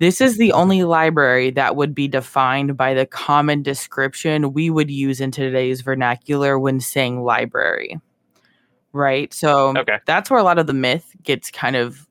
this 0.03 0.21
is 0.21 0.37
the 0.37 0.51
only 0.53 0.83
library 0.83 1.51
that 1.51 1.75
would 1.75 1.95
be 1.95 2.07
defined 2.07 2.77
by 2.77 2.93
the 2.93 3.05
common 3.05 3.63
description 3.63 4.53
we 4.53 4.69
would 4.69 4.91
use 4.91 5.21
in 5.21 5.31
today's 5.31 5.81
vernacular 5.81 6.59
when 6.59 6.79
saying 6.79 7.23
library. 7.23 7.99
Right? 8.93 9.33
So 9.33 9.81
Okay. 9.81 9.99
that's 10.05 10.29
where 10.29 10.39
a 10.39 10.43
lot 10.43 10.59
of 10.59 10.67
the 10.67 10.73
myth 10.73 11.15
gets 11.23 11.51
kind 11.51 11.75
of 11.75 12.07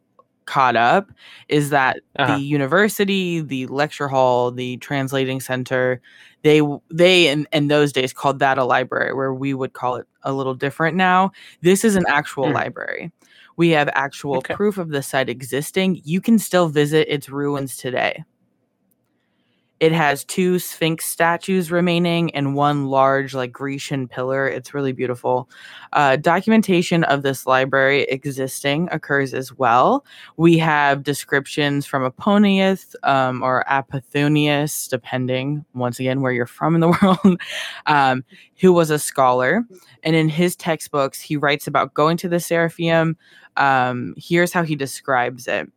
caught 0.47 0.77
up 0.77 1.13
is 1.49 1.71
that 1.71 1.99
Uh-huh. 2.19 2.27
the 2.27 2.41
university, 2.41 3.41
the 3.41 3.67
lecture 3.69 4.09
hall, 4.09 4.51
the 4.51 4.77
translating 4.79 5.41
center, 5.41 6.01
they 6.43 6.61
they 6.91 7.29
in, 7.29 7.47
in 7.53 7.69
those 7.69 7.93
days 7.93 8.13
called 8.13 8.41
that 8.41 8.59
a 8.59 8.65
library 8.65 9.15
where 9.15 9.33
we 9.35 9.55
would 9.55 9.75
call 9.75 9.97
it 9.97 10.07
a 10.25 10.33
little 10.33 10.55
different 10.55 10.97
now. 10.97 11.31
This 11.63 11.85
is 11.85 11.97
an 11.97 12.05
actual 12.09 12.51
Mm. 12.51 12.53
library. 12.53 13.13
We 13.63 13.71
have 13.71 13.89
actual 13.95 14.39
Okay. 14.39 14.55
proof 14.57 14.77
of 14.77 14.89
the 14.89 15.05
site 15.05 15.29
existing. 15.29 16.01
You 16.03 16.21
can 16.21 16.41
still 16.41 16.69
visit 16.69 17.07
its 17.09 17.29
ruins 17.29 17.77
today. 17.77 18.25
It 19.79 19.93
has 19.93 20.25
two 20.25 20.59
Sphinx 20.59 21.05
statues 21.05 21.71
remaining 21.71 22.33
and 22.35 22.57
one 22.57 22.87
large, 22.87 23.35
like 23.35 23.53
Grecian 23.53 24.09
pillar. 24.09 24.49
It's 24.49 24.75
really 24.75 24.93
beautiful. 24.93 25.49
Uh, 25.93 26.17
documentation 26.17 27.05
of 27.05 27.23
this 27.23 27.47
library 27.47 28.03
existing 28.03 28.89
occurs 28.91 29.33
as 29.33 29.53
well. 29.57 30.05
We 30.37 30.59
have 30.59 31.05
descriptions 31.05 31.87
from 31.87 32.05
Apollonius 32.05 32.95
um, 33.05 33.43
or 33.43 33.65
Apothonius, 33.69 34.89
depending 34.89 35.65
once 35.75 36.01
again 36.01 36.21
where 36.21 36.33
you're 36.33 36.47
from 36.47 36.75
in 36.75 36.81
the 36.81 36.89
world, 37.03 37.41
um, 37.87 38.25
who 38.61 38.73
was 38.73 38.91
a 38.91 38.99
scholar. 38.99 39.65
And 40.05 40.15
in 40.17 40.29
his 40.29 40.57
textbooks, 40.57 41.21
he 41.21 41.37
writes 41.37 41.67
about 41.69 41.95
going 41.95 42.17
to 42.19 42.29
the 42.29 42.41
Seraphim. 42.41 43.17
Um, 43.57 44.15
here's 44.17 44.53
how 44.53 44.63
he 44.63 44.77
describes 44.77 45.47
it 45.47 45.71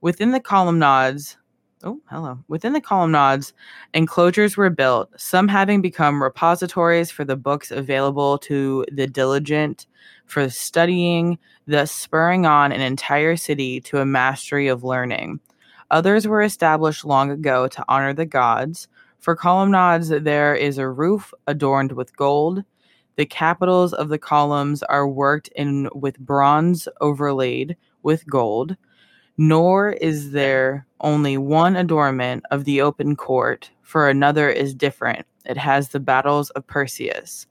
within 0.00 0.32
the 0.32 0.40
colonnades. 0.40 1.36
Oh, 1.84 2.00
hello. 2.06 2.38
Within 2.48 2.72
the 2.72 2.80
colonnades, 2.80 3.52
enclosures 3.92 4.56
were 4.56 4.70
built, 4.70 5.10
some 5.20 5.46
having 5.46 5.82
become 5.82 6.22
repositories 6.22 7.10
for 7.10 7.24
the 7.24 7.36
books 7.36 7.70
available 7.70 8.38
to 8.38 8.84
the 8.90 9.06
diligent 9.06 9.86
for 10.24 10.48
studying, 10.48 11.38
thus 11.66 11.92
spurring 11.92 12.46
on 12.46 12.72
an 12.72 12.80
entire 12.80 13.36
city 13.36 13.80
to 13.82 13.98
a 13.98 14.06
mastery 14.06 14.68
of 14.68 14.84
learning. 14.84 15.38
Others 15.90 16.26
were 16.26 16.42
established 16.42 17.04
long 17.04 17.30
ago 17.30 17.68
to 17.68 17.84
honor 17.88 18.12
the 18.12 18.26
gods. 18.26 18.88
For 19.18 19.36
colonnades, 19.36 20.08
there 20.08 20.54
is 20.54 20.78
a 20.78 20.88
roof 20.88 21.32
adorned 21.46 21.92
with 21.92 22.16
gold. 22.16 22.64
The 23.16 23.26
capitals 23.26 23.92
of 23.92 24.08
the 24.08 24.18
columns 24.18 24.82
are 24.84 25.08
worked 25.08 25.48
in 25.56 25.88
with 25.94 26.18
bronze 26.18 26.88
overlaid 27.00 27.76
with 28.02 28.26
gold 28.28 28.76
nor 29.38 29.90
is 29.92 30.32
there 30.32 30.86
only 31.00 31.36
one 31.36 31.76
adornment 31.76 32.44
of 32.50 32.64
the 32.64 32.80
open 32.80 33.16
court, 33.16 33.70
for 33.82 34.08
another 34.08 34.48
is 34.48 34.74
different. 34.74 35.26
It 35.44 35.58
has 35.58 35.90
the 35.90 36.00
battles 36.00 36.50
of 36.50 36.66
Perseus. 36.66 37.46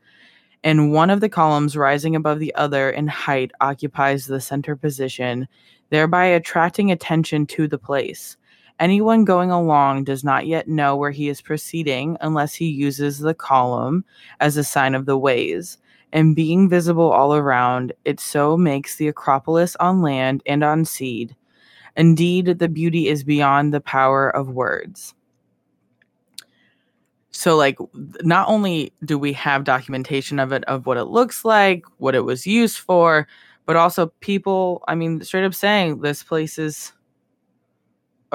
And 0.63 0.91
one 0.91 1.11
of 1.11 1.21
the 1.21 1.29
columns 1.29 1.77
rising 1.77 2.15
above 2.15 2.39
the 2.39 2.53
other 2.55 2.89
in 2.89 3.07
height 3.07 3.51
occupies 3.61 4.25
the 4.25 4.41
center 4.41 4.75
position, 4.75 5.47
thereby 5.91 6.25
attracting 6.25 6.91
attention 6.91 7.45
to 7.47 7.67
the 7.67 7.77
place. 7.77 8.35
Anyone 8.79 9.25
going 9.25 9.51
along 9.51 10.03
does 10.03 10.23
not 10.23 10.47
yet 10.47 10.67
know 10.67 10.95
where 10.95 11.11
he 11.11 11.29
is 11.29 11.41
proceeding 11.41 12.17
unless 12.21 12.53
he 12.53 12.67
uses 12.67 13.19
the 13.19 13.33
column 13.33 14.03
as 14.39 14.57
a 14.57 14.63
sign 14.63 14.95
of 14.95 15.05
the 15.05 15.17
ways. 15.17 15.77
And 16.11 16.35
being 16.35 16.69
visible 16.69 17.11
all 17.11 17.35
around, 17.35 17.93
it 18.05 18.19
so 18.19 18.57
makes 18.57 18.95
the 18.95 19.07
Acropolis 19.07 19.75
on 19.77 20.01
land 20.01 20.43
and 20.45 20.63
on 20.63 20.85
sea 20.85 21.29
Indeed, 21.97 22.59
the 22.59 22.67
beauty 22.67 23.07
is 23.07 23.23
beyond 23.23 23.73
the 23.73 23.81
power 23.81 24.29
of 24.29 24.49
words. 24.49 25.13
So, 27.31 27.55
like, 27.55 27.77
not 28.21 28.47
only 28.47 28.93
do 29.03 29.17
we 29.17 29.33
have 29.33 29.63
documentation 29.63 30.39
of 30.39 30.51
it, 30.51 30.63
of 30.65 30.85
what 30.85 30.97
it 30.97 31.05
looks 31.05 31.43
like, 31.43 31.83
what 31.97 32.15
it 32.15 32.21
was 32.21 32.47
used 32.47 32.77
for, 32.77 33.27
but 33.65 33.75
also 33.75 34.07
people, 34.21 34.83
I 34.87 34.95
mean, 34.95 35.21
straight 35.21 35.45
up 35.45 35.53
saying 35.53 35.99
this 35.99 36.23
place 36.23 36.57
is 36.57 36.93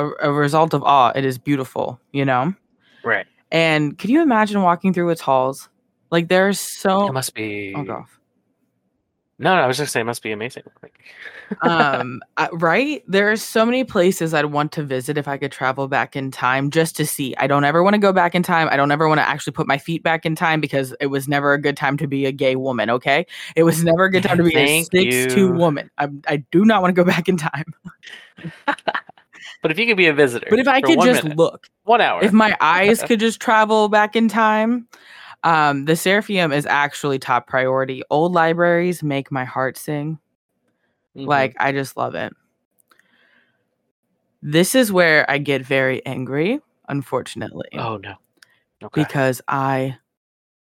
a, 0.00 0.30
a 0.30 0.32
result 0.32 0.74
of 0.74 0.82
awe. 0.82 1.12
It 1.14 1.24
is 1.24 1.38
beautiful, 1.38 2.00
you 2.12 2.24
know? 2.24 2.54
Right. 3.04 3.26
And 3.50 3.98
can 3.98 4.10
you 4.10 4.22
imagine 4.22 4.62
walking 4.62 4.92
through 4.94 5.10
its 5.10 5.20
halls? 5.20 5.68
Like, 6.10 6.28
there's 6.28 6.58
so. 6.58 7.06
It 7.08 7.12
must 7.12 7.34
be. 7.34 7.74
Oh, 7.76 7.84
god. 7.84 8.04
No, 9.38 9.56
no, 9.56 9.62
I 9.62 9.66
was 9.66 9.78
just 9.78 9.92
saying, 9.92 10.02
it 10.02 10.06
must 10.06 10.22
be 10.22 10.32
amazing. 10.32 10.64
Like, 10.82 10.98
um 11.62 12.20
I- 12.36 12.48
right 12.52 13.02
there 13.08 13.30
are 13.30 13.36
so 13.36 13.66
many 13.66 13.82
places 13.82 14.32
i'd 14.34 14.46
want 14.46 14.70
to 14.72 14.84
visit 14.84 15.18
if 15.18 15.26
i 15.26 15.36
could 15.36 15.50
travel 15.50 15.88
back 15.88 16.14
in 16.14 16.30
time 16.30 16.70
just 16.70 16.94
to 16.96 17.04
see 17.04 17.34
i 17.38 17.48
don't 17.48 17.64
ever 17.64 17.82
want 17.82 17.94
to 17.94 17.98
go 17.98 18.12
back 18.12 18.36
in 18.36 18.42
time 18.42 18.68
i 18.70 18.76
don't 18.76 18.92
ever 18.92 19.08
want 19.08 19.18
to 19.18 19.28
actually 19.28 19.52
put 19.52 19.66
my 19.66 19.76
feet 19.76 20.02
back 20.04 20.24
in 20.24 20.36
time 20.36 20.60
because 20.60 20.94
it 21.00 21.06
was 21.06 21.26
never 21.26 21.52
a 21.52 21.60
good 21.60 21.76
time 21.76 21.96
to 21.96 22.06
be 22.06 22.24
a 22.24 22.30
gay 22.32 22.54
woman 22.54 22.88
okay 22.88 23.26
it 23.56 23.64
was 23.64 23.82
never 23.82 24.04
a 24.04 24.10
good 24.10 24.22
time 24.22 24.36
to 24.36 24.44
be 24.44 24.54
a 24.54 24.54
Thank 24.92 24.92
six 24.92 25.26
two 25.34 25.50
woman 25.50 25.90
I, 25.98 26.08
I 26.28 26.36
do 26.36 26.64
not 26.64 26.82
want 26.82 26.94
to 26.94 27.04
go 27.04 27.04
back 27.04 27.28
in 27.28 27.36
time 27.36 27.74
but 29.62 29.70
if 29.70 29.78
you 29.78 29.86
could 29.86 29.96
be 29.96 30.06
a 30.06 30.12
visitor, 30.14 30.46
but 30.50 30.58
if 30.58 30.68
i 30.68 30.80
could 30.80 31.00
just 31.00 31.22
minute, 31.24 31.38
look 31.38 31.68
one 31.84 32.00
hour, 32.00 32.22
if 32.22 32.32
my 32.32 32.56
eyes 32.60 33.02
could 33.02 33.20
just 33.20 33.40
travel 33.40 33.88
back 33.88 34.16
in 34.16 34.28
time 34.28 34.86
um 35.44 35.84
the 35.86 35.96
seraphim 35.96 36.52
is 36.52 36.66
actually 36.66 37.18
top 37.18 37.46
priority. 37.46 38.02
Old 38.10 38.32
libraries 38.32 39.02
make 39.02 39.30
my 39.32 39.44
heart 39.44 39.76
sing. 39.78 40.18
Mhm. 41.16 41.26
Like, 41.26 41.56
I 41.58 41.72
just 41.72 41.96
love 41.96 42.14
it. 42.14 42.32
This 44.42 44.74
is 44.74 44.90
where 44.92 45.30
I 45.30 45.38
get 45.38 45.62
very 45.62 46.04
angry, 46.06 46.60
unfortunately, 46.88 47.68
oh 47.74 47.96
no, 47.98 48.14
okay, 48.84 49.02
because 49.02 49.42
I 49.48 49.96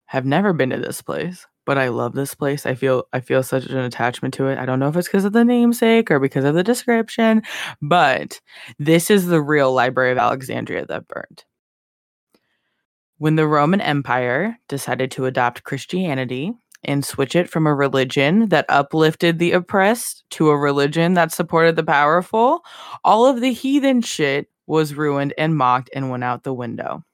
have 0.06 0.26
never 0.26 0.52
been 0.52 0.70
to 0.70 0.78
this 0.78 1.00
place, 1.00 1.46
but 1.64 1.78
I 1.78 1.88
love 1.88 2.14
this 2.14 2.34
place. 2.34 2.66
I 2.66 2.74
feel 2.74 3.04
I 3.12 3.20
feel 3.20 3.42
such 3.42 3.66
an 3.66 3.78
attachment 3.78 4.34
to 4.34 4.48
it. 4.48 4.58
I 4.58 4.66
don't 4.66 4.78
know 4.78 4.88
if 4.88 4.96
it's 4.96 5.08
because 5.08 5.24
of 5.24 5.32
the 5.32 5.44
namesake 5.44 6.10
or 6.10 6.18
because 6.18 6.44
of 6.44 6.54
the 6.54 6.64
description, 6.64 7.42
but 7.80 8.40
this 8.78 9.10
is 9.10 9.26
the 9.26 9.40
real 9.40 9.72
Library 9.72 10.12
of 10.12 10.18
Alexandria 10.18 10.86
that 10.86 11.08
burned. 11.08 11.44
When 13.18 13.36
the 13.36 13.46
Roman 13.46 13.80
Empire 13.80 14.58
decided 14.68 15.12
to 15.12 15.26
adopt 15.26 15.62
Christianity 15.62 16.52
and 16.84 17.04
switch 17.04 17.36
it 17.36 17.48
from 17.48 17.66
a 17.66 17.74
religion 17.74 18.48
that 18.48 18.66
uplifted 18.68 19.38
the 19.38 19.52
oppressed 19.52 20.24
to 20.30 20.50
a 20.50 20.56
religion 20.56 21.14
that 21.14 21.30
supported 21.30 21.76
the 21.76 21.84
powerful, 21.84 22.64
all 23.04 23.26
of 23.26 23.40
the 23.40 23.52
heathen 23.52 24.02
shit 24.02 24.48
was 24.66 24.94
ruined 24.94 25.34
and 25.38 25.56
mocked 25.56 25.90
and 25.94 26.10
went 26.10 26.24
out 26.24 26.42
the 26.42 26.52
window. 26.52 27.04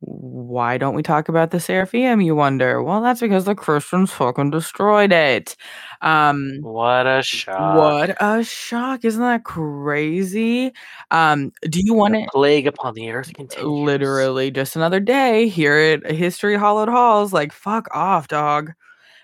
Why 0.00 0.76
don't 0.76 0.94
we 0.94 1.02
talk 1.02 1.28
about 1.28 1.50
the 1.52 1.58
Seraphim, 1.58 2.20
you 2.20 2.34
wonder? 2.36 2.82
Well, 2.82 3.00
that's 3.00 3.20
because 3.20 3.46
the 3.46 3.54
Christians 3.54 4.12
fucking 4.12 4.50
destroyed 4.50 5.10
it. 5.10 5.56
Um, 6.02 6.58
What 6.60 7.06
a 7.06 7.22
shock. 7.22 7.76
what 7.76 8.16
a 8.20 8.44
shock. 8.44 9.04
Isn't 9.06 9.22
that 9.22 9.44
crazy? 9.44 10.72
Um, 11.10 11.50
do 11.70 11.80
you 11.82 11.94
want 11.94 12.14
to 12.14 12.26
plague 12.30 12.66
upon 12.66 12.92
the 12.94 13.10
earth 13.10 13.32
continues. 13.32 13.66
literally 13.66 14.50
just 14.50 14.76
another 14.76 15.00
day 15.00 15.48
here 15.48 15.76
at 16.04 16.10
History 16.12 16.56
Hollowed 16.56 16.90
Halls? 16.90 17.32
Like, 17.32 17.52
fuck 17.52 17.88
off, 17.94 18.28
dog. 18.28 18.72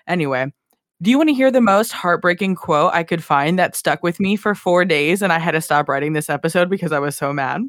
Anyway, 0.07 0.51
do 1.03 1.11
you 1.11 1.17
want 1.17 1.29
to 1.29 1.35
hear 1.35 1.51
the 1.51 1.61
most 1.61 1.91
heartbreaking 1.91 2.55
quote 2.55 2.93
I 2.93 3.03
could 3.03 3.23
find 3.23 3.59
that 3.59 3.75
stuck 3.75 4.01
with 4.01 4.19
me 4.19 4.35
for 4.35 4.55
four 4.55 4.85
days 4.85 5.21
and 5.21 5.31
I 5.31 5.37
had 5.39 5.51
to 5.51 5.61
stop 5.61 5.87
writing 5.87 6.13
this 6.13 6.31
episode 6.31 6.69
because 6.69 6.91
I 6.91 6.99
was 6.99 7.15
so 7.15 7.31
mad? 7.31 7.61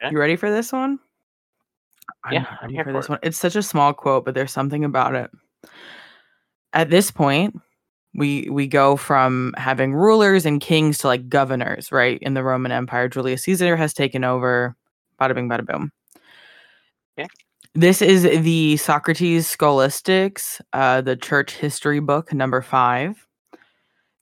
Yeah. 0.00 0.10
You 0.10 0.18
ready 0.18 0.34
for 0.34 0.50
this 0.50 0.72
one? 0.72 0.98
I'm 2.24 2.34
Yeah, 2.34 2.46
I'm 2.60 2.70
here 2.70 2.84
for 2.84 2.92
for 2.92 2.92
this 2.92 3.06
it. 3.06 3.10
one. 3.10 3.18
It's 3.22 3.38
such 3.38 3.56
a 3.56 3.62
small 3.62 3.92
quote, 3.92 4.24
but 4.24 4.34
there's 4.34 4.52
something 4.52 4.84
about 4.84 5.14
it. 5.14 5.30
At 6.72 6.90
this 6.90 7.10
point, 7.10 7.60
we 8.14 8.48
we 8.50 8.66
go 8.66 8.96
from 8.96 9.54
having 9.56 9.94
rulers 9.94 10.46
and 10.46 10.60
kings 10.60 10.98
to 10.98 11.06
like 11.08 11.28
governors, 11.28 11.90
right? 11.92 12.18
In 12.22 12.34
the 12.34 12.42
Roman 12.44 12.72
Empire, 12.72 13.08
Julius 13.08 13.42
Caesar 13.44 13.76
has 13.76 13.92
taken 13.94 14.24
over. 14.24 14.76
Bada 15.20 15.34
bing, 15.34 15.48
bada 15.48 15.64
boom. 15.66 15.90
Yeah. 17.16 17.26
This 17.74 18.02
is 18.02 18.22
the 18.22 18.76
Socrates 18.76 19.46
Scholasticus, 19.56 20.60
uh, 20.72 21.00
the 21.00 21.16
church 21.16 21.54
history 21.56 22.00
book, 22.00 22.32
number 22.32 22.60
five. 22.62 23.26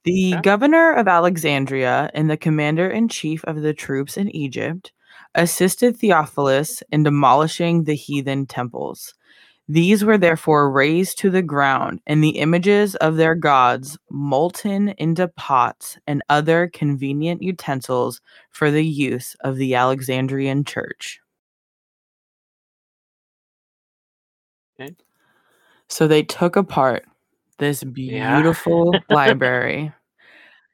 The 0.04 0.32
Okay. 0.34 0.40
governor 0.42 0.92
of 0.92 1.08
Alexandria 1.08 2.10
and 2.14 2.30
the 2.30 2.36
commander 2.36 2.88
in 2.88 3.08
chief 3.08 3.44
of 3.44 3.60
the 3.62 3.74
troops 3.74 4.16
in 4.16 4.34
Egypt 4.34 4.92
assisted 5.34 5.96
Theophilus 5.96 6.82
in 6.92 7.02
demolishing 7.04 7.84
the 7.84 7.94
heathen 7.94 8.46
temples. 8.46 9.14
These 9.68 10.04
were 10.04 10.18
therefore 10.18 10.70
razed 10.70 11.18
to 11.20 11.30
the 11.30 11.42
ground, 11.42 12.00
and 12.06 12.22
the 12.22 12.38
images 12.38 12.96
of 12.96 13.16
their 13.16 13.34
gods 13.36 13.98
molten 14.10 14.90
into 14.98 15.28
pots 15.28 15.98
and 16.06 16.22
other 16.28 16.68
convenient 16.68 17.42
utensils 17.42 18.20
for 18.50 18.70
the 18.70 18.84
use 18.84 19.36
of 19.42 19.56
the 19.56 19.74
Alexandrian 19.76 20.64
church. 20.64 21.20
Okay. 24.80 24.94
So 25.88 26.06
they 26.06 26.22
took 26.22 26.56
apart 26.56 27.04
this 27.58 27.84
Yeah. 27.84 27.84
beautiful 27.84 29.04
library 29.10 29.92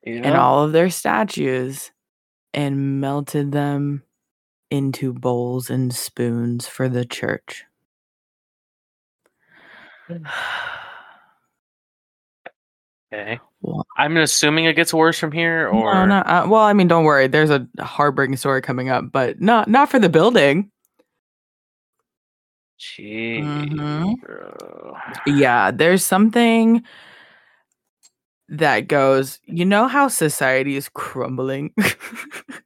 You 0.04 0.22
and 0.24 0.36
all 0.36 0.64
of 0.64 0.72
their 0.72 0.90
statues 0.90 1.90
and 2.54 3.00
melted 3.00 3.52
them 3.52 4.02
into 4.70 5.12
bowls 5.12 5.70
and 5.70 5.94
spoons 5.94 6.66
for 6.66 6.88
the 6.88 7.04
church. 7.04 7.64
Okay. 13.12 13.38
Well, 13.62 13.86
I'm 13.96 14.16
assuming 14.16 14.64
it 14.64 14.74
gets 14.74 14.92
worse 14.92 15.18
from 15.18 15.32
here, 15.32 15.68
or 15.68 15.94
no, 15.94 16.06
no, 16.06 16.16
uh, 16.18 16.46
well, 16.48 16.62
I 16.62 16.72
mean, 16.72 16.88
don't 16.88 17.04
worry. 17.04 17.28
There's 17.28 17.50
a 17.50 17.66
heartbreaking 17.80 18.36
story 18.36 18.60
coming 18.62 18.88
up, 18.88 19.10
but 19.12 19.40
not 19.40 19.68
not 19.68 19.90
for 19.90 19.98
the 19.98 20.08
building. 20.08 20.70
Gee, 22.78 23.40
Mhm. 23.42 24.14
Yeah, 25.26 25.70
there's 25.70 26.04
something 26.04 26.82
that 28.48 28.88
goes. 28.88 29.38
You 29.44 29.64
know 29.64 29.88
how 29.88 30.08
society 30.08 30.76
is 30.76 30.88
crumbling. 30.88 31.72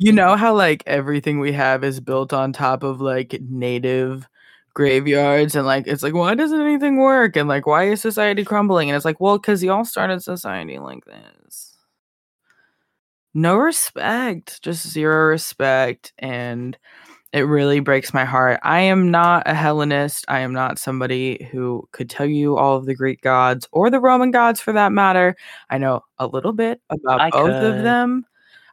you 0.00 0.12
know 0.12 0.36
how 0.36 0.54
like 0.54 0.82
everything 0.86 1.40
we 1.40 1.52
have 1.52 1.84
is 1.84 2.00
built 2.00 2.32
on 2.32 2.52
top 2.52 2.82
of 2.82 3.00
like 3.00 3.40
native 3.48 4.28
graveyards 4.74 5.54
and 5.54 5.66
like 5.66 5.86
it's 5.86 6.02
like 6.02 6.14
why 6.14 6.34
doesn't 6.34 6.60
anything 6.60 6.96
work? 6.96 7.36
and 7.36 7.48
like 7.48 7.66
why 7.66 7.84
is 7.88 8.00
society 8.00 8.44
crumbling? 8.44 8.88
and 8.88 8.96
it's 8.96 9.04
like 9.04 9.20
well 9.20 9.38
because 9.38 9.62
y'all 9.62 9.84
started 9.84 10.22
society 10.22 10.78
like 10.78 11.04
this. 11.04 11.76
No 13.34 13.56
respect 13.56 14.62
just 14.62 14.88
zero 14.88 15.28
respect 15.28 16.12
and 16.18 16.76
it 17.32 17.42
really 17.42 17.80
breaks 17.80 18.12
my 18.12 18.26
heart. 18.26 18.60
I 18.62 18.80
am 18.80 19.10
not 19.10 19.44
a 19.46 19.54
hellenist. 19.54 20.26
I 20.28 20.40
am 20.40 20.52
not 20.52 20.78
somebody 20.78 21.48
who 21.50 21.88
could 21.92 22.10
tell 22.10 22.26
you 22.26 22.58
all 22.58 22.76
of 22.76 22.84
the 22.84 22.94
greek 22.94 23.22
gods 23.22 23.66
or 23.72 23.88
the 23.88 24.00
roman 24.00 24.30
gods 24.30 24.60
for 24.60 24.72
that 24.74 24.92
matter. 24.92 25.34
I 25.70 25.78
know 25.78 26.02
a 26.18 26.26
little 26.26 26.52
bit 26.52 26.82
about 26.90 27.22
I 27.22 27.30
both 27.30 27.50
of 27.50 27.82
them 27.82 28.26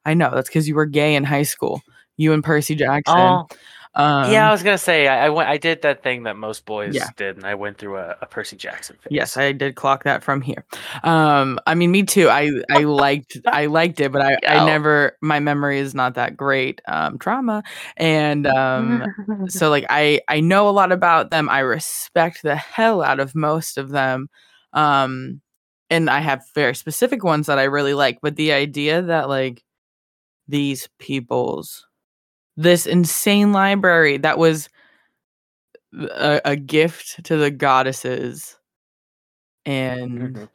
i 0.10 0.14
know 0.14 0.32
that's 0.34 0.49
because 0.49 0.68
you 0.68 0.76
were 0.76 0.86
gay 0.86 1.16
in 1.16 1.24
high 1.24 1.43
school 1.43 1.82
you 2.18 2.34
and 2.34 2.43
percy 2.43 2.76
jackson 2.76 3.14
Oh, 3.16 3.47
um, 3.95 4.32
yeah. 4.32 4.47
I 4.47 4.51
was 4.51 4.62
gonna 4.64 4.78
say 4.78 5.07
I, 5.07 5.26
I 5.26 5.30
went. 5.30 5.49
I 5.49 5.57
did 5.57 5.82
that 5.82 6.03
thing 6.03 6.24
that 6.24 6.38
most 6.38 6.66
boys 6.66 6.95
Yeah. 6.95 7.10
did, 7.18 7.38
and 7.38 7.45
I 7.45 7.55
went 7.55 7.78
through 7.78 7.97
a, 7.97 8.16
a 8.22 8.26
Percy 8.28 8.55
Jackson 8.55 8.95
phase. 9.01 9.12
Yes, 9.12 9.36
I 9.36 9.51
did 9.51 9.76
clock 9.76 10.03
that 10.03 10.24
from 10.24 10.41
here. 10.41 10.64
Um, 11.03 11.60
I 11.66 11.74
mean, 11.74 11.91
me 11.91 12.03
too. 12.03 12.30
I 12.30 12.51
I 12.70 12.84
liked 12.84 13.38
I 13.47 13.66
liked 13.66 13.99
it, 13.99 14.12
but 14.12 14.22
I 14.22 14.38
I 14.47 14.66
never. 14.66 15.18
My 15.22 15.39
memory 15.39 15.80
is 15.80 15.95
not 15.95 16.14
that 16.16 16.38
great. 16.38 16.82
Um, 16.88 17.18
trauma, 17.18 17.64
and 17.97 18.45
um, 18.45 19.05
so 19.47 19.70
like 19.70 19.86
I 19.89 20.22
I 20.28 20.39
know 20.39 20.70
a 20.70 20.72
lot 20.72 20.91
about 20.91 21.32
them. 21.32 21.49
I 21.49 21.60
respect 21.60 22.43
the 22.43 22.55
hell 22.55 23.01
out 23.01 23.20
of 23.20 23.34
most 23.36 23.78
of 23.78 23.89
them. 23.89 24.30
Um, 24.72 25.41
and 25.89 26.10
I 26.10 26.20
have 26.20 26.43
very 26.53 26.76
specific 26.76 27.24
ones 27.24 27.47
that 27.47 27.57
I 27.57 27.64
really 27.64 27.95
like. 27.95 28.20
But 28.22 28.36
the 28.36 28.51
idea 28.53 29.01
that 29.01 29.28
like 29.30 29.64
these 30.50 30.89
people's 31.00 31.88
this 32.58 32.86
insane 32.88 33.54
library 33.54 34.18
that 34.18 34.38
was 34.38 34.70
a, 35.93 36.41
a 36.45 36.56
gift 36.56 37.24
to 37.26 37.38
the 37.38 37.52
goddesses 37.52 38.58
and 39.66 40.36
Mhm. 40.36 40.50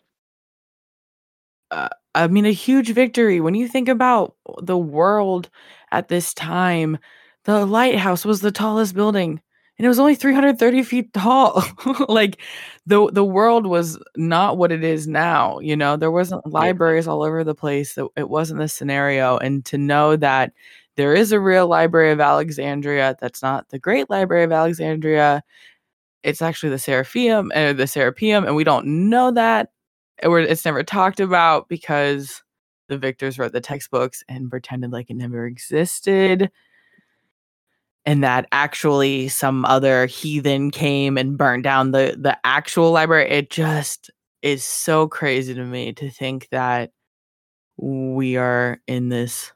I 2.15 2.29
mean, 2.29 2.47
a 2.47 2.51
huge 2.53 2.91
victory. 2.93 3.41
When 3.41 3.55
you 3.55 3.67
think 3.69 3.89
about 3.89 4.37
the 4.63 4.79
world 4.79 5.51
at 5.91 6.09
this 6.09 6.33
time, 6.35 6.99
the 7.45 7.67
lighthouse 7.67 8.25
was 8.25 8.41
the 8.41 8.53
tallest 8.53 8.95
building, 8.95 9.41
and 9.79 9.85
it 9.85 9.89
was 9.89 9.99
only 9.99 10.15
330 10.15 10.83
feet 10.85 11.13
tall. 11.13 11.65
like 12.09 12.41
the 12.87 13.11
the 13.11 13.25
world 13.25 13.67
was 13.67 13.99
not 14.17 14.57
what 14.57 14.71
it 14.71 14.85
is 14.85 15.09
now. 15.09 15.59
You 15.59 15.77
know, 15.77 15.97
there 15.97 16.11
wasn't 16.11 16.47
libraries 16.47 17.09
all 17.09 17.23
over 17.23 17.43
the 17.43 17.55
place. 17.55 17.99
It, 17.99 18.07
it 18.17 18.29
wasn't 18.29 18.61
the 18.61 18.69
scenario, 18.69 19.37
and 19.39 19.65
to 19.67 19.79
know 19.79 20.17
that 20.17 20.53
there 20.97 21.15
is 21.15 21.33
a 21.33 21.41
real 21.41 21.67
Library 21.67 22.13
of 22.13 22.21
Alexandria 22.21 23.17
that's 23.21 23.43
not 23.43 23.69
the 23.71 23.79
Great 23.79 24.09
Library 24.11 24.45
of 24.45 24.53
Alexandria. 24.53 25.43
It's 26.23 26.41
actually 26.41 26.71
the 26.71 26.79
Seraphim 26.79 27.51
or 27.55 27.73
the 27.73 27.85
Serapeum, 27.85 28.47
and 28.47 28.55
we 28.57 28.65
don't 28.65 29.09
know 29.11 29.33
that 29.33 29.71
it's 30.23 30.65
never 30.65 30.85
talked 30.85 31.19
about 31.19 31.69
because 31.69 32.43
the 32.89 32.97
victors 32.97 33.39
wrote 33.39 33.53
the 33.53 33.61
textbooks 33.61 34.23
and 34.29 34.51
pretended 34.51 34.93
like 34.93 35.11
it 35.11 35.17
never 35.17 35.47
existed 35.47 36.51
and 38.07 38.23
that 38.23 38.47
actually 38.53 39.29
some 39.29 39.65
other 39.65 40.07
heathen 40.07 40.71
came 40.71 41.17
and 41.17 41.39
burned 41.39 41.65
down 41.65 41.93
the 41.93 42.17
the 42.19 42.39
actual 42.45 42.91
library. 42.91 43.31
It 43.31 43.51
just 43.51 44.11
is 44.43 44.65
so 44.65 45.09
crazy 45.09 45.55
to 45.55 45.65
me 45.65 45.93
to 45.95 46.11
think 46.11 46.49
that 46.51 46.91
we 47.77 48.37
are 48.37 48.81
in 48.87 49.09
this 49.09 49.53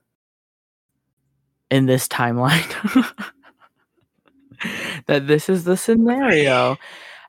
in 1.71 1.87
this 1.87 2.09
timeline. 2.09 3.05
That 5.07 5.29
this 5.29 5.49
is 5.49 5.65
the 5.65 5.77
scenario. 5.77 6.77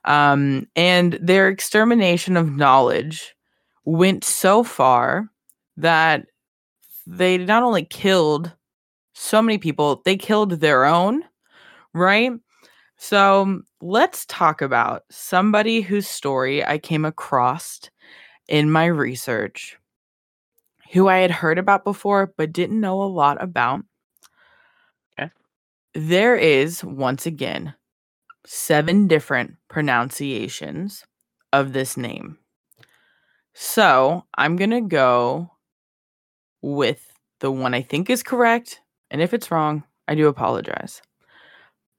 Um, 0.06 0.68
and 0.76 1.14
their 1.22 1.48
extermination 1.48 2.38
of 2.38 2.56
knowledge 2.56 3.36
went 3.86 4.24
so 4.24 4.64
far 4.64 5.30
that 5.78 6.26
they 7.06 7.38
not 7.38 7.64
only 7.64 7.86
killed 7.86 8.54
so 9.20 9.42
many 9.42 9.58
people, 9.58 10.02
they 10.06 10.16
killed 10.16 10.52
their 10.52 10.86
own, 10.86 11.24
right? 11.94 12.32
So 12.96 13.42
um, 13.42 13.64
let's 13.82 14.26
talk 14.26 14.62
about 14.62 15.04
somebody 15.12 15.82
whose 15.82 16.08
story 16.08 16.66
I 16.66 16.78
came 16.78 17.04
across 17.04 17.82
in 18.48 18.72
my 18.72 18.86
research, 18.86 19.78
who 20.92 21.10
I 21.10 21.18
had 21.18 21.32
heard 21.32 21.60
about 21.60 21.84
before 21.84 22.34
but 22.38 22.54
didn't 22.54 22.80
know 22.80 23.02
a 23.02 23.04
lot 23.04 23.42
about. 23.44 23.82
Okay. 25.20 25.32
There 25.94 26.38
is, 26.38 26.82
once 26.82 27.26
again, 27.26 27.74
seven 28.46 29.08
different 29.08 29.58
pronunciations 29.68 31.06
of 31.52 31.74
this 31.74 31.98
name. 31.98 32.38
So 33.54 34.26
I'm 34.36 34.56
going 34.56 34.70
to 34.70 34.82
go 34.82 35.52
with 36.62 37.06
the 37.40 37.52
one 37.52 37.74
I 37.74 37.82
think 37.82 38.10
is 38.10 38.24
correct. 38.24 38.80
And 39.12 39.22
if 39.22 39.34
it's 39.34 39.52
wrong, 39.52 39.84
I 40.08 40.16
do 40.16 40.28
apologize. 40.28 41.02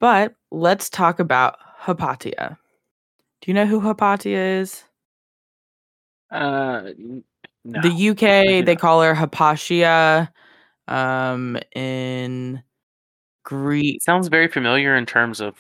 But 0.01 0.35
let's 0.51 0.89
talk 0.89 1.19
about 1.21 1.57
Hypatia. 1.61 2.59
Do 3.41 3.51
you 3.51 3.55
know 3.55 3.67
who 3.67 3.81
Hypatia 3.81 4.37
is? 4.39 4.85
Uh, 6.31 6.91
no. 7.65 7.81
The 7.83 7.91
UK, 8.11 8.65
they 8.65 8.77
call 8.77 9.03
her 9.03 9.15
Hypatia. 9.15 10.33
Um, 10.89 11.59
in 11.75 12.63
Greek, 13.45 13.97
It 13.97 14.03
sounds 14.03 14.29
very 14.29 14.49
familiar 14.49 14.97
in 14.97 15.07
terms 15.07 15.41
of 15.41 15.55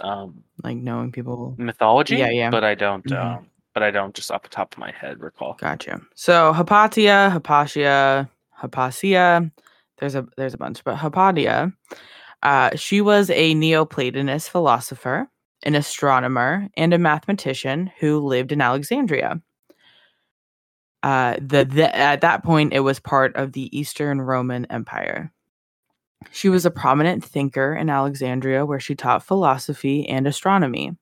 um 0.00 0.42
like 0.64 0.76
knowing 0.76 1.12
people. 1.12 1.54
mythology. 1.58 2.16
Yeah, 2.16 2.30
yeah. 2.30 2.50
But 2.50 2.64
I 2.64 2.74
don't. 2.74 3.04
Mhm. 3.04 3.16
Um, 3.36 3.46
but 3.74 3.82
I 3.82 3.90
don't 3.90 4.14
just 4.14 4.30
off 4.30 4.42
the 4.42 4.48
top 4.48 4.72
of 4.74 4.78
my 4.78 4.90
head 4.90 5.20
recall. 5.20 5.54
Gotcha. 5.54 6.00
So 6.14 6.52
Hypatia, 6.52 7.30
Hypatia, 7.30 8.28
Hypatia. 8.50 9.50
There's 10.02 10.16
a 10.16 10.26
there's 10.36 10.54
a 10.54 10.58
bunch, 10.58 10.82
but 10.82 10.96
Hypatia, 10.96 11.72
uh, 12.42 12.70
she 12.74 13.00
was 13.00 13.30
a 13.30 13.54
Neoplatonist 13.54 14.48
philosopher, 14.48 15.28
an 15.62 15.76
astronomer, 15.76 16.68
and 16.76 16.92
a 16.92 16.98
mathematician 16.98 17.88
who 18.00 18.18
lived 18.18 18.50
in 18.50 18.60
Alexandria. 18.60 19.40
Uh, 21.04 21.36
the, 21.40 21.64
the 21.64 21.96
at 21.96 22.20
that 22.22 22.42
point, 22.42 22.72
it 22.72 22.80
was 22.80 22.98
part 22.98 23.36
of 23.36 23.52
the 23.52 23.78
Eastern 23.78 24.20
Roman 24.20 24.64
Empire. 24.72 25.32
She 26.32 26.48
was 26.48 26.66
a 26.66 26.70
prominent 26.72 27.22
thinker 27.22 27.72
in 27.72 27.88
Alexandria, 27.88 28.66
where 28.66 28.80
she 28.80 28.96
taught 28.96 29.24
philosophy 29.24 30.08
and 30.08 30.26
astronomy. 30.26 30.96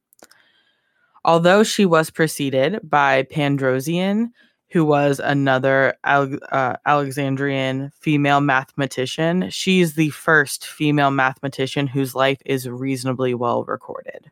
Although 1.24 1.62
she 1.62 1.86
was 1.86 2.10
preceded 2.10 2.80
by 2.82 3.22
Pandrosion, 3.22 4.32
who 4.70 4.84
was 4.84 5.18
another 5.20 5.94
uh, 6.04 6.76
Alexandrian 6.86 7.90
female 7.98 8.40
mathematician, 8.40 9.50
she's 9.50 9.94
the 9.94 10.10
first 10.10 10.66
female 10.66 11.10
mathematician 11.10 11.86
whose 11.86 12.14
life 12.14 12.40
is 12.46 12.68
reasonably 12.68 13.34
well 13.34 13.64
recorded. 13.64 14.30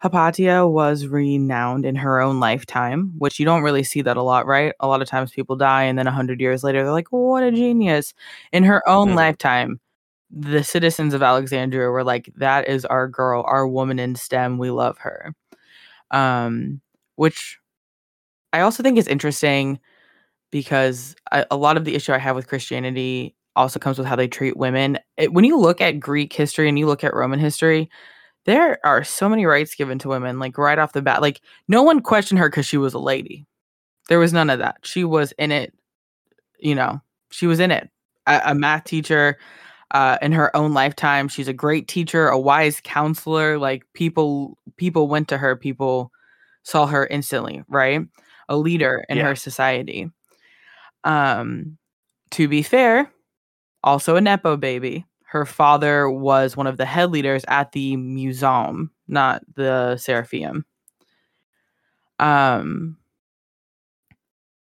Hypatia 0.00 0.66
was 0.66 1.06
renowned 1.06 1.86
in 1.86 1.96
her 1.96 2.20
own 2.20 2.38
lifetime, 2.38 3.12
which 3.18 3.38
you 3.40 3.46
don't 3.46 3.62
really 3.62 3.82
see 3.82 4.02
that 4.02 4.16
a 4.16 4.22
lot, 4.22 4.46
right? 4.46 4.74
A 4.80 4.86
lot 4.86 5.00
of 5.02 5.08
times 5.08 5.32
people 5.32 5.56
die 5.56 5.84
and 5.84 5.98
then 5.98 6.06
100 6.06 6.40
years 6.40 6.62
later 6.62 6.82
they're 6.82 6.92
like, 6.92 7.08
what 7.08 7.42
a 7.42 7.50
genius. 7.50 8.12
In 8.52 8.62
her 8.64 8.86
own 8.88 9.08
Mhm. 9.10 9.16
lifetime, 9.16 9.80
the 10.30 10.62
citizens 10.62 11.14
of 11.14 11.22
Alexandria 11.22 11.88
were 11.88 12.04
like, 12.04 12.30
that 12.36 12.68
is 12.68 12.84
our 12.84 13.08
girl, 13.08 13.42
our 13.46 13.66
woman 13.66 13.98
in 13.98 14.14
STEM. 14.16 14.58
We 14.58 14.70
love 14.70 14.98
her. 14.98 15.34
Um, 16.10 16.80
which 17.16 17.58
I 18.56 18.62
also 18.62 18.82
think 18.82 18.96
it's 18.96 19.06
interesting 19.06 19.78
because 20.50 21.14
I, 21.30 21.44
a 21.50 21.58
lot 21.58 21.76
of 21.76 21.84
the 21.84 21.94
issue 21.94 22.14
I 22.14 22.18
have 22.18 22.34
with 22.34 22.48
Christianity 22.48 23.36
also 23.54 23.78
comes 23.78 23.98
with 23.98 24.06
how 24.06 24.16
they 24.16 24.28
treat 24.28 24.56
women. 24.56 24.98
It, 25.18 25.34
when 25.34 25.44
you 25.44 25.58
look 25.58 25.82
at 25.82 26.00
Greek 26.00 26.32
history 26.32 26.66
and 26.66 26.78
you 26.78 26.86
look 26.86 27.04
at 27.04 27.12
Roman 27.12 27.38
history, 27.38 27.90
there 28.46 28.78
are 28.82 29.04
so 29.04 29.28
many 29.28 29.44
rights 29.44 29.74
given 29.74 29.98
to 29.98 30.08
women, 30.08 30.38
like 30.38 30.56
right 30.56 30.78
off 30.78 30.94
the 30.94 31.02
bat. 31.02 31.20
Like 31.20 31.42
no 31.68 31.82
one 31.82 32.00
questioned 32.00 32.38
her 32.38 32.48
because 32.48 32.64
she 32.64 32.78
was 32.78 32.94
a 32.94 32.98
lady. 32.98 33.46
There 34.08 34.18
was 34.18 34.32
none 34.32 34.48
of 34.48 34.58
that. 34.60 34.78
She 34.84 35.04
was 35.04 35.32
in 35.32 35.52
it, 35.52 35.74
you 36.58 36.74
know, 36.74 37.02
she 37.30 37.46
was 37.46 37.60
in 37.60 37.70
it. 37.70 37.90
A, 38.26 38.40
a 38.46 38.54
math 38.54 38.84
teacher 38.84 39.36
uh, 39.90 40.16
in 40.22 40.32
her 40.32 40.54
own 40.56 40.72
lifetime. 40.72 41.28
She's 41.28 41.48
a 41.48 41.52
great 41.52 41.88
teacher, 41.88 42.28
a 42.28 42.40
wise 42.40 42.80
counselor. 42.82 43.58
Like 43.58 43.84
people, 43.92 44.56
people 44.78 45.08
went 45.08 45.28
to 45.28 45.36
her. 45.36 45.56
People 45.56 46.10
saw 46.62 46.86
her 46.86 47.06
instantly, 47.06 47.62
right? 47.68 48.00
A 48.48 48.56
leader 48.56 49.04
in 49.08 49.18
Yeah. 49.18 49.24
her 49.24 49.36
society. 49.36 50.10
Um, 51.04 51.78
to 52.32 52.48
be 52.48 52.62
fair, 52.62 53.10
also 53.84 54.16
a 54.16 54.20
nepo 54.20 54.56
baby. 54.56 55.06
Her 55.26 55.46
father 55.46 56.10
was 56.10 56.56
one 56.56 56.66
of 56.66 56.76
the 56.78 56.86
head 56.86 57.10
leaders 57.10 57.44
at 57.48 57.72
the 57.72 57.96
museum, 57.96 58.90
not 59.08 59.42
the 59.56 59.96
Seraphim. 59.98 60.64
Um, 62.18 62.96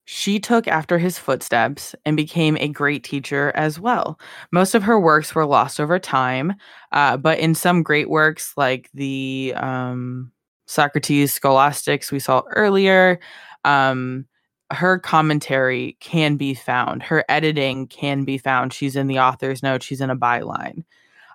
she 0.07 0.39
took 0.39 0.67
after 0.67 0.99
his 0.99 1.17
footsteps 1.17 1.95
and 2.05 2.15
became 2.15 2.57
a 2.57 2.67
great 2.67 3.03
teacher 3.03 3.51
as 3.55 3.79
well. 3.79 4.19
Most 4.51 4.75
of 4.75 4.83
her 4.83 4.99
works 4.99 5.33
were 5.33 5.45
lost 5.47 5.79
over 5.79 5.97
time, 5.97 6.53
uh, 6.91 7.17
but 7.17 7.39
in 7.39 7.55
some 7.55 7.81
great 7.81 8.09
works 8.09 8.53
like 8.55 8.89
the 8.93 9.53
um, 9.55 10.31
Socrates 10.67 11.33
Scholasticus 11.39 12.11
we 12.11 12.19
saw 12.19 12.43
earlier, 12.55 13.19
um, 13.65 14.25
her 14.71 14.97
commentary 14.97 15.97
can 15.99 16.37
be 16.37 16.53
found. 16.53 17.03
Her 17.03 17.25
editing 17.27 17.87
can 17.87 18.23
be 18.23 18.37
found. 18.37 18.73
She's 18.73 18.95
in 18.95 19.07
the 19.07 19.19
author's 19.19 19.61
note, 19.61 19.83
she's 19.83 20.01
in 20.01 20.09
a 20.09 20.15
byline. 20.15 20.83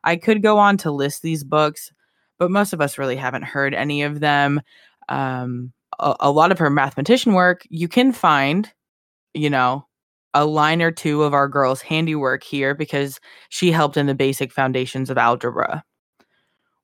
I 0.03 0.17
could 0.17 0.43
go 0.43 0.59
on 0.59 0.79
to 0.79 0.91
list 0.91 1.23
these 1.23 1.45
books, 1.45 1.93
but 2.39 2.51
most 2.51 2.73
of 2.73 2.81
us 2.81 2.97
really 2.97 3.17
haven't 3.17 3.43
heard 3.43 3.75
any 3.75 4.03
of 4.03 4.21
them. 4.21 4.63
Um, 5.09 5.73
a, 5.99 6.17
a 6.21 6.31
lot 6.31 6.53
of 6.53 6.59
her 6.59 6.71
mathematician 6.71 7.35
work 7.35 7.67
you 7.69 7.89
can 7.89 8.13
find, 8.13 8.73
you 9.35 9.51
know, 9.51 9.87
a 10.33 10.47
line 10.47 10.81
or 10.81 10.93
two 10.93 11.25
of 11.25 11.35
our 11.35 11.49
girl's 11.49 11.83
handiwork 11.83 12.45
here 12.45 12.75
because 12.75 13.21
she 13.49 13.73
helped 13.73 13.97
in 13.97 14.07
the 14.07 14.15
basic 14.15 14.53
foundations 14.53 15.11
of 15.11 15.19
algebra, 15.19 15.85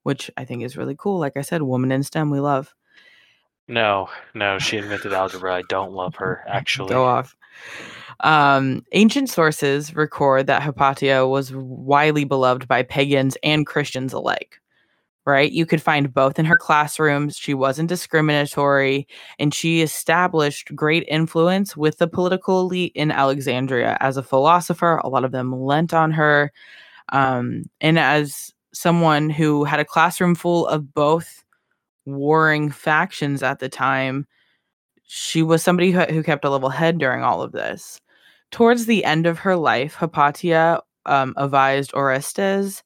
which 0.03 0.31
I 0.37 0.45
think 0.45 0.65
is 0.65 0.77
really 0.77 0.97
cool. 0.99 1.19
Like 1.19 1.37
I 1.37 1.43
said, 1.43 1.63
woman 1.63 1.93
in 1.93 2.03
STEM, 2.03 2.31
we 2.31 2.41
love. 2.41 2.75
No, 3.69 4.09
no, 4.35 4.59
she 4.59 4.77
invented 4.77 5.13
algebra. 5.13 5.57
I 5.57 5.63
don't 5.69 5.93
love 5.93 6.15
her 6.17 6.45
actually. 6.49 6.91
Go 6.91 7.05
off. 7.05 7.37
Um, 8.21 8.85
ancient 8.93 9.29
sources 9.29 9.95
record 9.95 10.47
that 10.47 10.63
Hypatia 10.63 11.27
was 11.27 11.53
widely 11.53 12.25
beloved 12.25 12.69
by 12.69 12.83
pagans 12.83 13.37
and 13.43 13.67
Christians 13.67 14.13
alike. 14.13 14.61
Right? 15.25 15.51
You 15.51 15.67
could 15.67 15.83
find 15.83 16.15
both 16.15 16.39
in 16.39 16.45
her 16.45 16.57
classrooms. 16.57 17.37
She 17.37 17.53
wasn't 17.53 17.89
discriminatory, 17.89 19.09
and 19.41 19.53
she 19.53 19.83
established 19.83 20.73
great 20.77 21.05
influence 21.09 21.77
with 21.77 21.99
the 21.99 22.07
political 22.07 22.61
elite 22.61 22.93
in 22.95 23.11
Alexandria. 23.11 23.97
As 23.99 24.17
a 24.17 24.23
philosopher, 24.23 24.99
a 24.99 25.09
lot 25.09 25.25
of 25.25 25.33
them 25.33 25.53
lent 25.53 25.93
on 25.93 26.13
her. 26.13 26.53
Um, 27.09 27.65
and 27.81 27.99
as 27.99 28.53
someone 28.73 29.29
who 29.29 29.65
had 29.65 29.81
a 29.81 29.85
classroom 29.85 30.37
full 30.37 30.69
of 30.69 30.95
both 30.95 31.45
warring 32.07 32.71
factions 32.71 33.43
at 33.43 33.59
the 33.59 33.69
time, 33.69 34.27
she 35.07 35.43
was 35.43 35.63
somebody 35.63 35.91
who, 35.91 36.01
who 36.01 36.23
kept 36.23 36.45
a 36.45 36.51
level 36.51 36.71
head 36.71 36.99
during 36.99 37.23
all 37.23 37.43
of 37.43 37.53
this. 37.53 38.01
Towards 38.51 38.87
the 38.87 39.05
end 39.05 39.27
of 39.27 39.41
her 39.41 39.57
life, 39.57 39.95
Hypatia 39.95 40.81
um, 41.05 41.35
advised 41.37 41.93
Orestes. 41.95 42.83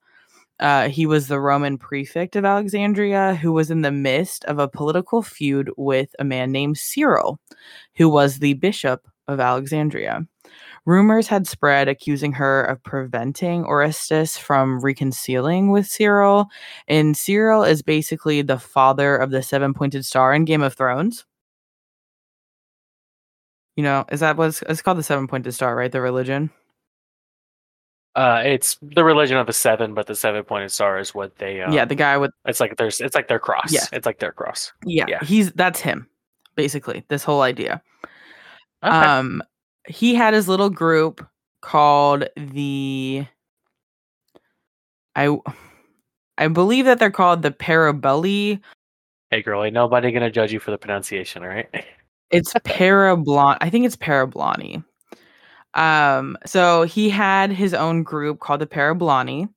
Uh, 0.58 0.88
he 0.88 1.06
was 1.06 1.28
the 1.28 1.40
Roman 1.40 1.78
prefect 1.78 2.36
of 2.36 2.44
Alexandria 2.44 3.34
who 3.34 3.52
was 3.52 3.70
in 3.70 3.80
the 3.80 3.90
midst 3.90 4.44
of 4.44 4.58
a 4.58 4.68
political 4.68 5.22
feud 5.22 5.70
with 5.76 6.14
a 6.18 6.24
man 6.24 6.52
named 6.52 6.76
Cyril, 6.76 7.40
who 7.96 8.08
was 8.08 8.38
the 8.38 8.54
bishop 8.54 9.06
of 9.26 9.40
Alexandria. 9.40 10.26
Rumors 10.86 11.26
had 11.26 11.46
spread 11.46 11.88
accusing 11.88 12.32
her 12.32 12.64
of 12.64 12.82
preventing 12.82 13.64
Orestes 13.64 14.36
from 14.36 14.80
reconciling 14.80 15.70
with 15.70 15.86
Cyril. 15.86 16.46
And 16.88 17.16
Cyril 17.16 17.62
is 17.64 17.82
basically 17.82 18.42
the 18.42 18.58
father 18.58 19.16
of 19.16 19.30
the 19.30 19.42
seven 19.42 19.74
pointed 19.74 20.04
star 20.06 20.34
in 20.34 20.44
Game 20.44 20.62
of 20.62 20.74
Thrones. 20.74 21.24
You 23.76 23.84
know, 23.84 24.04
is 24.10 24.20
that 24.20 24.36
what's 24.36 24.62
it's 24.68 24.82
called 24.82 24.98
the 24.98 25.02
seven 25.02 25.26
pointed 25.28 25.52
star, 25.52 25.74
right? 25.76 25.90
The 25.92 26.00
religion. 26.00 26.50
Uh, 28.16 28.42
it's 28.44 28.76
the 28.82 29.04
religion 29.04 29.36
of 29.36 29.46
the 29.46 29.52
seven, 29.52 29.94
but 29.94 30.06
the 30.06 30.16
seven 30.16 30.42
pointed 30.42 30.70
star 30.72 30.98
is 30.98 31.14
what 31.14 31.36
they. 31.36 31.60
Um, 31.62 31.72
yeah, 31.72 31.84
the 31.84 31.94
guy 31.94 32.16
with 32.16 32.32
It's 32.44 32.58
like 32.60 32.76
there's. 32.76 33.00
It's 33.00 33.14
like 33.14 33.28
their 33.28 33.38
cross. 33.38 33.72
Yeah. 33.72 33.84
It's 33.92 34.04
like 34.06 34.18
their 34.18 34.32
cross. 34.32 34.72
yeah, 34.84 35.04
Yeah. 35.08 35.22
he's 35.22 35.52
that's 35.52 35.80
him, 35.80 36.08
basically. 36.56 37.04
This 37.08 37.22
whole 37.22 37.42
idea. 37.42 37.80
Okay. 38.82 38.92
Um, 38.96 39.42
he 39.88 40.14
had 40.14 40.34
his 40.34 40.48
little 40.48 40.70
group 40.70 41.26
called 41.62 42.28
the. 42.36 43.26
I, 45.16 45.36
I 46.38 46.48
believe 46.48 46.86
that 46.86 46.98
they're 46.98 47.10
called 47.10 47.42
the 47.42 47.50
Parabelli. 47.50 48.60
hey, 49.30 49.42
girl, 49.42 49.62
ain't 49.62 49.74
nobody 49.74 50.10
gonna 50.10 50.30
judge 50.30 50.52
you 50.52 50.60
for 50.60 50.70
the 50.70 50.78
pronunciation, 50.78 51.42
all 51.42 51.48
right? 51.48 51.68
It's 52.30 52.54
Parablon. 52.54 53.56
I 53.60 53.70
think 53.70 53.84
it's 53.84 53.96
Parablani. 53.96 54.84
Um, 55.74 56.38
so 56.46 56.84
he 56.84 57.10
had 57.10 57.50
his 57.50 57.74
own 57.74 58.04
group 58.04 58.38
called 58.38 58.60
the 58.60 58.68
Parablani, 58.68 59.48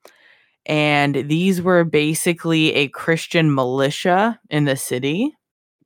and 0.66 1.16
these 1.30 1.62
were 1.62 1.84
basically 1.84 2.74
a 2.74 2.88
Christian 2.88 3.54
militia 3.54 4.40
in 4.50 4.66
the 4.66 4.76
city. 4.76 5.36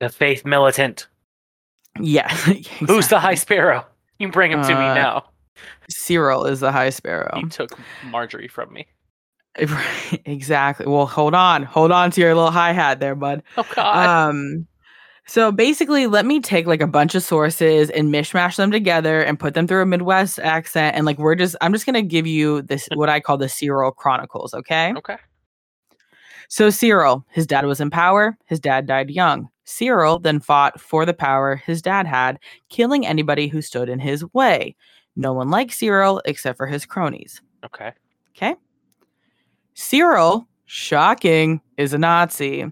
The 0.00 0.08
faith 0.08 0.44
militant. 0.44 1.08
Yeah. 2.00 2.32
Who's 2.86 3.08
the 3.08 3.20
High 3.20 3.34
Sparrow? 3.34 3.84
You 4.18 4.30
bring 4.30 4.52
him 4.52 4.62
to 4.62 4.68
me 4.68 4.74
Uh, 4.74 4.94
now. 4.94 5.24
Cyril 5.88 6.44
is 6.44 6.60
the 6.60 6.70
High 6.72 6.90
Sparrow. 6.90 7.32
He 7.36 7.48
took 7.48 7.70
Marjorie 8.06 8.48
from 8.48 8.72
me. 8.72 8.86
Right, 9.60 10.22
exactly. 10.24 10.86
Well, 10.86 11.06
hold 11.06 11.34
on. 11.34 11.64
Hold 11.64 11.90
on 11.90 12.10
to 12.12 12.20
your 12.20 12.34
little 12.34 12.50
hi 12.50 12.72
hat 12.72 13.00
there, 13.00 13.14
bud. 13.14 13.42
Oh 13.56 13.66
God. 13.74 14.06
Um 14.30 14.66
so 15.26 15.52
basically 15.52 16.06
let 16.06 16.24
me 16.24 16.40
take 16.40 16.66
like 16.66 16.80
a 16.80 16.86
bunch 16.86 17.14
of 17.14 17.22
sources 17.22 17.90
and 17.90 18.08
mishmash 18.08 18.56
them 18.56 18.70
together 18.70 19.20
and 19.20 19.38
put 19.38 19.52
them 19.54 19.66
through 19.66 19.82
a 19.82 19.86
Midwest 19.86 20.38
accent 20.38 20.96
and 20.96 21.04
like 21.04 21.18
we're 21.18 21.34
just 21.34 21.54
I'm 21.60 21.72
just 21.72 21.84
going 21.86 21.94
to 21.94 22.02
give 22.02 22.26
you 22.26 22.62
this 22.62 22.88
what 22.94 23.08
I 23.10 23.20
call 23.20 23.36
the 23.36 23.48
Cyril 23.48 23.90
Chronicles, 23.90 24.54
okay? 24.54 24.94
okay. 24.96 25.16
So 26.48 26.70
Cyril, 26.70 27.26
his 27.30 27.46
dad 27.46 27.66
was 27.66 27.78
in 27.80 27.90
power. 27.90 28.38
His 28.46 28.58
dad 28.58 28.86
died 28.86 29.10
young. 29.10 29.48
Cyril 29.68 30.18
then 30.18 30.40
fought 30.40 30.80
for 30.80 31.04
the 31.04 31.12
power 31.12 31.56
his 31.56 31.82
dad 31.82 32.06
had, 32.06 32.38
killing 32.70 33.06
anybody 33.06 33.48
who 33.48 33.60
stood 33.60 33.90
in 33.90 33.98
his 33.98 34.24
way. 34.32 34.74
No 35.14 35.34
one 35.34 35.50
liked 35.50 35.74
Cyril 35.74 36.22
except 36.24 36.56
for 36.56 36.66
his 36.66 36.86
cronies. 36.86 37.42
Okay. 37.64 37.92
Okay. 38.30 38.56
Cyril, 39.74 40.48
shocking, 40.64 41.60
is 41.76 41.92
a 41.92 41.98
Nazi. 41.98 42.64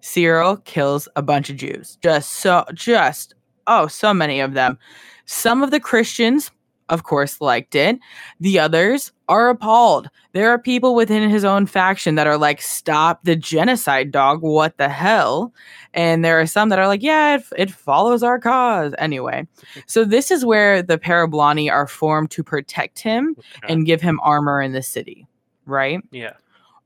Cyril 0.00 0.58
kills 0.58 1.08
a 1.16 1.22
bunch 1.22 1.50
of 1.50 1.56
Jews. 1.56 1.98
Just 2.00 2.34
so, 2.34 2.64
just, 2.74 3.34
oh, 3.66 3.88
so 3.88 4.14
many 4.14 4.38
of 4.38 4.54
them. 4.54 4.78
Some 5.24 5.64
of 5.64 5.72
the 5.72 5.80
Christians, 5.80 6.52
of 6.88 7.02
course, 7.02 7.40
liked 7.40 7.74
it. 7.74 7.98
The 8.40 8.58
others 8.58 9.12
are 9.28 9.48
appalled. 9.48 10.08
There 10.32 10.50
are 10.50 10.58
people 10.58 10.94
within 10.94 11.28
his 11.28 11.44
own 11.44 11.66
faction 11.66 12.14
that 12.14 12.26
are 12.26 12.38
like, 12.38 12.62
stop 12.62 13.24
the 13.24 13.34
genocide, 13.34 14.12
dog. 14.12 14.42
What 14.42 14.76
the 14.76 14.88
hell? 14.88 15.52
And 15.94 16.24
there 16.24 16.40
are 16.40 16.46
some 16.46 16.68
that 16.68 16.78
are 16.78 16.86
like, 16.86 17.02
yeah, 17.02 17.36
it, 17.36 17.44
it 17.56 17.70
follows 17.70 18.22
our 18.22 18.38
cause. 18.38 18.94
Anyway, 18.98 19.46
so 19.86 20.04
this 20.04 20.30
is 20.30 20.44
where 20.44 20.82
the 20.82 20.98
Parablani 20.98 21.70
are 21.70 21.88
formed 21.88 22.30
to 22.32 22.44
protect 22.44 23.00
him 23.00 23.34
okay. 23.38 23.72
and 23.72 23.86
give 23.86 24.00
him 24.00 24.20
armor 24.22 24.62
in 24.62 24.72
the 24.72 24.82
city, 24.82 25.26
right? 25.64 26.00
yeah. 26.10 26.34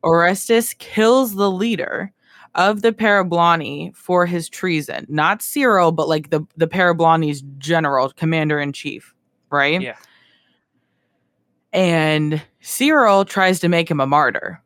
Orestes 0.02 0.74
kills 0.78 1.34
the 1.34 1.50
leader 1.50 2.10
of 2.54 2.82
the 2.82 2.92
Parablani 2.92 3.94
for 3.94 4.26
his 4.26 4.48
treason. 4.48 5.06
Not 5.08 5.42
Cyril, 5.42 5.92
but 5.92 6.08
like 6.08 6.30
the, 6.30 6.40
the 6.56 6.66
Parablani's 6.66 7.42
general, 7.58 8.08
commander 8.10 8.58
in 8.58 8.72
chief, 8.72 9.14
right? 9.50 9.80
Yeah. 9.80 9.96
And 11.72 12.42
Cyril 12.60 13.24
tries 13.24 13.60
to 13.60 13.68
make 13.68 13.90
him 13.90 14.00
a 14.00 14.06
martyr, 14.06 14.62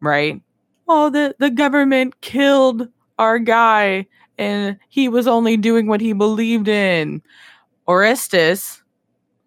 right? 0.00 0.40
Oh, 0.88 1.10
the, 1.10 1.34
the 1.38 1.50
government 1.50 2.20
killed 2.20 2.88
our 3.18 3.38
guy 3.38 4.06
and 4.38 4.78
he 4.88 5.08
was 5.08 5.26
only 5.26 5.56
doing 5.56 5.86
what 5.86 6.00
he 6.00 6.12
believed 6.12 6.68
in. 6.68 7.22
Orestes 7.86 8.82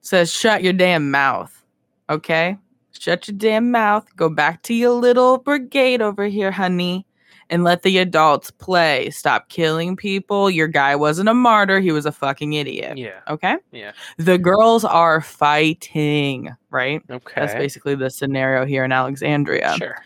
says, 0.02 0.32
shut 0.32 0.64
your 0.64 0.74
damn 0.74 1.12
mouth, 1.12 1.64
okay? 2.10 2.58
Shut 2.98 3.28
your 3.28 3.38
damn 3.38 3.72
mouth. 3.72 4.06
Go 4.16 4.30
back 4.30 4.64
to 4.64 4.74
your 4.74 4.92
little 4.92 5.38
brigade 5.40 6.02
over 6.02 6.26
here, 6.26 6.52
honey, 6.52 7.06
and 7.50 7.64
let 7.64 7.84
the 7.84 7.98
adults 7.98 8.52
play. 8.52 9.10
Stop 9.10 9.50
killing 9.50 9.96
people. 9.96 10.50
Your 10.50 10.68
guy 10.68 10.96
wasn't 10.96 11.30
a 11.30 11.34
martyr, 11.34 11.80
he 11.80 11.92
was 11.92 12.06
a 12.06 12.12
fucking 12.12 12.54
idiot. 12.54 12.98
Yeah. 12.98 13.20
Okay? 13.30 13.58
Yeah. 13.72 13.94
The 14.18 14.38
girls 14.38 14.84
are 14.84 15.22
fighting, 15.22 16.56
right? 16.70 17.02
Okay. 17.10 17.34
That's 17.36 17.54
basically 17.54 17.96
the 17.96 18.10
scenario 18.10 18.66
here 18.66 18.84
in 18.84 18.92
Alexandria. 18.92 19.76
Sure. 19.78 19.98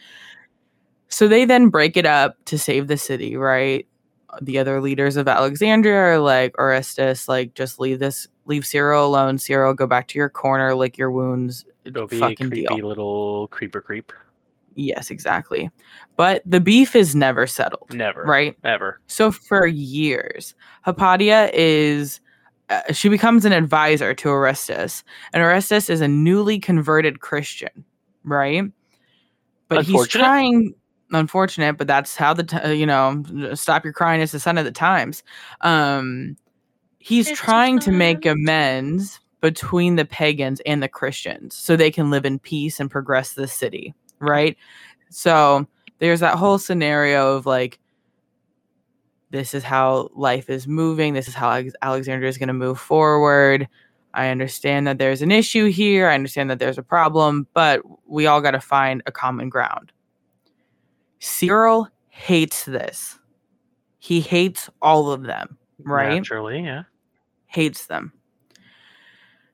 So 1.07 1.27
they 1.27 1.45
then 1.45 1.69
break 1.69 1.97
it 1.97 2.05
up 2.05 2.37
to 2.45 2.57
save 2.57 2.87
the 2.87 2.97
city, 2.97 3.35
right? 3.35 3.85
The 4.41 4.59
other 4.59 4.79
leaders 4.79 5.17
of 5.17 5.27
Alexandria 5.27 5.97
are 5.97 6.19
like, 6.19 6.57
Orestes, 6.57 7.27
like, 7.27 7.53
just 7.53 7.81
leave 7.81 7.99
this, 7.99 8.29
leave 8.45 8.65
Cyril 8.65 9.05
alone. 9.05 9.37
Cyril, 9.37 9.73
go 9.73 9.87
back 9.87 10.07
to 10.09 10.17
your 10.17 10.29
corner, 10.29 10.73
lick 10.73 10.97
your 10.97 11.11
wounds. 11.11 11.65
It'll 11.83 12.07
be 12.07 12.21
a 12.21 12.35
creepy 12.35 12.65
deal. 12.65 12.87
little 12.87 13.47
creeper 13.49 13.81
creep. 13.81 14.13
Yes, 14.75 15.11
exactly. 15.11 15.69
But 16.15 16.41
the 16.45 16.61
beef 16.61 16.95
is 16.95 17.15
never 17.15 17.45
settled, 17.45 17.93
Never. 17.93 18.23
right? 18.23 18.55
Ever. 18.63 19.01
So 19.07 19.31
for 19.31 19.67
years, 19.67 20.55
Hypatia 20.83 21.51
is 21.53 22.21
uh, 22.69 22.93
she 22.93 23.09
becomes 23.09 23.43
an 23.43 23.51
advisor 23.51 24.13
to 24.13 24.29
Orestes, 24.29 25.03
and 25.33 25.43
Orestes 25.43 25.89
is 25.89 25.99
a 25.99 26.07
newly 26.07 26.57
converted 26.57 27.19
Christian, 27.19 27.83
right? 28.23 28.63
But 29.67 29.85
he's 29.85 30.07
trying. 30.07 30.73
Unfortunate, 31.13 31.77
but 31.77 31.87
that's 31.87 32.15
how 32.15 32.33
the 32.33 32.43
t- 32.43 32.55
uh, 32.55 32.69
you 32.69 32.85
know 32.85 33.21
stop 33.53 33.83
your 33.83 33.91
crying. 33.91 34.21
It's 34.21 34.31
the 34.31 34.39
sign 34.39 34.57
of 34.57 34.63
the 34.63 34.71
times. 34.71 35.23
Um, 35.59 36.37
he's 36.99 37.27
It's 37.27 37.37
trying 37.37 37.79
to 37.79 37.91
make 37.91 38.25
amends 38.25 39.19
between 39.41 39.97
the 39.97 40.05
pagans 40.05 40.61
and 40.65 40.81
the 40.81 40.87
Christians, 40.87 41.53
so 41.53 41.75
they 41.75 41.91
can 41.91 42.11
live 42.11 42.23
in 42.25 42.39
peace 42.39 42.79
and 42.79 42.89
progress 42.89 43.33
the 43.33 43.45
city, 43.45 43.93
right? 44.21 44.57
So 45.09 45.67
there's 45.99 46.19
that 46.21 46.37
whole 46.37 46.57
scenario 46.57 47.35
of 47.35 47.45
like 47.45 47.79
this 49.29 49.53
is 49.53 49.63
how 49.63 50.09
life 50.13 50.49
is 50.49 50.67
moving 50.67 51.13
this 51.13 51.27
is 51.27 51.33
how 51.33 51.49
Alex- 51.51 51.73
alexandria 51.81 52.29
is 52.29 52.37
going 52.37 52.47
to 52.47 52.53
move 52.53 52.79
forward. 52.79 53.67
I 54.13 54.27
understand 54.27 54.87
that 54.87 54.97
there's 54.97 55.21
an 55.21 55.31
issue 55.31 55.71
here 55.71 56.09
i 56.09 56.13
understand 56.15 56.49
that 56.49 56.59
there's 56.59 56.77
a 56.77 56.83
problem 56.83 57.47
but 57.53 57.79
we 58.05 58.25
all 58.25 58.41
got 58.41 58.51
to 58.51 58.59
find 58.59 59.01
a 59.05 59.11
common 59.11 59.47
ground. 59.47 59.91
Cyril 61.19 61.87
hates 62.09 62.65
this. 62.65 63.19
He 63.99 64.19
hates 64.19 64.69
all 64.81 65.11
of 65.11 65.23
them 65.23 65.57
right? 65.83 66.15
Naturally, 66.15 66.63
yeah. 66.63 66.83
hates 67.47 67.85
them. 67.85 68.13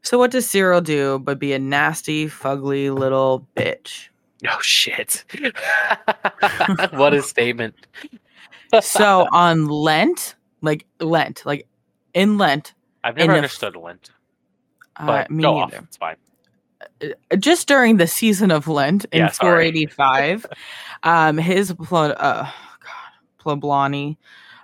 So 0.02 0.18
what 0.18 0.32
does 0.32 0.50
cyril 0.50 0.82
do 0.82 1.20
but 1.20 1.40
be 1.40 1.54
a 1.54 1.60
nasty 1.60 2.28
fugly 2.28 2.98
little 2.98 3.48
bitch 3.56 4.08
Oh 4.48 4.60
shit. 4.62 5.24
what 6.92 7.14
a 7.14 7.22
statement. 7.24 7.76
so 8.82 9.28
on 9.32 9.68
lent 9.68 10.36
like 10.62 10.86
lent 11.00 11.44
like 11.46 11.68
in 12.14 12.38
lent 12.38 12.74
I've 13.04 13.16
never 13.18 13.34
understood 13.34 13.76
Lent. 13.76 14.12
uh, 14.98 15.06
But 15.08 15.32
me 15.32 15.44
go 15.44 15.56
neither. 15.60 15.78
off. 15.78 15.84
It's 15.84 15.98
fine. 15.98 16.16
uh, 17.32 17.36
just 17.38 17.68
during 17.68 17.98
the 17.98 18.08
season 18.08 18.52
of 18.52 18.68
Lent 18.68 19.06
in 19.12 19.20
Yeah, 19.20 19.32
sorry. 19.32 19.72
485, 19.72 20.46
um, 21.04 21.38
his 21.38 21.72
pl- 21.74 22.14
uh, 22.18 22.52
God, 23.44 23.88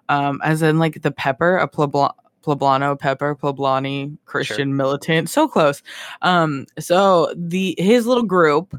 um, 0.09 0.41
as 0.43 0.61
in 0.61 0.77
like 0.77 1.01
the 1.03 1.11
pepper, 1.11 1.57
a 1.57 1.67
Plablano 1.69 2.99
pepper, 2.99 3.35
Plablani 3.35 4.17
Christian 4.25 4.75
militant, 4.75 5.29
so 5.29 5.47
close. 5.47 5.81
Um, 6.21 6.65
so 6.79 7.33
the 7.37 7.75
his 7.77 8.05
little 8.05 8.23
group 8.25 8.75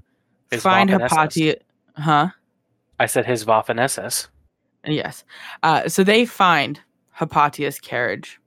His 0.54 0.62
find. 0.62 0.90
Hypatia, 0.90 1.56
huh? 1.96 2.30
I 2.98 3.06
said 3.06 3.26
his 3.26 3.46
SS. 3.46 4.28
Yes. 4.86 5.24
Uh, 5.62 5.88
so 5.88 6.04
they 6.04 6.26
find 6.26 6.80
Hypatia's 7.10 7.80
carriage 7.80 8.40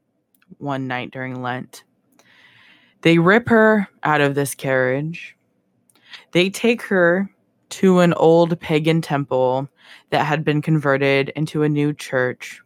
one 0.58 0.88
night 0.88 1.12
during 1.12 1.42
Lent. 1.42 1.84
They 3.02 3.18
rip 3.20 3.50
her 3.50 3.88
out 4.04 4.22
of 4.22 4.36
this 4.36 4.56
carriage. 4.56 5.36
They 6.32 6.50
take 6.50 6.82
her 6.84 7.30
to 7.70 8.00
an 8.00 8.14
old 8.14 8.60
pagan 8.60 9.02
temple 9.02 9.68
that 10.10 10.26
had 10.26 10.44
been 10.44 10.62
converted 10.62 11.30
into 11.30 11.64
a 11.64 11.70
new 11.70 11.94
church. 11.94 12.62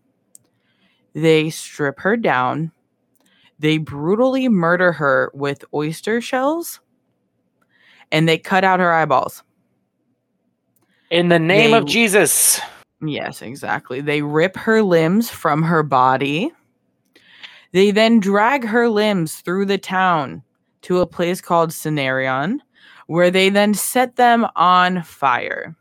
They 1.14 1.50
strip 1.50 2.00
her 2.00 2.16
down. 2.16 2.72
They 3.60 3.78
brutally 3.78 4.48
murder 4.48 4.92
her 4.92 5.32
with 5.34 5.66
oyster 5.74 6.22
shells 6.22 6.80
and 8.12 8.28
they 8.28 8.38
cut 8.38 8.64
out 8.64 8.80
her 8.80 8.92
eyeballs. 8.92 9.44
In 11.10 11.30
the 11.30 11.40
name 11.40 11.74
of 11.74 11.86
Jesus. 11.86 12.62
Yes, 13.02 13.42
exactly. 13.42 14.00
They 14.02 14.22
rip 14.22 14.56
her 14.56 14.82
limbs 14.82 15.30
from 15.30 15.64
her 15.64 15.84
body. 15.84 16.52
They 17.74 17.92
then 17.92 18.20
drag 18.20 18.66
her 18.66 18.88
limbs 18.90 19.36
through 19.42 19.66
the 19.66 19.78
town 19.78 20.44
to 20.84 21.00
a 21.00 21.08
place 21.08 21.42
called 21.42 21.72
Cinarion, 21.72 22.60
where 23.08 23.32
they 23.32 23.50
then 23.50 23.74
set 23.74 24.16
them 24.16 24.48
on 24.56 25.04
fire. 25.04 25.76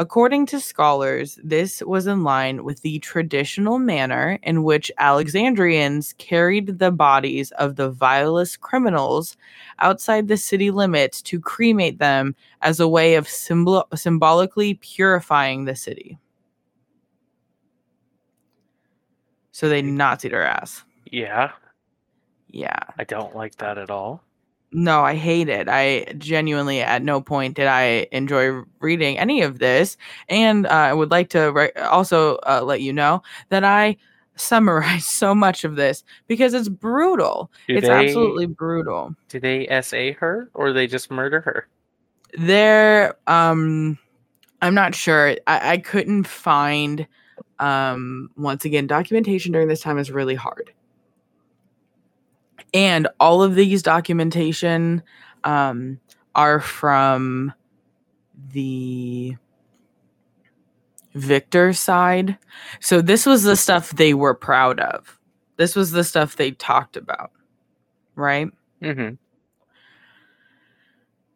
According 0.00 0.46
to 0.46 0.60
scholars, 0.60 1.40
this 1.42 1.82
was 1.82 2.06
in 2.06 2.22
line 2.22 2.62
with 2.62 2.82
the 2.82 3.00
traditional 3.00 3.80
manner 3.80 4.38
in 4.44 4.62
which 4.62 4.92
Alexandrians 4.96 6.14
carried 6.18 6.78
the 6.78 6.92
bodies 6.92 7.50
of 7.58 7.74
the 7.74 7.90
vilest 7.90 8.60
criminals 8.60 9.36
outside 9.80 10.28
the 10.28 10.36
city 10.36 10.70
limits 10.70 11.20
to 11.22 11.40
cremate 11.40 11.98
them 11.98 12.36
as 12.62 12.78
a 12.78 12.86
way 12.86 13.16
of 13.16 13.28
symbol- 13.28 13.88
symbolically 13.92 14.74
purifying 14.74 15.64
the 15.64 15.74
city. 15.74 16.16
So 19.50 19.68
they 19.68 19.82
Nazied 19.82 20.30
her 20.30 20.44
ass. 20.44 20.84
Yeah. 21.10 21.50
Yeah. 22.46 22.78
I 22.96 23.02
don't 23.02 23.34
like 23.34 23.56
that 23.56 23.78
at 23.78 23.90
all. 23.90 24.22
No, 24.70 25.02
I 25.02 25.14
hate 25.14 25.48
it. 25.48 25.66
I 25.68 26.12
genuinely, 26.18 26.80
at 26.80 27.02
no 27.02 27.20
point 27.22 27.56
did 27.56 27.66
I 27.66 28.06
enjoy 28.12 28.62
reading 28.80 29.18
any 29.18 29.40
of 29.40 29.58
this. 29.58 29.96
And 30.28 30.66
uh, 30.66 30.70
I 30.70 30.92
would 30.92 31.10
like 31.10 31.30
to 31.30 31.50
re- 31.52 31.72
also 31.72 32.36
uh, 32.46 32.62
let 32.62 32.82
you 32.82 32.92
know 32.92 33.22
that 33.48 33.64
I 33.64 33.96
summarized 34.36 35.04
so 35.06 35.34
much 35.34 35.64
of 35.64 35.76
this 35.76 36.04
because 36.26 36.52
it's 36.54 36.68
brutal. 36.68 37.50
Do 37.66 37.76
it's 37.76 37.88
they, 37.88 37.92
absolutely 37.92 38.46
brutal. 38.46 39.14
Do 39.28 39.40
they 39.40 39.66
SA 39.82 40.12
her 40.18 40.50
or 40.54 40.72
they 40.72 40.86
just 40.86 41.10
murder 41.10 41.40
her? 41.40 41.66
There, 42.34 43.16
um, 43.26 43.98
I'm 44.60 44.74
not 44.74 44.94
sure. 44.94 45.36
I, 45.46 45.72
I 45.72 45.78
couldn't 45.78 46.24
find. 46.24 47.06
Um, 47.60 48.30
once 48.36 48.64
again, 48.64 48.86
documentation 48.86 49.50
during 49.50 49.66
this 49.66 49.80
time 49.80 49.98
is 49.98 50.12
really 50.12 50.36
hard. 50.36 50.72
And 52.74 53.08
all 53.18 53.42
of 53.42 53.54
these 53.54 53.82
documentation 53.82 55.02
um, 55.44 56.00
are 56.34 56.60
from 56.60 57.52
the 58.52 59.36
victor 61.14 61.72
side. 61.72 62.38
So 62.80 63.00
this 63.00 63.26
was 63.26 63.42
the 63.42 63.56
stuff 63.56 63.90
they 63.90 64.14
were 64.14 64.34
proud 64.34 64.80
of. 64.80 65.18
This 65.56 65.74
was 65.74 65.90
the 65.90 66.04
stuff 66.04 66.36
they 66.36 66.52
talked 66.52 66.96
about, 66.96 67.32
right? 68.14 68.48
hmm 68.80 69.10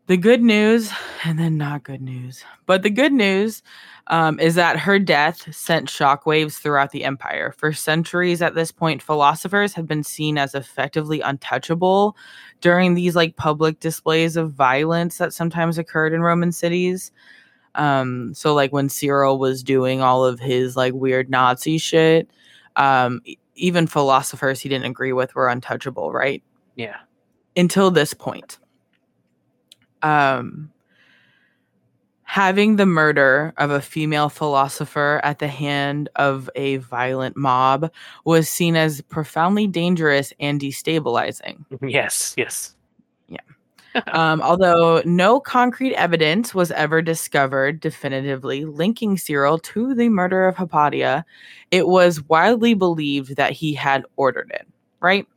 The 0.06 0.16
good 0.16 0.42
news, 0.42 0.92
and 1.24 1.38
then 1.38 1.56
not 1.56 1.84
good 1.84 2.02
news, 2.02 2.44
but 2.66 2.82
the 2.82 2.90
good 2.90 3.12
news 3.12 3.62
um, 4.08 4.38
is 4.40 4.54
that 4.56 4.78
her 4.78 4.98
death 4.98 5.54
sent 5.54 5.88
shockwaves 5.88 6.54
throughout 6.58 6.90
the 6.90 7.04
empire. 7.04 7.52
For 7.56 7.72
centuries 7.72 8.42
at 8.42 8.54
this 8.54 8.72
point, 8.72 9.02
philosophers 9.02 9.74
have 9.74 9.86
been 9.86 10.02
seen 10.02 10.38
as 10.38 10.54
effectively 10.54 11.20
untouchable 11.20 12.16
during 12.60 12.94
these 12.94 13.14
like 13.14 13.36
public 13.36 13.80
displays 13.80 14.36
of 14.36 14.52
violence 14.52 15.18
that 15.18 15.32
sometimes 15.32 15.78
occurred 15.78 16.12
in 16.12 16.22
Roman 16.22 16.52
cities. 16.52 17.12
Um, 17.74 18.34
so 18.34 18.54
like 18.54 18.72
when 18.72 18.88
Cyril 18.88 19.38
was 19.38 19.62
doing 19.62 20.02
all 20.02 20.24
of 20.24 20.40
his 20.40 20.76
like 20.76 20.92
weird 20.92 21.30
Nazi 21.30 21.78
shit, 21.78 22.28
um, 22.76 23.20
even 23.54 23.86
philosophers 23.86 24.60
he 24.60 24.68
didn't 24.68 24.86
agree 24.90 25.12
with 25.12 25.34
were 25.34 25.48
untouchable, 25.48 26.12
right? 26.12 26.42
Yeah. 26.76 26.96
until 27.56 27.90
this 27.90 28.14
point. 28.14 28.58
Um, 30.02 30.70
having 32.32 32.76
the 32.76 32.86
murder 32.86 33.52
of 33.58 33.70
a 33.70 33.82
female 33.82 34.30
philosopher 34.30 35.20
at 35.22 35.38
the 35.38 35.48
hand 35.48 36.08
of 36.16 36.48
a 36.54 36.78
violent 36.78 37.36
mob 37.36 37.92
was 38.24 38.48
seen 38.48 38.74
as 38.74 39.02
profoundly 39.02 39.66
dangerous 39.66 40.32
and 40.40 40.58
destabilizing. 40.58 41.62
Yes. 41.82 42.32
Yes. 42.38 42.74
Yeah. 43.28 43.40
um, 44.12 44.40
although 44.42 45.02
no 45.04 45.40
concrete 45.40 45.94
evidence 45.94 46.54
was 46.54 46.70
ever 46.70 47.02
discovered 47.02 47.80
definitively 47.80 48.64
linking 48.64 49.18
Cyril 49.18 49.58
to 49.58 49.94
the 49.94 50.08
murder 50.08 50.48
of 50.48 50.56
Hypatia, 50.56 51.26
it 51.70 51.86
was 51.86 52.26
widely 52.30 52.72
believed 52.72 53.36
that 53.36 53.52
he 53.52 53.74
had 53.74 54.06
ordered 54.16 54.50
it, 54.54 54.66
right? 55.00 55.28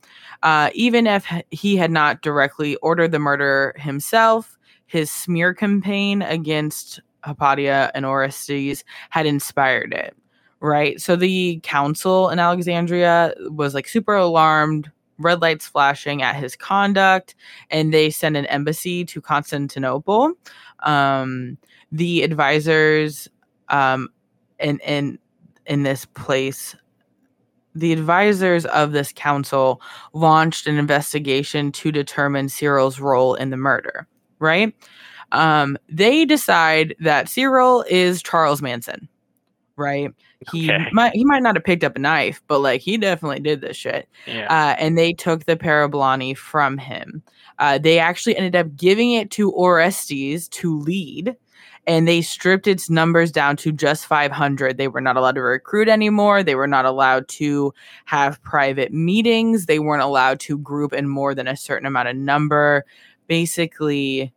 Uh, 0.44 0.70
even 0.74 1.08
if 1.08 1.26
he 1.52 1.76
had 1.76 1.92
not 1.92 2.22
directly 2.22 2.78
ordered 2.78 3.12
the 3.12 3.20
murder 3.20 3.76
himself, 3.78 4.58
his 4.86 5.12
smear 5.12 5.54
campaign 5.54 6.22
against 6.22 7.00
Hypatia 7.24 7.92
and 7.96 8.06
Orestes 8.06 8.84
had 9.10 9.26
inspired 9.26 9.94
it, 9.94 10.16
right? 10.60 11.00
So 11.02 11.16
the 11.16 11.60
council 11.64 12.30
in 12.30 12.40
Alexandria 12.40 13.34
was 13.50 13.74
like 13.74 13.88
super 13.88 14.16
alarmed, 14.16 14.92
red 15.18 15.42
lights 15.42 15.68
flashing 15.68 16.22
at 16.22 16.36
his 16.36 16.56
conduct, 16.56 17.36
and 17.70 17.94
they 17.94 18.10
sent 18.10 18.38
an 18.38 18.46
embassy 18.48 19.06
to 19.06 19.22
Constantinople. 19.22 20.34
Um, 20.84 21.58
the 21.92 22.22
advisors 22.24 23.28
um, 23.70 24.10
in 24.60 24.80
in 24.80 25.20
in 25.66 25.84
this 25.84 26.06
place 26.06 26.76
the 27.76 27.92
advisors 27.92 28.66
of 28.68 28.94
this 28.94 29.12
council 29.14 29.82
launched 30.14 30.66
an 30.66 30.78
investigation 30.78 31.72
to 31.74 31.92
determine 31.92 32.48
Cyril's 32.48 33.00
role 33.00 33.36
in 33.36 33.50
the 33.50 33.58
murder, 33.58 34.08
right? 34.40 34.74
Um, 35.32 35.78
they 35.90 36.26
decide 36.26 36.96
that 37.00 37.30
Cyril 37.30 37.84
is 37.90 38.22
Charles 38.24 38.62
Manson, 38.62 39.08
right? 39.76 40.10
He 40.52 40.70
Okay. 40.70 40.86
might 40.92 41.14
he 41.14 41.26
might 41.26 41.42
not 41.42 41.56
have 41.56 41.64
picked 41.64 41.84
up 41.84 41.96
a 41.96 42.00
knife, 42.00 42.42
but 42.48 42.60
like 42.60 42.82
he 42.82 42.98
definitely 42.98 43.40
did 43.40 43.62
this 43.62 43.76
shit. 43.78 44.08
Yeah. 44.28 44.46
Uh, 44.50 44.76
and 44.78 44.98
they 44.98 45.14
took 45.14 45.46
the 45.46 45.56
Parablani 45.58 46.38
from 46.38 46.78
him. 46.78 47.24
Uh, 47.58 47.78
they 47.78 47.98
actually 48.00 48.36
ended 48.38 48.56
up 48.56 48.76
giving 48.76 49.14
it 49.14 49.32
to 49.32 49.52
Orestes 49.52 50.48
to 50.50 50.78
lead, 50.80 51.36
and 51.88 52.08
they 52.08 52.22
stripped 52.22 52.68
its 52.68 52.90
numbers 52.90 53.32
down 53.32 53.56
to 53.58 53.72
just 53.72 54.06
500. 54.06 54.78
They 54.78 54.90
were 54.90 55.02
not 55.02 55.18
allowed 55.18 55.36
to 55.36 55.42
recruit 55.42 55.88
anymore. 55.88 56.44
They 56.44 56.56
were 56.56 56.68
not 56.68 56.86
allowed 56.86 57.28
to 57.30 57.74
have 58.06 58.42
private 58.44 58.92
meetings. 58.94 59.66
They 59.66 59.80
weren't 59.80 60.04
allowed 60.04 60.40
to 60.42 60.58
group 60.60 60.94
in 60.94 61.08
more 61.08 61.34
than 61.34 61.48
a 61.48 61.56
certain 61.58 61.88
amount 61.88 62.10
of 62.10 62.18
number. 62.18 62.86
Basically, 63.28 64.34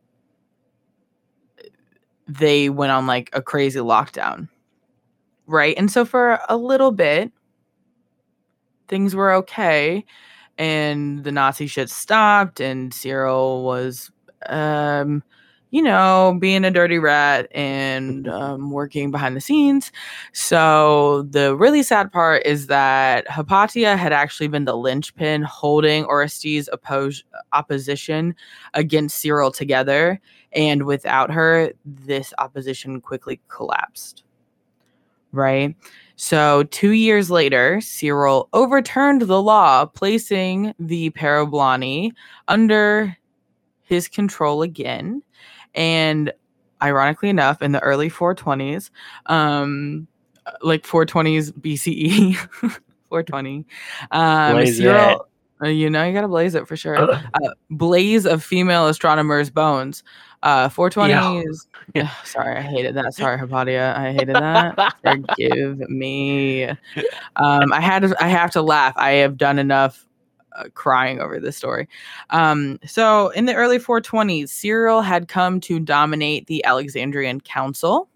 they 2.26 2.68
went 2.68 2.92
on 2.92 3.06
like 3.06 3.30
a 3.32 3.42
crazy 3.42 3.80
lockdown. 3.80 4.48
Right. 5.46 5.74
And 5.78 5.90
so 5.90 6.04
for 6.04 6.40
a 6.48 6.56
little 6.56 6.92
bit, 6.92 7.32
things 8.88 9.14
were 9.14 9.32
okay 9.32 10.04
and 10.58 11.22
the 11.24 11.32
Nazi 11.32 11.66
shit 11.66 11.88
stopped 11.88 12.60
and 12.60 12.92
Cyril 12.92 13.62
was 13.64 14.10
um 14.46 15.22
you 15.70 15.82
know 15.82 16.36
being 16.40 16.64
a 16.64 16.70
dirty 16.70 16.98
rat 16.98 17.48
and 17.52 18.28
um, 18.28 18.70
working 18.70 19.10
behind 19.10 19.36
the 19.36 19.40
scenes 19.40 19.92
so 20.32 21.22
the 21.30 21.54
really 21.56 21.82
sad 21.82 22.10
part 22.12 22.44
is 22.44 22.66
that 22.66 23.28
Hypatia 23.28 23.96
had 23.96 24.12
actually 24.12 24.48
been 24.48 24.64
the 24.64 24.76
linchpin 24.76 25.42
holding 25.42 26.04
Orestes' 26.04 26.68
oppos- 26.72 27.22
opposition 27.52 28.34
against 28.74 29.18
Cyril 29.18 29.50
together 29.50 30.20
and 30.52 30.84
without 30.84 31.30
her 31.30 31.72
this 31.84 32.32
opposition 32.38 33.00
quickly 33.00 33.40
collapsed 33.48 34.24
right 35.32 35.74
so, 36.20 36.64
two 36.64 36.90
years 36.90 37.30
later, 37.30 37.80
Cyril 37.80 38.48
overturned 38.52 39.22
the 39.22 39.40
law, 39.40 39.84
placing 39.84 40.74
the 40.80 41.10
Parablani 41.10 42.10
under 42.48 43.16
his 43.84 44.08
control 44.08 44.62
again. 44.62 45.22
And 45.74 46.32
ironically 46.82 47.28
enough, 47.28 47.62
in 47.62 47.72
the 47.72 47.80
early 47.80 48.10
420s, 48.10 48.90
um, 49.26 50.06
like 50.62 50.84
420s 50.84 51.52
BCE, 51.52 52.34
420, 53.08 53.66
um, 54.10 54.66
Cyril, 54.66 55.28
uh, 55.62 55.68
you 55.68 55.90
know, 55.90 56.04
you 56.04 56.12
gotta 56.12 56.28
blaze 56.28 56.54
it 56.54 56.66
for 56.66 56.76
sure. 56.76 56.96
Uh, 57.34 57.50
blaze 57.70 58.26
of 58.26 58.42
female 58.42 58.88
astronomers' 58.88 59.50
bones. 59.50 60.02
Uh, 60.42 60.68
420s. 60.68 61.66
Yeah. 61.94 62.10
Sorry, 62.24 62.56
I 62.56 62.62
hated 62.62 62.94
that. 62.94 63.14
Sorry, 63.14 63.38
Hypatia. 63.38 63.94
I 63.96 64.12
hated 64.12 64.34
that. 64.36 64.94
Forgive 65.04 65.78
me. 65.90 66.64
Um, 67.36 67.72
I 67.72 67.80
had 67.80 68.02
to, 68.02 68.16
I 68.20 68.28
have 68.28 68.50
to 68.52 68.62
laugh. 68.62 68.94
I 68.96 69.10
have 69.12 69.36
done 69.36 69.58
enough 69.58 70.07
uh, 70.58 70.64
crying 70.74 71.20
over 71.20 71.38
this 71.40 71.56
story. 71.56 71.88
Um, 72.30 72.78
so 72.86 73.28
in 73.30 73.46
the 73.46 73.54
early 73.54 73.78
420s, 73.78 74.48
Cyril 74.48 75.02
had 75.02 75.28
come 75.28 75.60
to 75.60 75.78
dominate 75.78 76.46
the 76.46 76.64
Alexandrian 76.64 77.40
Council, 77.40 78.08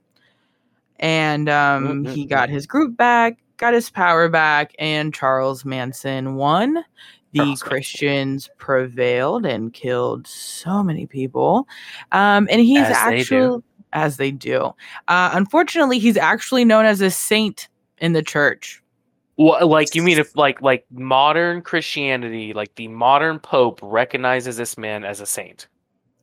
and 0.99 1.49
um, 1.49 2.05
he 2.05 2.27
got 2.27 2.49
his 2.49 2.67
group 2.67 2.97
back, 2.97 3.39
got 3.57 3.75
his 3.75 3.91
power 3.91 4.29
back, 4.29 4.75
and 4.79 5.15
Charles 5.15 5.65
Manson 5.65 6.35
won. 6.35 6.85
The 7.33 7.39
Charles 7.39 7.49
Manson. 7.49 7.69
Christians 7.69 8.51
prevailed 8.59 9.47
and 9.47 9.73
killed 9.73 10.27
so 10.27 10.83
many 10.83 11.07
people. 11.07 11.67
Um, 12.13 12.47
and 12.51 12.61
he's 12.61 12.87
As 12.87 12.89
they 12.89 12.95
do. 12.95 13.45
actually, 13.45 13.63
as 13.93 14.17
they 14.17 14.31
do. 14.31 14.75
Uh, 15.09 15.31
unfortunately, 15.33 15.99
he's 15.99 16.17
actually 16.17 16.65
known 16.65 16.85
as 16.85 17.01
a 17.01 17.11
saint 17.11 17.69
in 17.99 18.13
the 18.13 18.23
church. 18.23 18.82
What, 19.43 19.67
like 19.69 19.95
you 19.95 20.03
mean 20.03 20.19
if 20.19 20.37
like 20.37 20.63
like 20.63 20.85
modern 20.91 21.63
Christianity, 21.63 22.53
like 22.53 22.75
the 22.77 22.89
modern 22.89 23.39
Pope 23.39 23.81
recognizes 23.83 24.57
this 24.57 24.77
man 24.79 25.05
as 25.05 25.21
a 25.21 25.27
saint? 25.27 25.69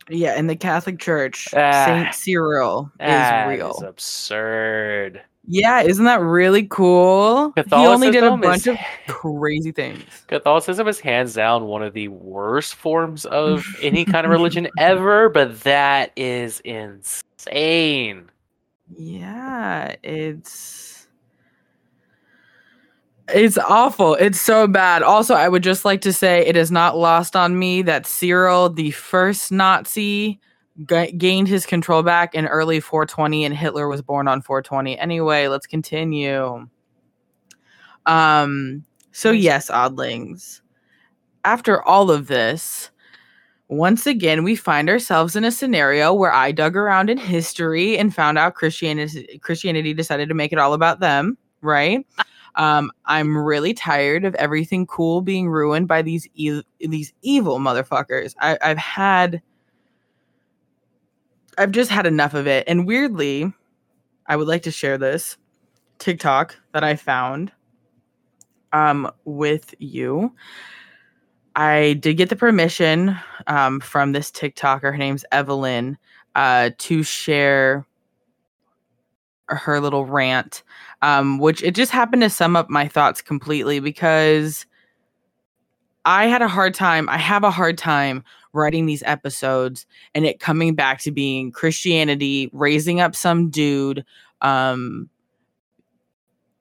Yeah, 0.10 0.38
in 0.40 0.48
the 0.48 0.56
Catholic 0.56 0.98
Church, 1.00 1.48
Ah. 1.56 1.86
Saint 1.86 2.16
Cyril 2.16 2.92
is 3.00 3.48
real. 3.48 3.78
absurd. 3.86 5.22
Yeah, 5.52 5.82
isn't 5.82 6.06
that 6.06 6.20
really 6.22 6.68
cool? 6.68 7.54
He 7.56 7.64
only 7.74 8.12
did 8.12 8.24
a 8.24 8.36
bunch 8.38 8.62
is- 8.62 8.68
of 8.68 8.78
crazy 9.08 9.72
things. 9.72 10.04
Catholicism 10.28 10.88
is 10.88 11.00
hands 11.00 11.34
down 11.34 11.66
one 11.66 11.82
of 11.82 11.94
the 11.94 12.08
worst 12.10 12.76
forms 12.76 13.26
of 13.26 13.66
any 13.82 14.06
kind 14.06 14.26
of 14.26 14.32
religion 14.32 14.68
ever, 14.78 15.30
but 15.30 15.60
that 15.62 16.12
is 16.16 16.60
insane. 16.62 18.30
Yeah, 18.96 19.96
it's 20.04 20.99
it's 23.34 23.58
awful. 23.58 24.16
It's 24.16 24.40
so 24.40 24.68
bad. 24.68 25.04
Also, 25.04 25.36
I 25.36 25.50
would 25.50 25.64
just 25.64 25.86
like 25.86 26.02
to 26.02 26.14
say 26.14 26.46
it 26.46 26.56
is 26.56 26.72
not 26.72 26.98
lost 26.98 27.36
on 27.36 27.58
me 27.58 27.82
that 27.84 28.06
Cyril, 28.06 28.70
the 28.70 28.92
first 28.92 29.52
Nazi, 29.52 30.40
ga- 30.86 31.12
gained 31.12 31.48
his 31.48 31.66
control 31.66 32.04
back 32.04 32.36
in 32.36 32.48
early 32.48 32.80
420 32.80 33.46
and 33.46 33.56
Hitler 33.56 33.88
was 33.88 34.02
born 34.02 34.28
on 34.28 34.42
420. 34.42 34.98
Anyway, 34.98 35.48
let's 35.48 35.68
continue. 35.68 36.68
Um 38.06 38.86
so 39.12 39.32
yes, 39.32 39.70
oddlings. 39.70 40.62
After 41.44 41.82
all 41.84 42.12
of 42.12 42.28
this, 42.28 42.92
once 43.68 44.08
again, 44.08 44.44
we 44.44 44.56
find 44.56 44.90
ourselves 44.90 45.36
in 45.36 45.44
a 45.44 45.52
scenario 45.52 46.14
where 46.14 46.32
I 46.32 46.52
dug 46.52 46.76
around 46.76 47.10
in 47.10 47.18
history 47.18 47.98
and 47.98 48.14
found 48.14 48.38
out 48.38 48.56
Christianity 48.56 49.40
Christianity 49.44 49.94
decided 49.94 50.30
to 50.30 50.36
make 50.36 50.52
it 50.52 50.60
all 50.60 50.74
about 50.74 51.00
them, 51.00 51.38
right? 51.62 52.06
Um, 52.56 52.92
I'm 53.06 53.38
really 53.38 53.74
tired 53.74 54.26
of 54.26 54.36
everything 54.36 54.86
cool 54.88 55.22
being 55.22 55.50
ruined 55.50 55.88
by 55.88 56.02
these 56.02 56.28
e- 56.34 56.64
these 56.80 57.14
evil 57.22 57.60
motherfuckers. 57.60 58.36
I, 58.40 58.58
I've 58.62 58.78
had, 58.78 59.42
I've 61.58 61.72
just 61.72 61.92
had 61.92 62.06
enough 62.06 62.34
of 62.34 62.48
it. 62.48 62.66
And 62.68 62.88
weirdly, 62.88 63.54
I 64.28 64.36
would 64.36 64.48
like 64.48 64.64
to 64.64 64.72
share 64.72 64.98
this. 64.98 65.38
TikTok 66.00 66.56
that 66.74 66.84
I 66.84 66.96
found 66.96 67.52
um, 68.72 69.12
with 69.26 69.76
you. 69.80 70.34
I 71.56 71.94
did 72.00 72.16
get 72.16 72.30
the 72.30 72.36
permission 72.36 73.18
um, 73.48 73.80
from 73.82 74.14
this 74.14 74.32
TikToker. 74.32 74.82
Her 74.82 74.98
name's 74.98 75.26
Evelyn 75.32 75.98
uh, 76.36 76.72
to 76.78 77.04
share 77.04 77.86
her 79.56 79.80
little 79.80 80.06
rant, 80.06 80.64
um, 81.02 81.40
which 81.40 81.64
it 81.64 81.76
just 81.76 81.92
happened 81.92 82.22
to 82.22 82.30
sum 82.30 82.56
up 82.56 82.70
my 82.70 82.88
thoughts 82.88 83.22
completely 83.22 83.80
because 83.80 84.66
I 86.06 86.28
had 86.28 86.42
a 86.42 86.48
hard 86.48 86.74
time. 86.74 87.10
I 87.10 87.18
have 87.18 87.44
a 87.44 87.52
hard 87.52 87.78
time 87.78 88.24
writing 88.54 88.86
these 88.86 89.04
episodes 89.04 89.86
and 90.16 90.26
it 90.26 90.40
coming 90.40 90.74
back 90.74 91.00
to 91.02 91.12
being 91.12 91.52
Christianity 91.52 92.50
raising 92.52 93.00
up 93.00 93.16
some 93.16 93.50
dude 93.50 94.04
um 94.42 95.10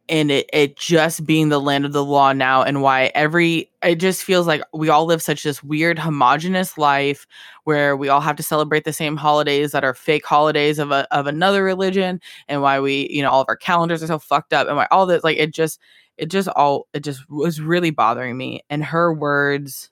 and 0.08 0.30
it, 0.30 0.48
it 0.52 0.76
just 0.76 1.24
being 1.26 1.48
the 1.48 1.60
land 1.60 1.84
of 1.84 1.92
the 1.92 2.04
law 2.04 2.32
now 2.32 2.62
and 2.62 2.82
why 2.82 3.10
every 3.14 3.70
it 3.82 3.96
just 3.96 4.24
feels 4.24 4.46
like 4.46 4.62
we 4.72 4.88
all 4.88 5.04
live 5.04 5.22
such 5.22 5.42
this 5.42 5.62
weird 5.62 5.98
homogenous 5.98 6.78
life 6.78 7.26
where 7.64 7.96
we 7.96 8.08
all 8.08 8.20
have 8.20 8.36
to 8.36 8.42
celebrate 8.42 8.84
the 8.84 8.92
same 8.92 9.16
holidays 9.16 9.72
that 9.72 9.84
are 9.84 9.94
fake 9.94 10.24
holidays 10.26 10.78
of 10.78 10.90
a, 10.90 11.06
of 11.14 11.26
another 11.26 11.62
religion 11.62 12.20
and 12.48 12.62
why 12.62 12.80
we 12.80 13.08
you 13.10 13.22
know 13.22 13.30
all 13.30 13.42
of 13.42 13.48
our 13.48 13.56
calendars 13.56 14.02
are 14.02 14.06
so 14.06 14.18
fucked 14.18 14.52
up 14.52 14.66
and 14.66 14.76
why 14.76 14.86
all 14.90 15.06
this 15.06 15.24
like 15.24 15.38
it 15.38 15.52
just 15.52 15.78
it 16.16 16.30
just 16.30 16.48
all 16.48 16.88
it 16.92 17.00
just 17.00 17.28
was 17.30 17.60
really 17.60 17.90
bothering 17.90 18.36
me 18.36 18.62
and 18.70 18.84
her 18.84 19.12
words 19.12 19.90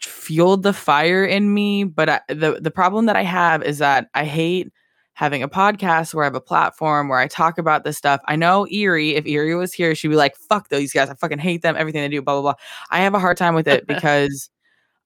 fueled 0.00 0.62
the 0.62 0.72
fire 0.72 1.24
in 1.24 1.52
me 1.52 1.84
but 1.84 2.08
I, 2.08 2.20
the 2.28 2.58
the 2.60 2.70
problem 2.70 3.06
that 3.06 3.16
i 3.16 3.22
have 3.22 3.62
is 3.64 3.78
that 3.78 4.08
i 4.14 4.24
hate 4.24 4.72
having 5.18 5.42
a 5.42 5.48
podcast 5.48 6.14
where 6.14 6.22
I 6.22 6.28
have 6.28 6.36
a 6.36 6.40
platform 6.40 7.08
where 7.08 7.18
I 7.18 7.26
talk 7.26 7.58
about 7.58 7.82
this 7.82 7.98
stuff. 7.98 8.20
I 8.28 8.36
know 8.36 8.68
Eerie, 8.68 9.16
if 9.16 9.26
Eerie 9.26 9.56
was 9.56 9.72
here, 9.74 9.92
she'd 9.96 10.06
be 10.06 10.14
like, 10.14 10.36
fuck 10.36 10.68
those 10.68 10.92
guys. 10.92 11.10
I 11.10 11.14
fucking 11.14 11.40
hate 11.40 11.62
them, 11.62 11.74
everything 11.76 12.02
they 12.02 12.08
do, 12.08 12.22
blah, 12.22 12.34
blah, 12.34 12.52
blah. 12.52 12.54
I 12.92 13.00
have 13.00 13.14
a 13.14 13.18
hard 13.18 13.36
time 13.36 13.56
with 13.56 13.66
it 13.66 13.84
because 13.88 14.48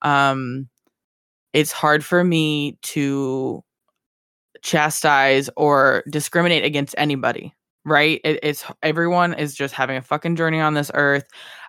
um 0.03 0.69
it's 1.55 1.73
hard 1.73 2.05
for 2.05 2.23
me 2.25 2.77
to 2.83 3.65
chastise 4.61 5.49
or 5.57 6.05
discriminate 6.11 6.65
against 6.65 6.95
anybody 6.99 7.55
right 7.85 8.21
it, 8.23 8.39
it's 8.43 8.65
everyone 8.83 9.33
is 9.35 9.55
just 9.55 9.73
having 9.73 9.97
a 9.97 10.03
fucking 10.03 10.37
journey 10.37 10.61
on 10.61 10.75
this 10.75 10.91
earth 10.95 11.25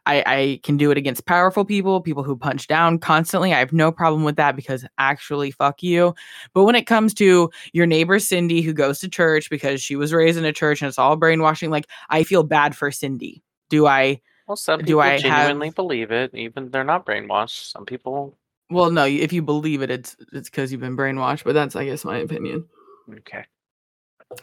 I, 0.06 0.24
I 0.26 0.60
can 0.64 0.78
do 0.78 0.92
it 0.92 0.98
against 0.98 1.26
powerful 1.26 1.64
people, 1.64 2.02
people 2.02 2.24
who 2.24 2.36
punch 2.36 2.68
down 2.68 3.00
constantly. 3.00 3.54
I 3.54 3.60
have 3.60 3.74
no 3.74 3.92
problem 3.92 4.24
with 4.24 4.36
that 4.36 4.56
because 4.56 4.86
actually, 4.98 5.52
fuck 5.52 5.82
you. 5.82 6.14
But 6.54 6.66
when 6.66 6.76
it 6.76 6.88
comes 6.88 7.14
to 7.16 7.50
your 7.72 7.86
neighbor 7.86 8.20
Cindy, 8.20 8.62
who 8.62 8.74
goes 8.74 9.00
to 9.00 9.10
church 9.10 9.50
because 9.50 9.82
she 9.82 9.96
was 9.96 10.14
raised 10.14 10.38
in 10.38 10.46
a 10.46 10.54
church 10.54 10.82
and 10.82 10.90
it's 10.90 11.00
all 11.00 11.16
brainwashing, 11.16 11.70
like 11.70 11.88
I 12.10 12.24
feel 12.24 12.44
bad 12.44 12.76
for 12.76 12.92
Cindy. 12.92 13.42
Do 13.70 13.88
I? 13.88 14.22
Well, 14.48 14.58
some 14.58 14.80
people 14.80 14.96
do 14.96 15.00
I 15.00 15.18
genuinely 15.18 15.68
have... 15.68 15.76
believe 15.76 16.12
it, 16.12 16.36
even 16.36 16.70
they're 16.70 16.84
not 16.84 17.06
brainwashed. 17.06 17.72
Some 17.72 17.86
people. 17.86 18.38
Well, 18.70 18.92
no, 18.92 19.06
if 19.06 19.32
you 19.32 19.42
believe 19.42 19.82
it, 19.82 19.90
it's 19.90 20.18
it's 20.34 20.50
because 20.50 20.72
you've 20.72 20.82
been 20.82 20.98
brainwashed. 20.98 21.44
But 21.44 21.54
that's, 21.54 21.76
I 21.76 21.86
guess, 21.86 22.04
my 22.04 22.18
opinion. 22.18 22.66
Okay. 23.10 23.46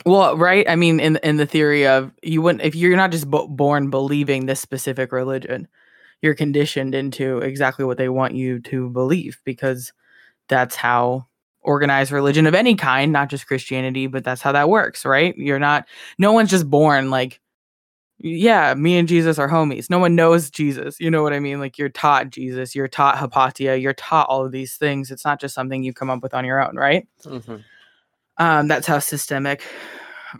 Well, 0.06 0.36
right. 0.36 0.68
I 0.68 0.76
mean, 0.76 1.00
in 1.00 1.16
in 1.22 1.36
the 1.36 1.46
theory 1.46 1.86
of 1.86 2.12
you 2.22 2.42
wouldn't 2.42 2.62
if 2.64 2.74
you're 2.74 2.96
not 2.96 3.10
just 3.10 3.30
b- 3.30 3.46
born 3.48 3.90
believing 3.90 4.46
this 4.46 4.60
specific 4.60 5.12
religion, 5.12 5.68
you're 6.22 6.34
conditioned 6.34 6.94
into 6.94 7.38
exactly 7.38 7.84
what 7.84 7.98
they 7.98 8.08
want 8.08 8.34
you 8.34 8.60
to 8.60 8.88
believe 8.90 9.40
because 9.44 9.92
that's 10.48 10.76
how 10.76 11.26
organized 11.62 12.12
religion 12.12 12.46
of 12.46 12.54
any 12.54 12.74
kind, 12.74 13.12
not 13.12 13.28
just 13.28 13.46
Christianity, 13.46 14.06
but 14.06 14.24
that's 14.24 14.42
how 14.42 14.52
that 14.52 14.68
works, 14.68 15.04
right? 15.04 15.36
You're 15.36 15.58
not. 15.58 15.86
No 16.18 16.32
one's 16.32 16.50
just 16.50 16.68
born 16.68 17.10
like. 17.10 17.40
Yeah, 18.22 18.74
me 18.74 18.98
and 18.98 19.08
Jesus 19.08 19.38
are 19.38 19.48
homies. 19.48 19.88
No 19.88 19.98
one 19.98 20.14
knows 20.14 20.50
Jesus. 20.50 21.00
You 21.00 21.10
know 21.10 21.22
what 21.22 21.32
I 21.32 21.40
mean? 21.40 21.58
Like 21.58 21.78
you're 21.78 21.88
taught 21.88 22.28
Jesus, 22.28 22.74
you're 22.74 22.86
taught 22.86 23.16
Hypatia, 23.16 23.78
you're 23.78 23.94
taught 23.94 24.28
all 24.28 24.44
of 24.44 24.52
these 24.52 24.76
things. 24.76 25.10
It's 25.10 25.24
not 25.24 25.40
just 25.40 25.54
something 25.54 25.82
you 25.82 25.94
come 25.94 26.10
up 26.10 26.22
with 26.22 26.34
on 26.34 26.44
your 26.44 26.62
own, 26.62 26.76
right? 26.76 27.08
Mm-hmm. 27.24 27.56
Um, 28.40 28.68
that's 28.68 28.86
how 28.86 28.98
systemic 28.98 29.62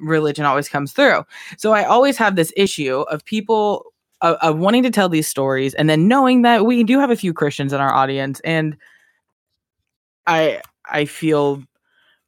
religion 0.01 0.47
always 0.47 0.69
comes 0.69 0.93
through. 0.93 1.25
So 1.59 1.73
I 1.73 1.85
always 1.85 2.17
have 2.17 2.35
this 2.35 2.53
issue 2.57 3.01
of 3.03 3.25
people 3.25 3.85
of, 4.23 4.37
of, 4.37 4.59
wanting 4.59 4.83
to 4.83 4.91
tell 4.91 5.09
these 5.09 5.29
stories 5.29 5.75
and 5.75 5.89
then 5.89 6.09
knowing 6.09 6.43
that 6.43 6.67
we 6.67 6.83
do 6.83 6.99
have 6.99 7.11
a 7.11 7.17
few 7.17 7.33
Christians 7.33 7.73
in 7.73 7.81
our 7.81 7.93
audience, 7.93 8.41
and 8.41 8.77
I 10.27 10.61
I 10.87 11.05
feel 11.05 11.63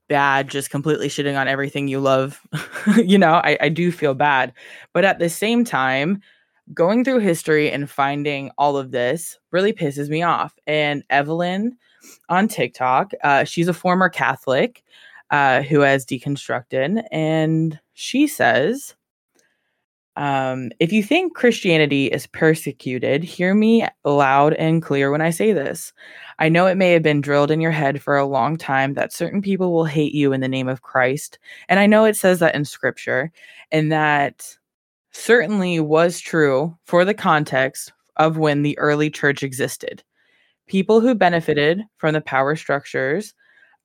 bad 0.09 0.49
just 0.49 0.71
completely 0.71 1.09
shitting 1.09 1.39
on 1.39 1.49
everything 1.49 1.89
you 1.89 2.01
love. 2.01 2.41
you 2.97 3.19
know, 3.19 3.35
I, 3.35 3.57
I 3.61 3.69
do 3.69 3.91
feel 3.91 4.15
bad, 4.15 4.53
but 4.93 5.05
at 5.05 5.19
the 5.19 5.29
same 5.29 5.65
time. 5.65 6.21
Going 6.73 7.05
through 7.05 7.19
history 7.19 7.73
and 7.73 7.91
finding 7.91 8.53
all 8.57 8.77
of 8.77 8.93
this 8.93 9.37
really 9.51 9.73
pisses 9.73 10.09
me 10.09 10.23
off. 10.23 10.55
And 10.69 11.03
Evelyn 11.11 11.77
on 12.29 12.47
TikTok, 12.47 13.11
uh, 13.25 13.43
she's 13.43 13.67
a 13.67 13.75
former 13.75 14.09
Catholic 14.09 14.85
uh, 15.33 15.63
who 15.63 15.81
has 15.81 16.07
deconstructed, 16.07 17.03
and 17.11 17.81
she 17.95 18.29
says, 18.29 18.95
um, 20.17 20.71
if 20.79 20.93
you 20.93 21.03
think 21.03 21.35
Christianity 21.35 22.07
is 22.07 22.27
persecuted, 22.27 23.25
hear 23.25 23.55
me 23.55 23.87
loud 24.05 24.53
and 24.55 24.83
clear 24.83 25.11
when 25.11 25.23
I 25.23 25.31
say 25.31 25.55
this. 25.55 25.93
I 26.39 26.51
know 26.51 26.67
it 26.67 26.77
may 26.77 26.93
have 26.93 27.03
been 27.03 27.23
drilled 27.23 27.51
in 27.51 27.63
your 27.63 27.71
head 27.71 28.03
for 28.03 28.19
a 28.19 28.27
long 28.27 28.59
time 28.59 28.93
that 28.93 29.13
certain 29.13 29.41
people 29.41 29.73
will 29.73 29.87
hate 29.87 30.15
you 30.15 30.35
in 30.35 30.43
the 30.43 30.49
name 30.49 30.69
of 30.69 30.83
Christ. 30.83 31.39
And 31.71 31.81
I 31.81 31.87
know 31.87 32.05
it 32.05 32.17
says 32.17 32.41
that 32.41 32.55
in 32.55 32.67
scripture, 32.67 33.33
and 33.71 33.91
that 33.91 34.59
certainly 35.13 35.81
was 35.81 36.21
true 36.21 36.77
for 36.85 37.07
the 37.07 37.15
context 37.15 37.91
of 38.17 38.37
when 38.37 38.63
the 38.63 38.79
early 38.79 39.09
church 39.09 39.43
existed. 39.43 40.03
People 40.67 41.01
who 41.01 41.15
benefited 41.15 41.85
from 41.97 42.13
the 42.13 42.21
power 42.21 42.55
structures 42.55 43.33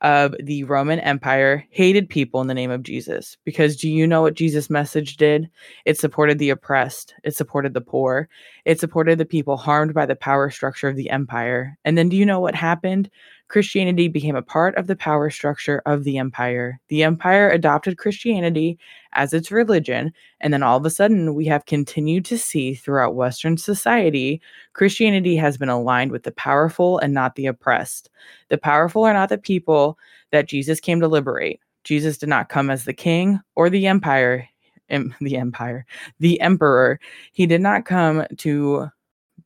of 0.02 0.36
the 0.40 0.64
Roman 0.64 1.00
Empire 1.00 1.66
hated 1.70 2.10
people 2.10 2.42
in 2.42 2.48
the 2.48 2.54
name 2.54 2.72
of 2.72 2.84
Jesus. 2.84 3.38
Because 3.44 3.76
do 3.76 3.90
you 3.90 4.06
know 4.06 4.22
what 4.22 4.36
Jesus' 4.36 4.70
message 4.70 5.18
did? 5.18 5.50
It 5.86 5.98
supported 5.98 6.38
the 6.38 6.52
oppressed, 6.52 7.14
it 7.24 7.36
supported 7.36 7.74
the 7.74 7.82
poor, 7.82 8.30
it 8.66 8.80
supported 8.80 9.18
the 9.18 9.26
people 9.26 9.58
harmed 9.58 9.94
by 9.94 10.06
the 10.06 10.16
power 10.16 10.50
structure 10.50 10.88
of 10.88 10.96
the 10.96 11.10
empire. 11.10 11.78
And 11.84 11.98
then 11.98 12.10
do 12.10 12.16
you 12.16 12.26
know 12.26 12.40
what 12.40 12.56
happened? 12.56 13.10
Christianity 13.48 14.08
became 14.10 14.36
a 14.36 14.42
part 14.42 14.76
of 14.76 14.88
the 14.88 14.96
power 14.96 15.30
structure 15.30 15.82
of 15.86 16.04
the 16.04 16.18
empire. 16.18 16.80
The 16.90 17.04
empire 17.04 17.50
adopted 17.50 17.98
Christianity 17.98 18.78
as 19.18 19.34
its 19.34 19.52
religion, 19.52 20.14
and 20.40 20.54
then 20.54 20.64
all 20.64 20.78
of 20.78 20.86
a 20.86 20.90
sudden, 20.90 21.34
we 21.34 21.46
have 21.46 21.66
continued 21.66 22.24
to 22.26 22.38
see 22.38 22.74
throughout 22.76 23.16
Western 23.16 23.58
society 23.58 24.40
Christianity 24.74 25.36
has 25.36 25.58
been 25.58 25.70
aligned 25.70 26.12
with 26.12 26.24
the 26.24 26.32
powerful 26.32 27.00
and 27.00 27.14
not 27.14 27.36
the 27.36 27.48
oppressed. 27.48 28.10
The 28.50 28.58
powerful 28.58 29.04
are 29.04 29.14
not 29.14 29.30
the 29.30 29.38
people 29.38 29.98
that 30.32 30.48
Jesus 30.48 30.80
came 30.80 31.02
to 31.02 31.08
liberate. 31.08 31.60
Jesus 31.84 32.18
did 32.18 32.30
not 32.30 32.50
come 32.50 32.70
as 32.70 32.86
the 32.86 32.94
king 32.94 33.40
or 33.56 33.70
the 33.70 33.88
empire, 33.88 34.48
the 34.90 35.36
empire, 35.36 35.86
the 36.20 36.40
emperor. 36.40 37.00
He 37.34 37.48
did 37.48 37.62
not 37.62 37.86
come 37.86 38.26
to 38.38 38.90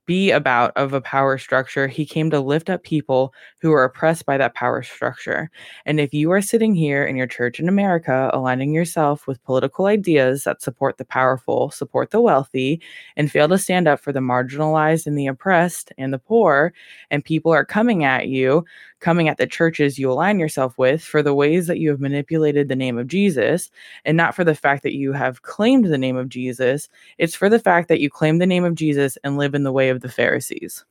be 0.06 0.32
about 0.32 0.72
of 0.76 0.94
a 0.94 1.02
power 1.02 1.38
structure. 1.38 1.88
He 1.88 2.06
came 2.06 2.30
to 2.32 2.40
lift 2.40 2.70
up 2.70 2.84
people 2.84 3.34
who 3.62 3.72
are 3.72 3.84
oppressed 3.84 4.26
by 4.26 4.38
that 4.38 4.56
power 4.56 4.84
structure. 4.84 5.50
And 5.86 6.00
if 6.00 6.14
you 6.14 6.32
are 6.32 6.42
sitting 6.42 6.76
here 6.76 7.06
in 7.06 7.16
your 7.16 7.28
church 7.28 7.60
in 7.60 7.70
America, 7.70 8.30
aligning 8.34 8.74
yourself 8.74 9.28
with 9.28 9.44
political 9.44 9.86
ideas 9.86 10.44
that 10.44 10.62
support 10.62 10.98
the 10.98 11.06
powerful, 11.06 11.72
support 11.72 12.12
the 12.12 12.22
wealthy, 12.22 12.82
and 13.16 13.32
fail 13.32 13.48
to 13.50 13.58
stand 13.58 13.88
up 13.88 14.00
for 14.00 14.12
the 14.12 14.20
marginalized 14.20 15.06
and 15.08 15.18
the 15.18 15.28
oppressed 15.28 15.92
and 15.98 16.14
the 16.14 16.20
poor, 16.20 16.74
and 17.10 17.24
people 17.24 17.52
are 17.52 17.66
coming 17.66 18.04
at 18.04 18.28
you, 18.28 18.66
coming 19.02 19.28
at 19.28 19.38
the 19.38 19.46
churches 19.46 20.00
you 20.00 20.10
align 20.10 20.40
yourself 20.40 20.78
with 20.78 21.04
for 21.04 21.22
the 21.22 21.34
ways 21.34 21.68
that 21.68 21.80
you 21.80 21.90
have 21.90 22.00
manipulated 22.00 22.70
the 22.70 22.76
name 22.76 22.98
of 22.98 23.08
Jesus, 23.08 23.70
and 24.06 24.16
not 24.16 24.34
for 24.34 24.44
the 24.46 24.56
fact 24.56 24.84
that 24.84 24.96
you 24.96 25.12
have 25.12 25.42
claimed 25.42 25.86
the 25.86 25.98
name 25.98 26.16
of 26.16 26.30
Jesus, 26.30 26.88
it's 27.18 27.36
for 27.36 27.50
the 27.50 27.60
fact 27.60 27.90
that 27.90 28.00
you 28.00 28.10
claim 28.10 28.38
the 28.38 28.48
name 28.48 28.64
of 28.64 28.76
Jesus 28.76 29.18
and 29.24 29.38
live 29.38 29.54
in 29.54 29.64
the 29.64 29.72
way 29.72 29.90
of 29.90 30.02
the 30.02 30.10
Pharisees. 30.10 30.86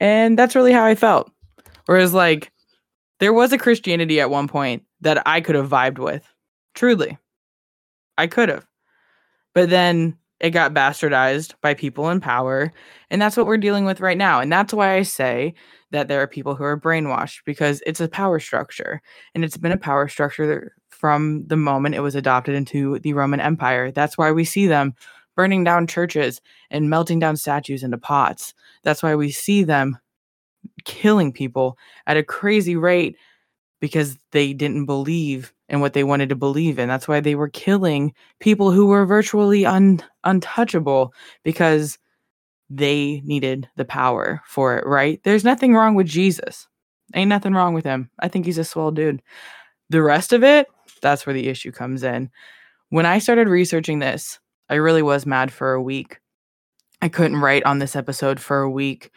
And 0.00 0.38
that's 0.38 0.56
really 0.56 0.72
how 0.72 0.84
I 0.84 0.94
felt. 0.94 1.30
Whereas, 1.84 2.14
like, 2.14 2.50
there 3.18 3.34
was 3.34 3.52
a 3.52 3.58
Christianity 3.58 4.20
at 4.20 4.30
one 4.30 4.48
point 4.48 4.82
that 5.02 5.22
I 5.26 5.42
could 5.42 5.56
have 5.56 5.68
vibed 5.68 5.98
with. 5.98 6.26
Truly. 6.74 7.18
I 8.16 8.26
could 8.26 8.48
have. 8.48 8.66
But 9.52 9.68
then 9.68 10.16
it 10.40 10.50
got 10.50 10.74
bastardized 10.74 11.54
by 11.60 11.74
people 11.74 12.08
in 12.08 12.20
power. 12.20 12.72
And 13.10 13.20
that's 13.20 13.36
what 13.36 13.46
we're 13.46 13.58
dealing 13.58 13.84
with 13.84 14.00
right 14.00 14.16
now. 14.16 14.40
And 14.40 14.50
that's 14.50 14.72
why 14.72 14.94
I 14.94 15.02
say 15.02 15.54
that 15.90 16.08
there 16.08 16.22
are 16.22 16.26
people 16.26 16.54
who 16.54 16.64
are 16.64 16.80
brainwashed 16.80 17.40
because 17.44 17.82
it's 17.86 18.00
a 18.00 18.08
power 18.08 18.40
structure. 18.40 19.02
And 19.34 19.44
it's 19.44 19.56
been 19.56 19.72
a 19.72 19.76
power 19.76 20.08
structure 20.08 20.74
from 20.88 21.46
the 21.46 21.56
moment 21.56 21.94
it 21.94 22.00
was 22.00 22.14
adopted 22.14 22.54
into 22.54 22.98
the 23.00 23.12
Roman 23.12 23.40
Empire. 23.40 23.90
That's 23.90 24.16
why 24.16 24.32
we 24.32 24.44
see 24.44 24.66
them 24.66 24.94
burning 25.36 25.64
down 25.64 25.86
churches 25.86 26.40
and 26.70 26.90
melting 26.90 27.18
down 27.18 27.36
statues 27.36 27.82
into 27.82 27.98
pots. 27.98 28.54
That's 28.82 29.02
why 29.02 29.14
we 29.14 29.30
see 29.30 29.64
them 29.64 29.98
killing 30.84 31.32
people 31.32 31.78
at 32.06 32.16
a 32.16 32.22
crazy 32.22 32.76
rate 32.76 33.16
because 33.80 34.18
they 34.32 34.52
didn't 34.52 34.86
believe 34.86 35.52
and 35.70 35.80
what 35.80 35.94
they 35.94 36.04
wanted 36.04 36.28
to 36.28 36.36
believe 36.36 36.78
in. 36.78 36.88
That's 36.88 37.08
why 37.08 37.20
they 37.20 37.36
were 37.36 37.48
killing 37.48 38.12
people 38.40 38.72
who 38.72 38.86
were 38.86 39.06
virtually 39.06 39.64
un- 39.64 40.02
untouchable 40.24 41.14
because 41.44 41.96
they 42.68 43.22
needed 43.24 43.68
the 43.76 43.84
power 43.84 44.42
for 44.46 44.76
it, 44.76 44.86
right? 44.86 45.20
There's 45.22 45.44
nothing 45.44 45.74
wrong 45.74 45.94
with 45.94 46.06
Jesus. 46.06 46.68
Ain't 47.14 47.28
nothing 47.28 47.54
wrong 47.54 47.72
with 47.72 47.84
him. 47.84 48.10
I 48.18 48.28
think 48.28 48.44
he's 48.44 48.58
a 48.58 48.64
swell 48.64 48.90
dude. 48.90 49.22
The 49.88 50.02
rest 50.02 50.32
of 50.32 50.44
it, 50.44 50.68
that's 51.00 51.24
where 51.24 51.34
the 51.34 51.48
issue 51.48 51.72
comes 51.72 52.02
in. 52.02 52.30
When 52.90 53.06
I 53.06 53.18
started 53.18 53.48
researching 53.48 54.00
this, 54.00 54.38
I 54.68 54.74
really 54.74 55.02
was 55.02 55.26
mad 55.26 55.52
for 55.52 55.72
a 55.72 55.82
week. 55.82 56.20
I 57.02 57.08
couldn't 57.08 57.40
write 57.40 57.64
on 57.64 57.78
this 57.78 57.96
episode 57.96 58.40
for 58.40 58.60
a 58.60 58.70
week. 58.70 59.10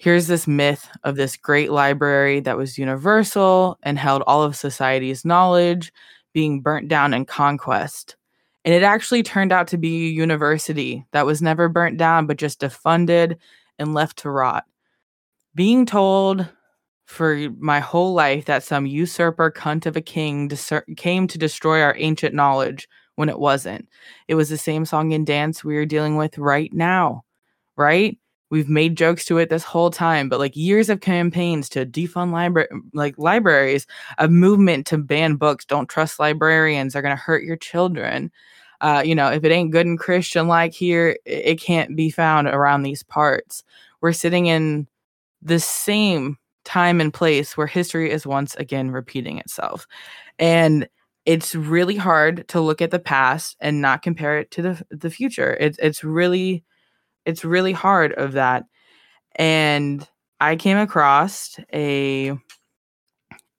Here's 0.00 0.28
this 0.28 0.48
myth 0.48 0.88
of 1.04 1.16
this 1.16 1.36
great 1.36 1.70
library 1.70 2.40
that 2.40 2.56
was 2.56 2.78
universal 2.78 3.78
and 3.82 3.98
held 3.98 4.22
all 4.26 4.42
of 4.42 4.56
society's 4.56 5.26
knowledge 5.26 5.92
being 6.32 6.62
burnt 6.62 6.88
down 6.88 7.12
in 7.12 7.26
conquest. 7.26 8.16
And 8.64 8.72
it 8.72 8.82
actually 8.82 9.22
turned 9.22 9.52
out 9.52 9.68
to 9.68 9.76
be 9.76 10.06
a 10.06 10.12
university 10.12 11.04
that 11.12 11.26
was 11.26 11.42
never 11.42 11.68
burnt 11.68 11.98
down, 11.98 12.26
but 12.26 12.38
just 12.38 12.62
defunded 12.62 13.36
and 13.78 13.92
left 13.92 14.16
to 14.20 14.30
rot. 14.30 14.64
Being 15.54 15.84
told 15.84 16.48
for 17.04 17.50
my 17.58 17.80
whole 17.80 18.14
life 18.14 18.46
that 18.46 18.62
some 18.62 18.86
usurper 18.86 19.50
cunt 19.50 19.84
of 19.84 19.98
a 19.98 20.00
king 20.00 20.50
came 20.96 21.26
to 21.26 21.36
destroy 21.36 21.82
our 21.82 21.94
ancient 21.98 22.34
knowledge 22.34 22.88
when 23.16 23.28
it 23.28 23.38
wasn't. 23.38 23.86
It 24.28 24.34
was 24.36 24.48
the 24.48 24.56
same 24.56 24.86
song 24.86 25.12
and 25.12 25.26
dance 25.26 25.62
we 25.62 25.76
are 25.76 25.84
dealing 25.84 26.16
with 26.16 26.38
right 26.38 26.72
now, 26.72 27.24
right? 27.76 28.16
We've 28.50 28.68
made 28.68 28.96
jokes 28.96 29.24
to 29.26 29.38
it 29.38 29.48
this 29.48 29.64
whole 29.64 29.90
time, 29.90 30.28
but 30.28 30.40
like 30.40 30.56
years 30.56 30.88
of 30.88 31.00
campaigns 31.00 31.68
to 31.70 31.86
defund 31.86 32.32
library, 32.32 32.68
like 32.92 33.16
libraries, 33.16 33.86
a 34.18 34.28
movement 34.28 34.86
to 34.88 34.98
ban 34.98 35.36
books. 35.36 35.64
Don't 35.64 35.88
trust 35.88 36.18
librarians; 36.18 36.92
they're 36.92 37.02
gonna 37.02 37.16
hurt 37.16 37.44
your 37.44 37.56
children. 37.56 38.30
Uh, 38.80 39.02
you 39.04 39.14
know, 39.14 39.30
if 39.30 39.44
it 39.44 39.52
ain't 39.52 39.72
good 39.72 39.86
and 39.86 39.98
Christian 39.98 40.48
like 40.48 40.72
here, 40.72 41.18
it 41.26 41.60
can't 41.60 41.94
be 41.96 42.10
found 42.10 42.48
around 42.48 42.82
these 42.82 43.02
parts. 43.02 43.62
We're 44.00 44.12
sitting 44.12 44.46
in 44.46 44.88
the 45.42 45.60
same 45.60 46.38
time 46.64 47.00
and 47.00 47.12
place 47.12 47.56
where 47.56 47.66
history 47.66 48.10
is 48.10 48.26
once 48.26 48.54
again 48.56 48.90
repeating 48.90 49.38
itself. 49.38 49.86
And 50.38 50.88
it's 51.26 51.54
really 51.54 51.96
hard 51.96 52.48
to 52.48 52.60
look 52.60 52.80
at 52.82 52.90
the 52.90 52.98
past 52.98 53.56
and 53.60 53.80
not 53.82 54.02
compare 54.02 54.38
it 54.38 54.50
to 54.52 54.62
the 54.62 54.86
the 54.90 55.10
future. 55.10 55.56
It's 55.60 55.78
it's 55.78 56.02
really 56.04 56.64
it's 57.24 57.44
really 57.44 57.72
hard 57.72 58.12
of 58.14 58.32
that. 58.32 58.64
And 59.36 60.06
I 60.40 60.56
came 60.56 60.78
across 60.78 61.58
a 61.72 62.30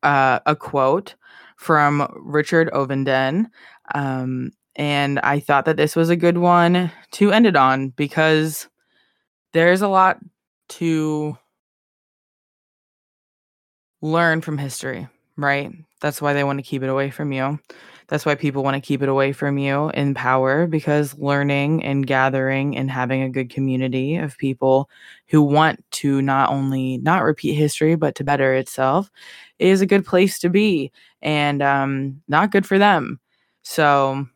uh, 0.03 0.39
a 0.45 0.55
quote 0.55 1.15
from 1.57 2.07
Richard 2.15 2.69
Ovenden, 2.71 3.45
um, 3.93 4.51
and 4.75 5.19
I 5.19 5.39
thought 5.39 5.65
that 5.65 5.77
this 5.77 5.95
was 5.95 6.09
a 6.09 6.15
good 6.15 6.37
one 6.39 6.91
to 7.11 7.31
end 7.31 7.45
it 7.45 7.55
on 7.55 7.89
because 7.89 8.67
there's 9.53 9.81
a 9.81 9.87
lot 9.87 10.17
to 10.69 11.37
learn 14.01 14.41
from 14.41 14.57
history, 14.57 15.07
right? 15.37 15.71
That's 16.01 16.21
why 16.21 16.33
they 16.33 16.43
want 16.43 16.59
to 16.59 16.63
keep 16.63 16.83
it 16.83 16.89
away 16.89 17.11
from 17.11 17.31
you. 17.31 17.59
That's 18.11 18.25
why 18.25 18.35
people 18.35 18.61
want 18.61 18.75
to 18.75 18.85
keep 18.85 19.01
it 19.01 19.07
away 19.07 19.31
from 19.31 19.57
you 19.57 19.89
in 19.91 20.13
power 20.13 20.67
because 20.67 21.17
learning 21.17 21.85
and 21.85 22.05
gathering 22.05 22.75
and 22.75 22.91
having 22.91 23.21
a 23.21 23.29
good 23.29 23.49
community 23.49 24.17
of 24.17 24.37
people 24.37 24.89
who 25.29 25.41
want 25.41 25.81
to 25.91 26.21
not 26.21 26.49
only 26.49 26.97
not 26.97 27.23
repeat 27.23 27.53
history 27.53 27.95
but 27.95 28.15
to 28.15 28.25
better 28.25 28.53
itself 28.53 29.09
is 29.59 29.79
a 29.79 29.85
good 29.85 30.05
place 30.05 30.39
to 30.39 30.49
be 30.49 30.91
and 31.21 31.63
um, 31.63 32.21
not 32.27 32.51
good 32.51 32.65
for 32.65 32.77
them. 32.77 33.17
So 33.63 34.27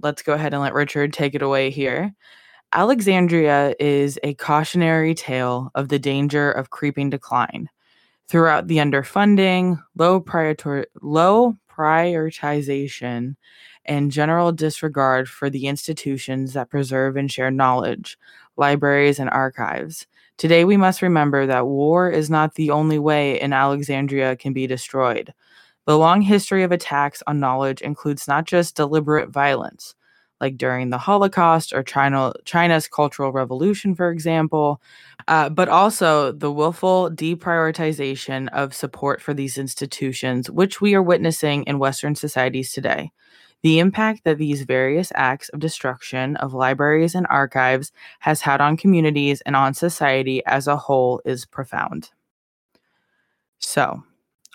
let's 0.00 0.22
go 0.22 0.32
ahead 0.32 0.54
and 0.54 0.62
let 0.62 0.72
Richard 0.72 1.12
take 1.12 1.34
it 1.34 1.42
away 1.42 1.68
here. 1.68 2.14
Alexandria 2.72 3.74
is 3.78 4.18
a 4.22 4.32
cautionary 4.32 5.14
tale 5.14 5.70
of 5.74 5.90
the 5.90 5.98
danger 5.98 6.50
of 6.50 6.70
creeping 6.70 7.10
decline 7.10 7.68
throughout 8.28 8.68
the 8.68 8.78
underfunding, 8.78 9.78
low, 9.94 10.22
prioritor- 10.22 10.86
low 11.02 11.54
prioritization, 11.80 13.36
and 13.86 14.10
general 14.10 14.52
disregard 14.52 15.30
for 15.30 15.48
the 15.48 15.66
institutions 15.66 16.52
that 16.52 16.68
preserve 16.68 17.16
and 17.16 17.32
share 17.32 17.50
knowledge, 17.50 18.18
libraries, 18.58 19.18
and 19.18 19.30
archives. 19.30 20.06
Today, 20.36 20.66
we 20.66 20.76
must 20.76 21.00
remember 21.00 21.46
that 21.46 21.66
war 21.66 22.10
is 22.10 22.28
not 22.28 22.54
the 22.54 22.70
only 22.70 22.98
way 22.98 23.40
in 23.40 23.54
Alexandria 23.54 24.36
can 24.36 24.52
be 24.52 24.66
destroyed. 24.66 25.32
The 25.86 25.96
long 25.98 26.20
history 26.20 26.62
of 26.62 26.70
attacks 26.70 27.22
on 27.26 27.40
knowledge 27.40 27.80
includes 27.80 28.28
not 28.28 28.44
just 28.44 28.76
deliberate 28.76 29.30
violence, 29.30 29.94
like 30.40 30.56
during 30.56 30.90
the 30.90 30.98
Holocaust 30.98 31.72
or 31.72 31.82
China, 31.82 32.32
China's 32.44 32.88
Cultural 32.88 33.32
Revolution, 33.32 33.94
for 33.94 34.10
example, 34.10 34.80
uh, 35.28 35.48
but 35.50 35.68
also 35.68 36.32
the 36.32 36.50
willful 36.50 37.10
deprioritization 37.10 38.48
of 38.48 38.74
support 38.74 39.20
for 39.20 39.34
these 39.34 39.58
institutions, 39.58 40.50
which 40.50 40.80
we 40.80 40.94
are 40.94 41.02
witnessing 41.02 41.62
in 41.64 41.78
Western 41.78 42.14
societies 42.14 42.72
today. 42.72 43.12
The 43.62 43.78
impact 43.78 44.24
that 44.24 44.38
these 44.38 44.62
various 44.62 45.12
acts 45.14 45.50
of 45.50 45.60
destruction 45.60 46.36
of 46.36 46.54
libraries 46.54 47.14
and 47.14 47.26
archives 47.28 47.92
has 48.20 48.40
had 48.40 48.62
on 48.62 48.78
communities 48.78 49.42
and 49.42 49.54
on 49.54 49.74
society 49.74 50.42
as 50.46 50.66
a 50.66 50.78
whole 50.78 51.20
is 51.26 51.44
profound. 51.44 52.10
So, 53.58 54.02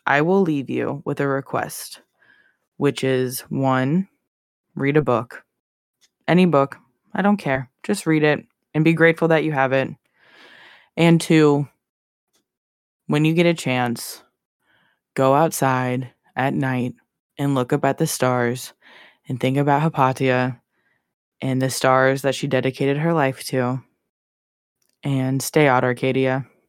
I 0.08 0.22
will 0.22 0.42
leave 0.42 0.70
you 0.72 1.04
with 1.06 1.20
a 1.20 1.28
request, 1.28 2.02
which 2.78 3.04
is 3.04 3.42
one, 3.42 4.08
read 4.76 4.98
a 4.98 5.04
book 5.04 5.45
any 6.28 6.46
book. 6.46 6.78
I 7.14 7.22
don't 7.22 7.38
care. 7.38 7.70
Just 7.84 8.06
read 8.06 8.24
it 8.24 8.46
and 8.74 8.84
be 8.84 8.94
grateful 8.94 9.30
that 9.30 9.44
you 9.44 9.52
have 9.52 9.72
it. 9.74 9.90
And 10.98 11.20
two, 11.20 11.68
when 13.08 13.26
you 13.26 13.34
get 13.34 13.46
a 13.46 13.54
chance, 13.54 14.24
go 15.14 15.34
outside 15.34 16.12
at 16.36 16.54
night 16.54 16.96
and 17.38 17.56
look 17.56 17.74
up 17.74 17.86
at 17.86 17.98
the 17.98 18.08
stars 18.08 18.74
and 19.28 19.40
think 19.40 19.58
about 19.58 19.82
Hypatia 19.82 20.62
and 21.42 21.62
the 21.62 21.70
stars 21.70 22.22
that 22.22 22.36
she 22.36 22.48
dedicated 22.48 22.98
her 22.98 23.14
life 23.14 23.44
to. 23.46 23.82
And 25.04 25.42
stay 25.42 25.68
out, 25.68 25.84
Arcadia. 25.84 26.48